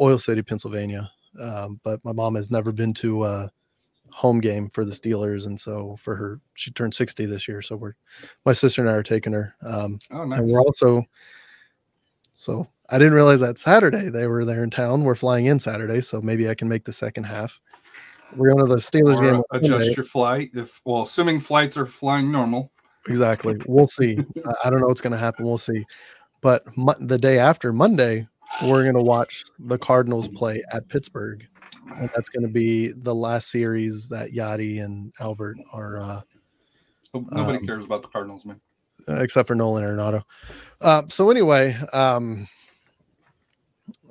[0.00, 1.10] Oil City, Pennsylvania.
[1.40, 3.50] Um, but my mom has never been to a
[4.12, 7.62] home game for the Steelers, and so for her, she turned 60 this year.
[7.62, 7.94] So we're
[8.44, 9.54] my sister and I are taking her.
[9.64, 10.38] Um, Oh, nice.
[10.40, 11.02] and we're also
[12.34, 15.04] so I didn't realize that Saturday they were there in town.
[15.04, 17.60] We're flying in Saturday, so maybe I can make the second half.
[18.36, 19.42] We're going to the Steelers Or game.
[19.52, 19.94] adjust Sunday.
[19.96, 22.70] your flight if well, assuming flights are flying normal.
[23.08, 23.56] Exactly.
[23.66, 24.18] We'll see.
[24.46, 25.46] I- I don't know what's going to happen.
[25.46, 25.84] We'll see.
[26.40, 28.26] But mo- the day after Monday,
[28.62, 31.46] we're going to watch the Cardinals play at Pittsburgh,
[31.96, 36.00] and that's going to be the last series that Yadi and Albert are.
[36.00, 36.20] Uh,
[37.14, 38.60] Nobody Um, cares about the Cardinals, man.
[39.08, 40.22] except for Nolan Arenado.
[40.80, 42.46] Uh, so anyway, um,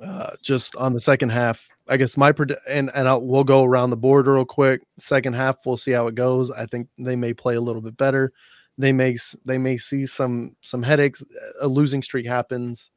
[0.02, 3.64] uh, just on the second half, I guess my pred- and and I'll, we'll go
[3.64, 4.82] around the board real quick.
[4.98, 6.50] Second half, we'll see how it goes.
[6.50, 8.32] I think they may play a little bit better.
[8.78, 11.24] They may they may see some some headaches.
[11.62, 12.90] A losing streak happens.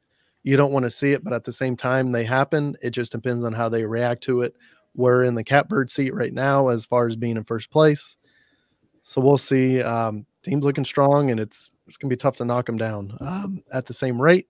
[0.44, 2.76] You don't want to see it, but at the same time, they happen.
[2.82, 4.54] It just depends on how they react to it.
[4.94, 8.16] We're in the catbird seat right now as far as being in first place.
[9.02, 9.82] So we'll see.
[9.82, 13.16] Um, team's looking strong, and it's it's gonna be tough to knock them down.
[13.20, 14.46] Um, at the same rate,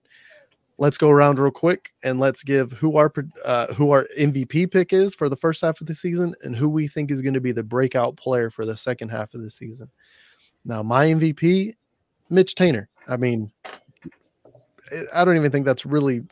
[0.77, 3.11] let's go around real quick and let's give who our
[3.43, 6.69] uh, who our MVP pick is for the first half of the season and who
[6.69, 9.49] we think is going to be the breakout player for the second half of the
[9.49, 9.89] season.
[10.65, 11.73] Now, my MVP,
[12.29, 12.87] Mitch Taintor.
[13.07, 13.51] I mean,
[15.13, 16.23] I don't even think that's really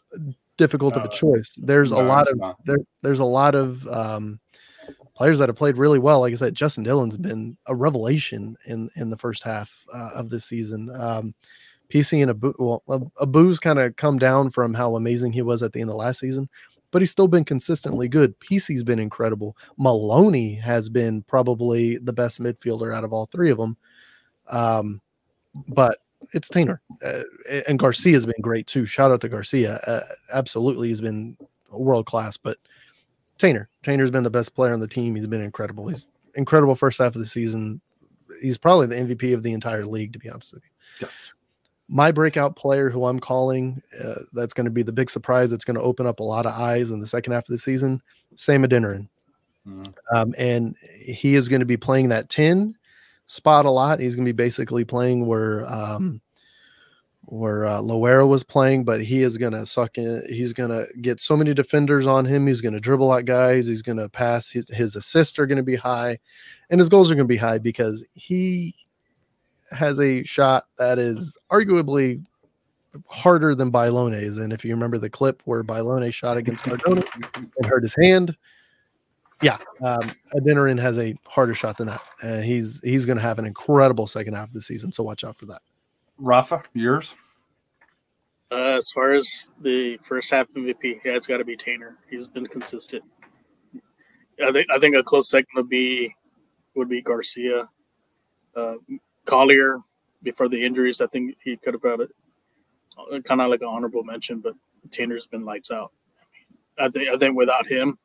[0.57, 1.55] difficult of a choice.
[1.57, 4.39] There's a lot of there, there's a lot of um,
[5.15, 6.21] players that have played really well.
[6.21, 10.30] Like I said, Justin Dhillon's been a revelation in in the first half uh, of
[10.30, 10.89] this season.
[10.97, 11.34] Um,
[11.89, 15.61] PC and Abu, well, Ab- Abu's kind of come down from how amazing he was
[15.61, 16.49] at the end of last season,
[16.91, 18.39] but he's still been consistently good.
[18.39, 19.55] PC's been incredible.
[19.77, 23.77] Maloney has been probably the best midfielder out of all three of them.
[24.47, 25.01] Um,
[25.67, 25.99] but
[26.34, 27.24] it's Taintor uh,
[27.68, 28.86] and Garcia's been great too.
[28.86, 29.80] Shout out to Garcia.
[29.88, 30.02] Uh,
[30.34, 31.38] absolutely, he's been
[31.72, 32.38] world class.
[32.38, 32.58] But
[33.40, 35.16] Taintor, Taintor's been the best player on the team.
[35.16, 35.88] He's been incredible.
[35.88, 37.82] He's incredible first half of the season.
[38.41, 41.08] He's probably the MVP of the entire league, to be honest with you.
[41.08, 41.34] Yes.
[41.90, 45.52] My breakout player, who I'm calling, uh, that's going to be the big surprise.
[45.52, 47.58] That's going to open up a lot of eyes in the second half of the
[47.58, 48.02] season.
[48.36, 49.08] Sam Adeniran.
[49.68, 49.94] Mhm.
[50.14, 52.76] Um, and he is going to be playing that 10
[53.28, 54.00] spot a lot.
[54.00, 56.22] He's going to be basically playing where um,
[57.26, 60.24] where uh, Loera was playing, but he is going to suck in.
[60.30, 62.48] He's going to get so many defenders on him.
[62.48, 63.68] He's going to dribble out guys.
[63.68, 64.50] He's going to pass.
[64.50, 66.20] His, his assists are going to be high,
[66.70, 68.76] and his goals are going to be high because he
[69.72, 72.24] has a shot that is arguably
[73.10, 74.38] harder than Bailone's.
[74.38, 77.04] And if you remember the clip where Bailone shot against Cardona
[77.36, 78.36] and hurt his hand,
[79.41, 82.01] yeah, um, Adeniran has a harder shot than that.
[82.22, 85.23] Uh, he's he's going to have an incredible second half of the season, so watch
[85.23, 85.61] out for that.
[86.18, 87.15] Rafa, yours?
[88.51, 91.95] Uh, as far as the first half MVP, yeah, it's got to be Taintor.
[92.10, 93.03] He's been consistent.
[94.43, 96.15] I think I think a close second would be
[96.76, 97.69] would be Garcia,
[98.55, 98.76] uh,
[99.26, 99.80] Collier.
[100.22, 102.10] Before the injuries, I think he could have brought it
[103.26, 104.53] kind of like an honorable mention, but
[104.89, 105.91] Taintor's been lights out.
[106.77, 107.97] I think I think without him,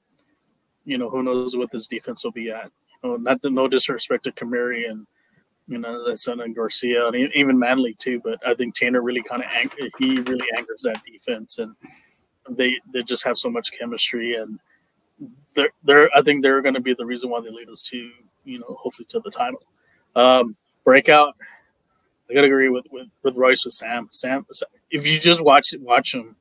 [0.88, 2.70] you know, who knows what this defense will be at.
[3.04, 5.06] You know, not no disrespect to Khmiri and
[5.68, 9.22] you know the son and Garcia and even Manley too, but I think Taintor really
[9.22, 11.76] kind of ang- he really anchors that defense, and
[12.48, 14.58] they they just have so much chemistry, and
[15.54, 18.10] they're they're I think they're going to be the reason why they lead us to
[18.44, 19.62] you know hopefully to the title.
[20.16, 21.34] Um, breakout,
[22.30, 24.08] I gotta agree with with with Royce with Sam.
[24.10, 24.46] Sam,
[24.90, 26.36] if you just watch watch him,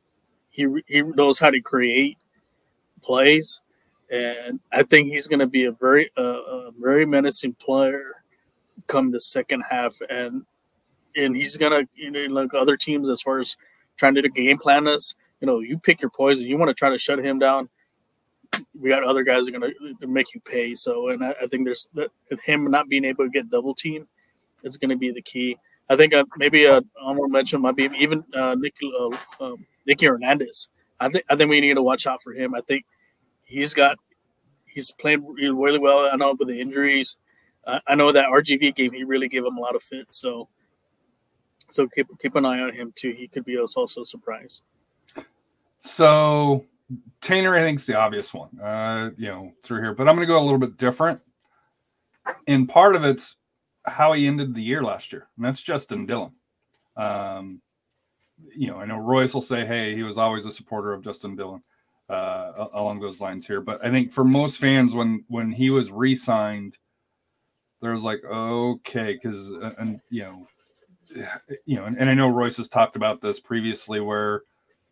[0.50, 2.18] he he knows how to create
[3.04, 3.62] plays,
[4.12, 8.24] and I think he's going to be a very uh, a very menacing player
[8.88, 10.46] come the second half, and
[11.16, 13.58] and he's gonna you know like other teams as far as
[13.98, 15.16] trying to game plan us.
[15.42, 16.48] You know, you pick your poison.
[16.48, 17.70] You want to try to shut him down.
[18.80, 19.74] We got other guys that are gonna
[20.08, 20.74] make you pay.
[20.76, 21.90] So, and I, I think there's
[22.44, 24.08] him not being able to get double team,
[24.64, 25.58] it's going to be the key.
[25.90, 29.10] I think uh, maybe a honorable mention might be even uh, uh,
[29.40, 30.70] um, Nicky Hernandez.
[31.00, 32.54] I think I think we need to watch out for him.
[32.54, 32.86] I think
[33.48, 33.98] he's got
[34.66, 36.10] he's played really well.
[36.12, 37.18] I know with the injuries,
[37.66, 40.08] I, I know that RGV game he really gave him a lot of fit.
[40.14, 40.50] So
[41.70, 43.12] so keep keep an eye on him too.
[43.12, 44.62] He could be also a surprise.
[45.80, 46.66] So
[47.22, 49.94] Taintor, I think, is the obvious one, uh, you know, through here.
[49.94, 51.20] But I'm going to go a little bit different.
[52.48, 53.36] And part of it's
[53.86, 56.32] how he ended the year last year, and that's Justin Dhillon.
[56.96, 57.62] Um,
[58.56, 61.38] you know, I know Royce will say, "Hey, he was always a supporter of Justin
[61.38, 61.62] Dhillon."
[62.10, 65.92] Uh, along those lines here, but I think for most fans, when when he was
[65.92, 66.78] re-signed,
[67.82, 70.46] there was like, okay, because and you know,
[71.66, 74.44] you know, and, and I know Royce has talked about this previously, where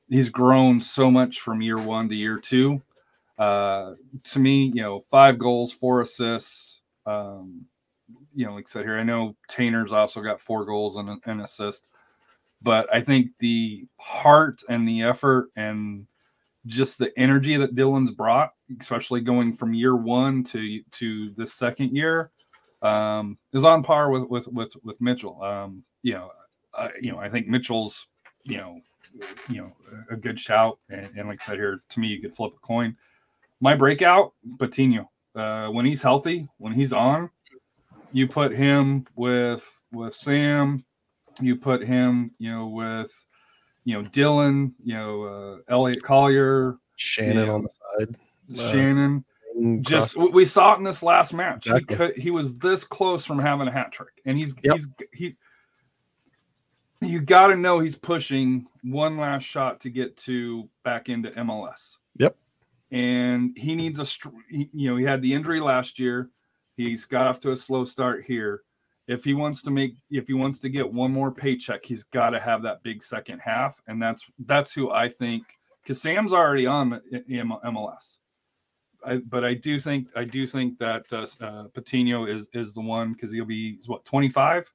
[0.10, 2.82] he's grown so much from year one to year two.
[3.38, 3.94] Uh,
[4.24, 6.82] to me, you know, five goals, four assists.
[7.06, 7.66] Um,
[8.34, 11.40] you know, like I said here, I know Taintor's also got four goals and an
[11.40, 11.92] assist,
[12.62, 16.08] but I think the heart and the effort and
[16.68, 21.96] just the energy that Dhillon's brought, especially going from year one to to the second
[21.96, 22.32] year,
[22.82, 25.42] um, is on par with with with with Mitchell.
[25.42, 26.32] Um, you know,
[26.74, 28.08] uh, you know, I think Mitchell's,
[28.44, 28.80] you know,
[29.50, 29.72] you know,
[30.10, 30.80] a good shout.
[30.90, 32.96] And, and like I said here, to me, you could flip a coin.
[33.62, 35.10] My breakout, Patino.
[35.36, 37.30] Uh, when he's healthy, when he's on,
[38.14, 40.84] you put him with with Sam.
[41.42, 43.12] You put him, you know, with
[43.86, 47.54] you know Dhillon, you know uh, Elliot Collier, Shannon Yeah.
[47.54, 48.16] on the side.
[48.60, 49.26] Uh, Shannon.
[49.56, 51.66] and Just we saw it in this last match.
[51.66, 54.76] He, could, he was this close from having a hat trick, and he's Yep.
[54.76, 55.36] he's he.
[57.02, 61.98] You got to know he's pushing one last shot to get to back into MLS.
[62.18, 62.36] Yep.
[62.92, 64.06] And he needs a,
[64.50, 66.30] you know, he had the injury last year.
[66.78, 68.64] He's got off to a slow start here,
[69.08, 72.32] if he wants to make if he wants to get one more paycheck, he's got
[72.32, 75.44] to have that big second half, and that's that's who I think
[75.84, 77.24] because Sam's already on the
[77.66, 78.18] MLS.
[79.06, 82.82] I, but I do think I do think that uh, uh, Patino is is the
[82.82, 84.72] one because he'll be what 25.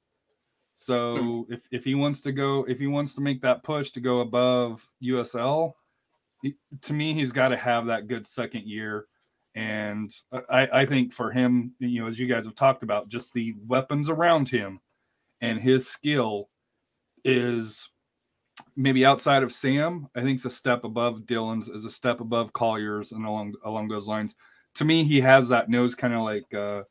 [0.73, 3.99] So if if he wants to go if he wants to make that push to
[3.99, 5.73] go above USL,
[6.41, 9.07] he- to me he's got to have that good second year.
[9.55, 10.13] And
[10.49, 13.53] I, I think for him, you know, as you guys have talked about, just the
[13.67, 14.79] weapons around him
[15.41, 16.49] and his skill
[17.25, 17.89] is
[18.75, 22.53] maybe outside of Sam, I think it's a step above Dhillon's, is a step above
[22.53, 24.35] Collier's, and along along those lines.
[24.75, 26.83] To me, he has that nose kind of like uh,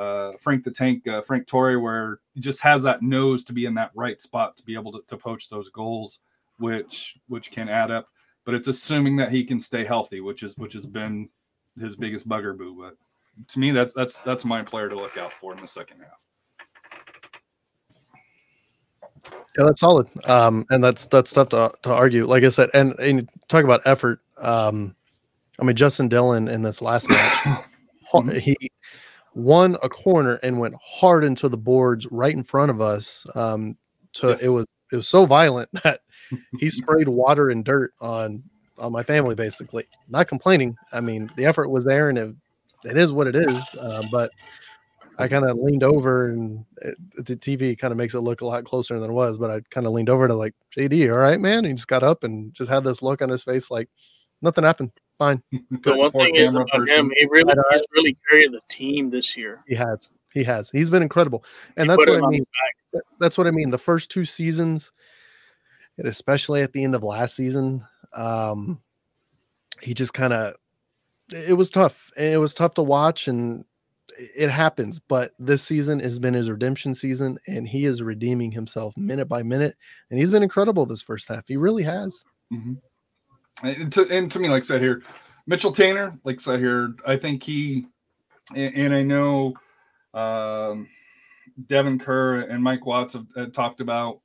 [0.00, 3.66] uh, Frank the Tank, uh, Frank Torrey, where he just has that nose to be
[3.66, 6.20] in that right spot to be able to, to poach those goals,
[6.58, 8.08] which which can add up.
[8.44, 11.28] But it's assuming that he can stay healthy, which is which has been
[11.80, 12.74] his biggest bugaboo.
[12.80, 12.96] But
[13.48, 16.18] to me, that's that's that's my player to look out for in the second half.
[19.56, 20.08] Yeah, that's solid.
[20.28, 22.26] Um, and that's that's tough to, to argue.
[22.26, 24.20] Like I said, and, and talk about effort.
[24.38, 24.94] Um,
[25.60, 27.64] I mean, Justin Dhillon in this last match,
[28.40, 28.56] he
[29.34, 33.26] won a corner and went hard into the boards right in front of us.
[33.34, 33.76] Um,
[34.14, 34.42] to Yes.
[34.42, 36.00] it was it was so violent that
[36.58, 38.42] he sprayed water and dirt on
[38.78, 39.34] on my family.
[39.34, 40.76] Basically, not complaining.
[40.92, 42.34] I mean, the effort was there, and it,
[42.84, 43.74] it is what it is.
[43.78, 44.30] Uh, but
[45.18, 46.96] I kind of leaned over and it,
[47.26, 49.60] the TV kind of makes it look a lot closer than it was, but I
[49.70, 51.58] kind of leaned over to like JD, all right, man.
[51.58, 53.88] And he just got up and just had this look on his face like
[54.42, 54.92] nothing happened.
[55.18, 55.42] Fine.
[55.82, 59.10] The one thing is camera about him, he really Right, he's really carried the team
[59.10, 59.62] this year.
[59.66, 60.10] He has.
[60.32, 60.70] He has.
[60.70, 61.44] He's been incredible.
[61.76, 62.40] And He that's what I mean.
[62.40, 62.74] his back.
[62.92, 63.70] Th- That's what I mean.
[63.70, 64.92] The first two seasons,
[65.98, 67.84] and especially at the end of last season,
[68.14, 68.80] um,
[69.80, 70.54] he just kind of
[71.32, 72.10] it was tough.
[72.16, 73.64] It was tough to watch and
[74.18, 78.96] it happens, but this season has been his redemption season and he is redeeming himself
[78.96, 79.76] minute by minute.
[80.10, 81.46] And he's been incredible this first half.
[81.46, 82.24] He really has.
[82.50, 82.74] hmm
[83.62, 85.02] And to, and to me, like I said here,
[85.46, 87.86] Mitchell Taintor, like I said here, I think he,
[88.54, 89.54] and, and I know
[90.14, 90.88] um,
[91.66, 94.20] Devin Kerr and Mike Watts have, have talked about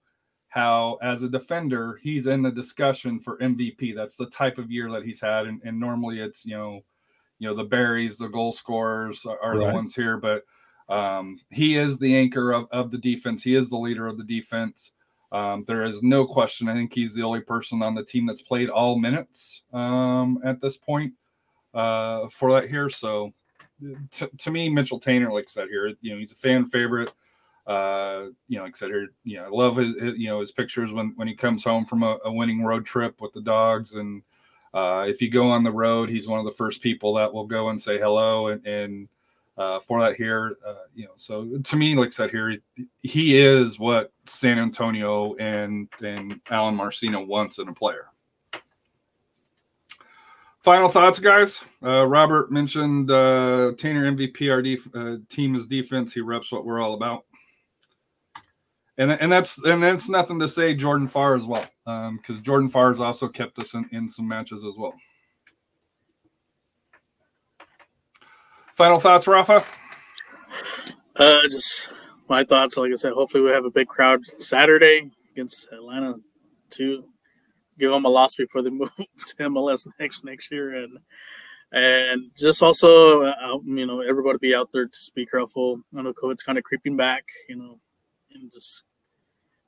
[0.54, 3.96] how, as a defender, he's in the discussion for MVP.
[3.96, 6.82] That's the type of year that he's had, and, and normally it's you know,
[7.40, 9.68] you know the berries, the goal scorers are, Right.
[9.68, 10.44] the ones here, but
[10.90, 13.42] um, he is the anchor of, of the defense.
[13.42, 14.92] He is the leader of the defense.
[15.32, 16.70] Um, there is no question.
[16.70, 20.62] I think he's the only person on the team that's played all minutes um, at
[20.62, 21.14] this point
[21.74, 22.92] uh, for that here.
[22.92, 23.34] So,
[24.12, 27.12] to, to me, Mitchell Taintor, like I said here, you know, he's a fan favorite.
[27.66, 31.14] Uh, you know, here, you know, I love his, his you know his pictures when
[31.16, 34.22] when he comes home from a, a winning road trip with the dogs, and
[34.74, 37.48] uh, if you go on the road, he's one of the first people that will
[37.48, 38.66] go and say hello and.
[38.66, 39.08] and
[39.56, 42.86] uh, for that here, uh, you know, so to me, like I said here, he,
[43.02, 48.08] he is what San Antonio and and Alen Marcina wants in a player.
[50.64, 51.60] Final thoughts, guys.
[51.84, 54.50] Uh, Robert mentioned uh, Taintor MVP.
[54.50, 56.14] Our def- uh, team is defense.
[56.14, 57.26] He reps what we're all about,
[58.98, 62.90] and and that's and that's nothing to say Jordan Farr as well, because Jordan Farr
[62.90, 64.94] has also kept us in, in some matches as well.
[68.76, 69.64] Final thoughts, Rafa.
[71.16, 71.94] Uh, just
[72.30, 72.78] my thoughts.
[72.78, 76.16] Like I said, hopefully we have a big crowd Saturday against Atlanta
[76.72, 77.04] to
[77.78, 81.00] give them a loss before they move to MLS next next year, and
[81.72, 85.80] and just also uh, you know everybody be out there to be careful.
[85.98, 87.80] I know COVID's kind of creeping back, you know,
[88.34, 88.84] and just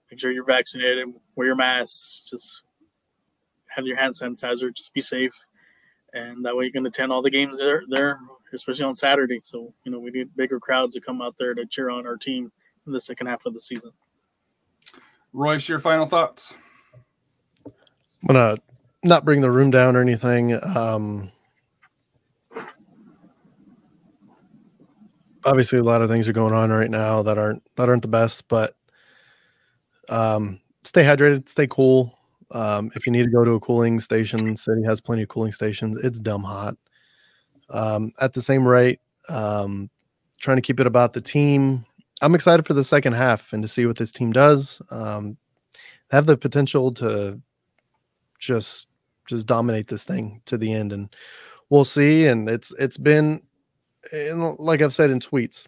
[0.10, 2.64] make sure you're vaccinated, wear your masks, just
[3.68, 5.36] have your hand sanitizer, just be safe,
[6.14, 8.20] and that way you can attend all the games there there
[8.56, 9.40] especially on Saturday.
[9.44, 12.18] So, you know, we need bigger crowds to come out there to cheer on our
[12.18, 12.52] team
[12.88, 13.92] in the second half of the season.
[15.34, 16.54] Royce, your final thoughts.
[17.66, 18.58] I'm gonna
[19.04, 20.58] not bring the room down or anything.
[20.76, 21.32] Um,
[25.46, 28.08] obviously, a lot of things are going on right now that aren't that aren't the
[28.08, 28.76] best, but
[30.10, 32.18] um, stay hydrated, stay cool.
[32.52, 35.52] Um, if you need to go to a cooling station, city has plenty of cooling
[35.52, 36.00] stations.
[36.04, 36.76] It's dumb hot.
[37.70, 39.00] Um, at the same rate,
[39.30, 39.90] um,
[40.40, 41.86] trying to keep it about the team.
[42.22, 44.82] I'm excited for the second half and to see what this team does.
[44.92, 45.38] Um,
[46.12, 47.42] have the potential to
[48.40, 48.88] just
[49.28, 51.16] just dominate this thing to the end and
[51.70, 53.42] we'll see and it's it's been
[54.12, 55.68] and like i've said in tweets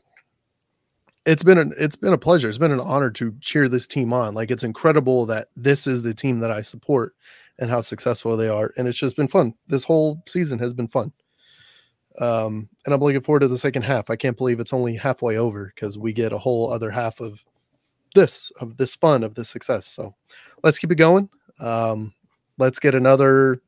[1.25, 4.13] it's been an it's been a pleasure it's been an honor to cheer this team
[4.13, 7.13] on like it's incredible that this is the team that i support
[7.59, 10.87] and how successful they are and it's just been fun this whole season has been
[10.87, 11.11] fun
[12.19, 14.09] Um, and I'm looking forward to the second half.
[14.09, 17.43] I can't believe it's only halfway over because we get a whole other half of
[18.15, 19.85] this, of this fun, of this success.
[19.87, 20.15] So
[20.63, 21.29] let's keep it going.
[21.59, 22.13] Um,
[22.57, 23.61] let's get another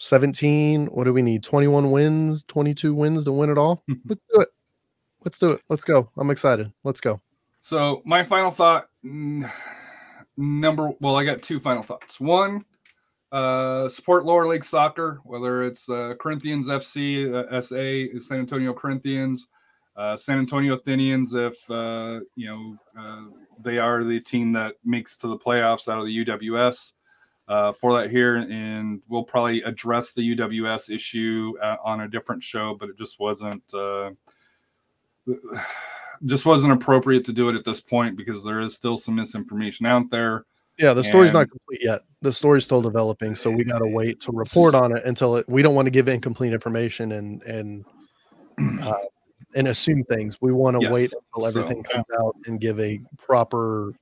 [0.00, 0.86] 17.
[0.86, 1.42] What do we need?
[1.42, 3.84] 21 wins, 22 wins to win it all.
[4.06, 4.48] Let's do it.
[5.24, 5.62] Let's do it.
[5.68, 6.10] Let's go.
[6.16, 6.72] I'm excited.
[6.82, 7.20] Let's go.
[7.62, 8.88] So my final thought,
[10.36, 12.18] number well, I got two final thoughts.
[12.18, 12.64] One,
[13.30, 19.48] uh, support lower league soccer, whether it's uh, Corinthians FC, uh, SA, San Antonio Corinthians,
[19.96, 23.24] uh, San Antonio Athenians, if uh, you know uh,
[23.62, 26.92] they are the team that makes to the playoffs out of the UWS.
[27.50, 32.40] Uh, for that here, and we'll probably address the UWS issue uh, on a different
[32.40, 34.10] show, but it just wasn't uh,
[36.26, 39.84] just wasn't appropriate to do it at this point because there is still some misinformation
[39.84, 40.44] out there.
[40.78, 42.02] Yeah, the story's not complete yet.
[42.22, 45.48] The story's still developing, so we got to wait to report on it until it,
[45.48, 47.84] we don't want to give incomplete information and and
[48.80, 48.94] uh,
[49.56, 50.40] and assume things.
[50.40, 53.92] We want to Yes, wait until everything so- comes out and give a proper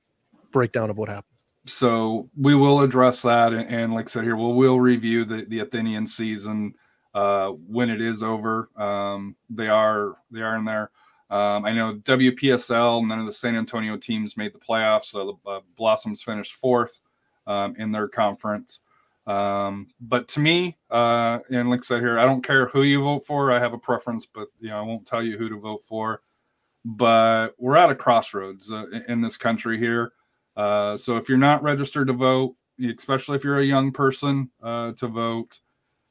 [0.51, 1.38] breakdown of what happened.
[1.69, 5.45] So we will address that and, and like i said here we'll we'll review the,
[5.49, 6.73] the athenian season
[7.13, 8.69] uh when it is over.
[8.77, 10.91] Um they are they are in there.
[11.29, 15.49] Um i know wpsl none of the san antonio teams made the playoffs so the
[15.49, 17.01] uh, blossoms finished fourth
[17.47, 18.81] um, in their conference.
[19.27, 23.01] Um but to me uh and like i said here i don't care who you
[23.03, 25.59] vote for i have a preference but you know i won't tell you who to
[25.59, 26.21] vote for.
[26.85, 30.13] But we're at a crossroads uh, in- in this country here
[30.59, 32.53] uh, so if you're not registered to vote,
[32.97, 35.59] especially if you're a young person uh, to vote,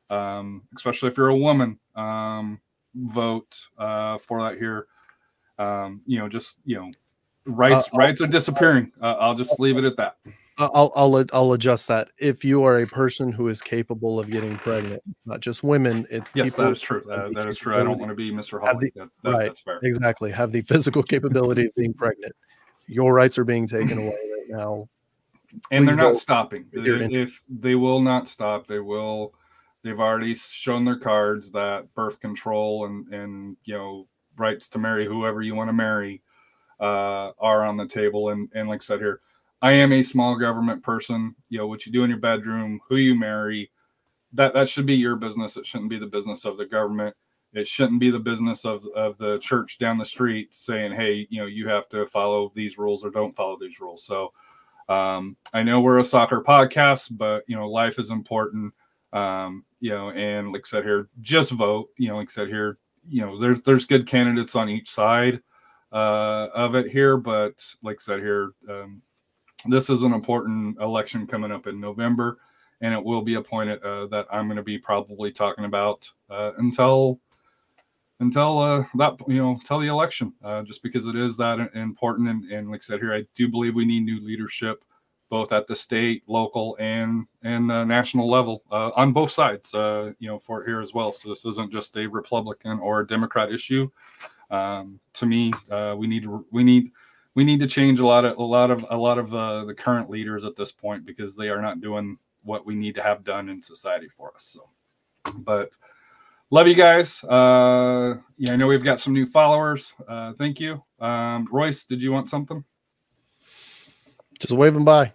[0.08, 2.58] um, especially if you're a woman, um,
[2.94, 4.86] vote uh, for that here.
[5.58, 6.90] Um, you know, just you know,
[7.44, 8.90] rights Uh, rights are disappearing.
[9.02, 10.16] Uh, I'll just leave it at that.
[10.56, 12.08] I'll I'll I'll adjust that.
[12.16, 16.28] If you are a person who is capable of getting pregnant, not just women, it's
[16.34, 17.04] Yes, that is true.
[17.06, 17.78] That, is true.
[17.78, 18.58] I don't want to be Mr.
[18.60, 18.92] Holly.
[18.94, 19.46] the- That, that, right.
[19.48, 19.78] That's fair.
[19.82, 22.32] exactly have the physical capability of being pregnant.
[22.86, 24.16] Your rights are being taken away
[24.48, 24.88] now.
[25.70, 26.66] and they're not stopping.
[26.72, 29.34] If, if they will not stop, they will.
[29.82, 35.06] They've already shown their cards that birth control and and you know rights to marry
[35.06, 36.22] whoever you want to marry
[36.80, 38.30] uh, are on the table.
[38.30, 39.20] And and like I said here,
[39.62, 41.34] I am a small government person.
[41.48, 43.70] You know what you do in your bedroom, who you marry,
[44.32, 45.56] that that should be your business.
[45.56, 47.16] It shouldn't be the business of the government.
[47.54, 51.40] It shouldn't be the business of of the church down the street saying, hey, you
[51.40, 54.04] know, you have to follow these rules or don't follow these rules.
[54.04, 54.32] So
[54.88, 58.72] um, I know we're a soccer podcast, but you know, life is important.
[59.12, 61.90] Um, you know, and like I said here, just vote.
[61.96, 65.40] You know, like I said here, you know, there's there's good candidates on each side
[65.92, 69.02] uh, of it here, but like I said here, um,
[69.66, 72.38] this is an important election coming up in November,
[72.80, 76.10] and it will be a point uh, that I'm going to be probably talking about
[76.30, 77.20] uh, until
[78.20, 82.28] until uh, that you know until the election, uh, just because it is that important.
[82.28, 84.84] And, and like I said here, I do believe we need new leadership,
[85.30, 89.72] both at the state, local, and and uh, national level uh, on both sides.
[89.72, 91.12] Uh, you know, for here as well.
[91.12, 93.88] So this isn't just a Republican or a Democrat issue.
[94.50, 96.90] Um, to me, uh, we need we need
[97.34, 100.10] we need to change a lot of a lot of a lot of the current
[100.10, 103.48] leaders at this point because they are not doing what we need to have done
[103.48, 104.44] in society for us.
[104.44, 104.70] So,
[105.38, 105.70] but
[106.50, 107.22] love you guys.
[107.24, 109.92] Uh, yeah, I know we've got some new followers.
[110.06, 111.84] Uh, thank you, um, Royce.
[111.84, 112.64] Did you want something?
[114.38, 115.12] Just waving by.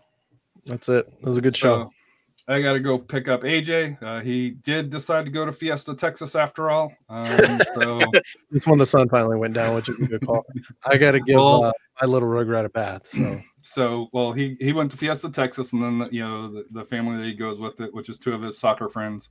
[0.65, 1.05] That's it.
[1.21, 1.83] That was a good show.
[1.83, 4.03] So, I got to go pick up AJ.
[4.03, 6.91] Uh, he did decide to go to Fiesta, Texas, after all.
[7.07, 7.25] Um,
[7.73, 7.97] so
[8.53, 10.45] Just when the sun finally went down, which is a good call.
[10.85, 13.07] I got to give Well- uh, my little rugrat a bath.
[13.07, 16.83] So so well he he went to fiesta texas and then you know the, the
[16.83, 19.29] family that he goes with it which is two of his soccer friends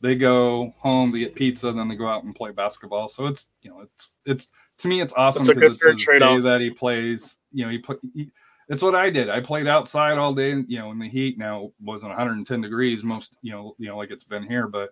[0.00, 3.48] they go home they get pizza then they go out and play basketball so it's
[3.62, 4.48] you know it's it's
[4.78, 6.38] to me it's awesome That's a 'cause good it's trade-off.
[6.38, 8.30] day that he plays you know he put he,
[8.68, 11.64] it's what i did i played outside all day you know in the heat now
[11.66, 14.90] it wasn't 110 degrees most you know you know like it's been here but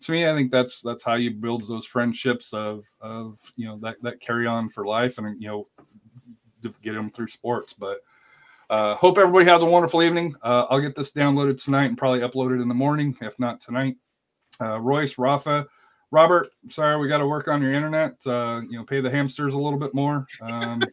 [0.00, 3.78] to me i think that's that's how you build those friendships of of you know
[3.80, 5.68] that that carry on for life and you know
[6.82, 7.98] get them through sports but
[8.68, 10.32] uh, hope everybody has a wonderful evening.
[10.44, 13.60] Uh, I'll get this downloaded tonight and probably upload it in the morning, if not
[13.60, 13.96] tonight.
[14.60, 15.66] Uh, Royce, Rafa,
[16.10, 18.14] Robert, sorry we got to work on your internet.
[18.26, 20.26] Uh, you know, pay the hamsters a little bit more.
[20.40, 20.82] Um,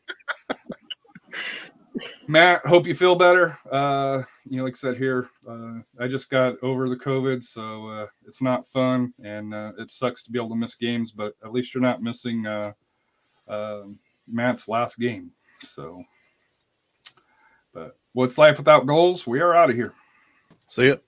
[2.27, 3.57] Matt, hope you feel better.
[3.71, 7.87] Uh, you know, like I said here, uh, I just got over the COVID, so
[7.87, 11.33] uh, it's not fun and uh, it sucks to be able to miss games, but
[11.43, 12.73] at least you're not missing uh,
[13.47, 13.83] uh,
[14.27, 15.31] Matt's last game.
[15.63, 16.03] So.
[17.73, 19.27] But what's life without goals?
[19.27, 19.93] We are out of here.
[20.67, 21.03] see it.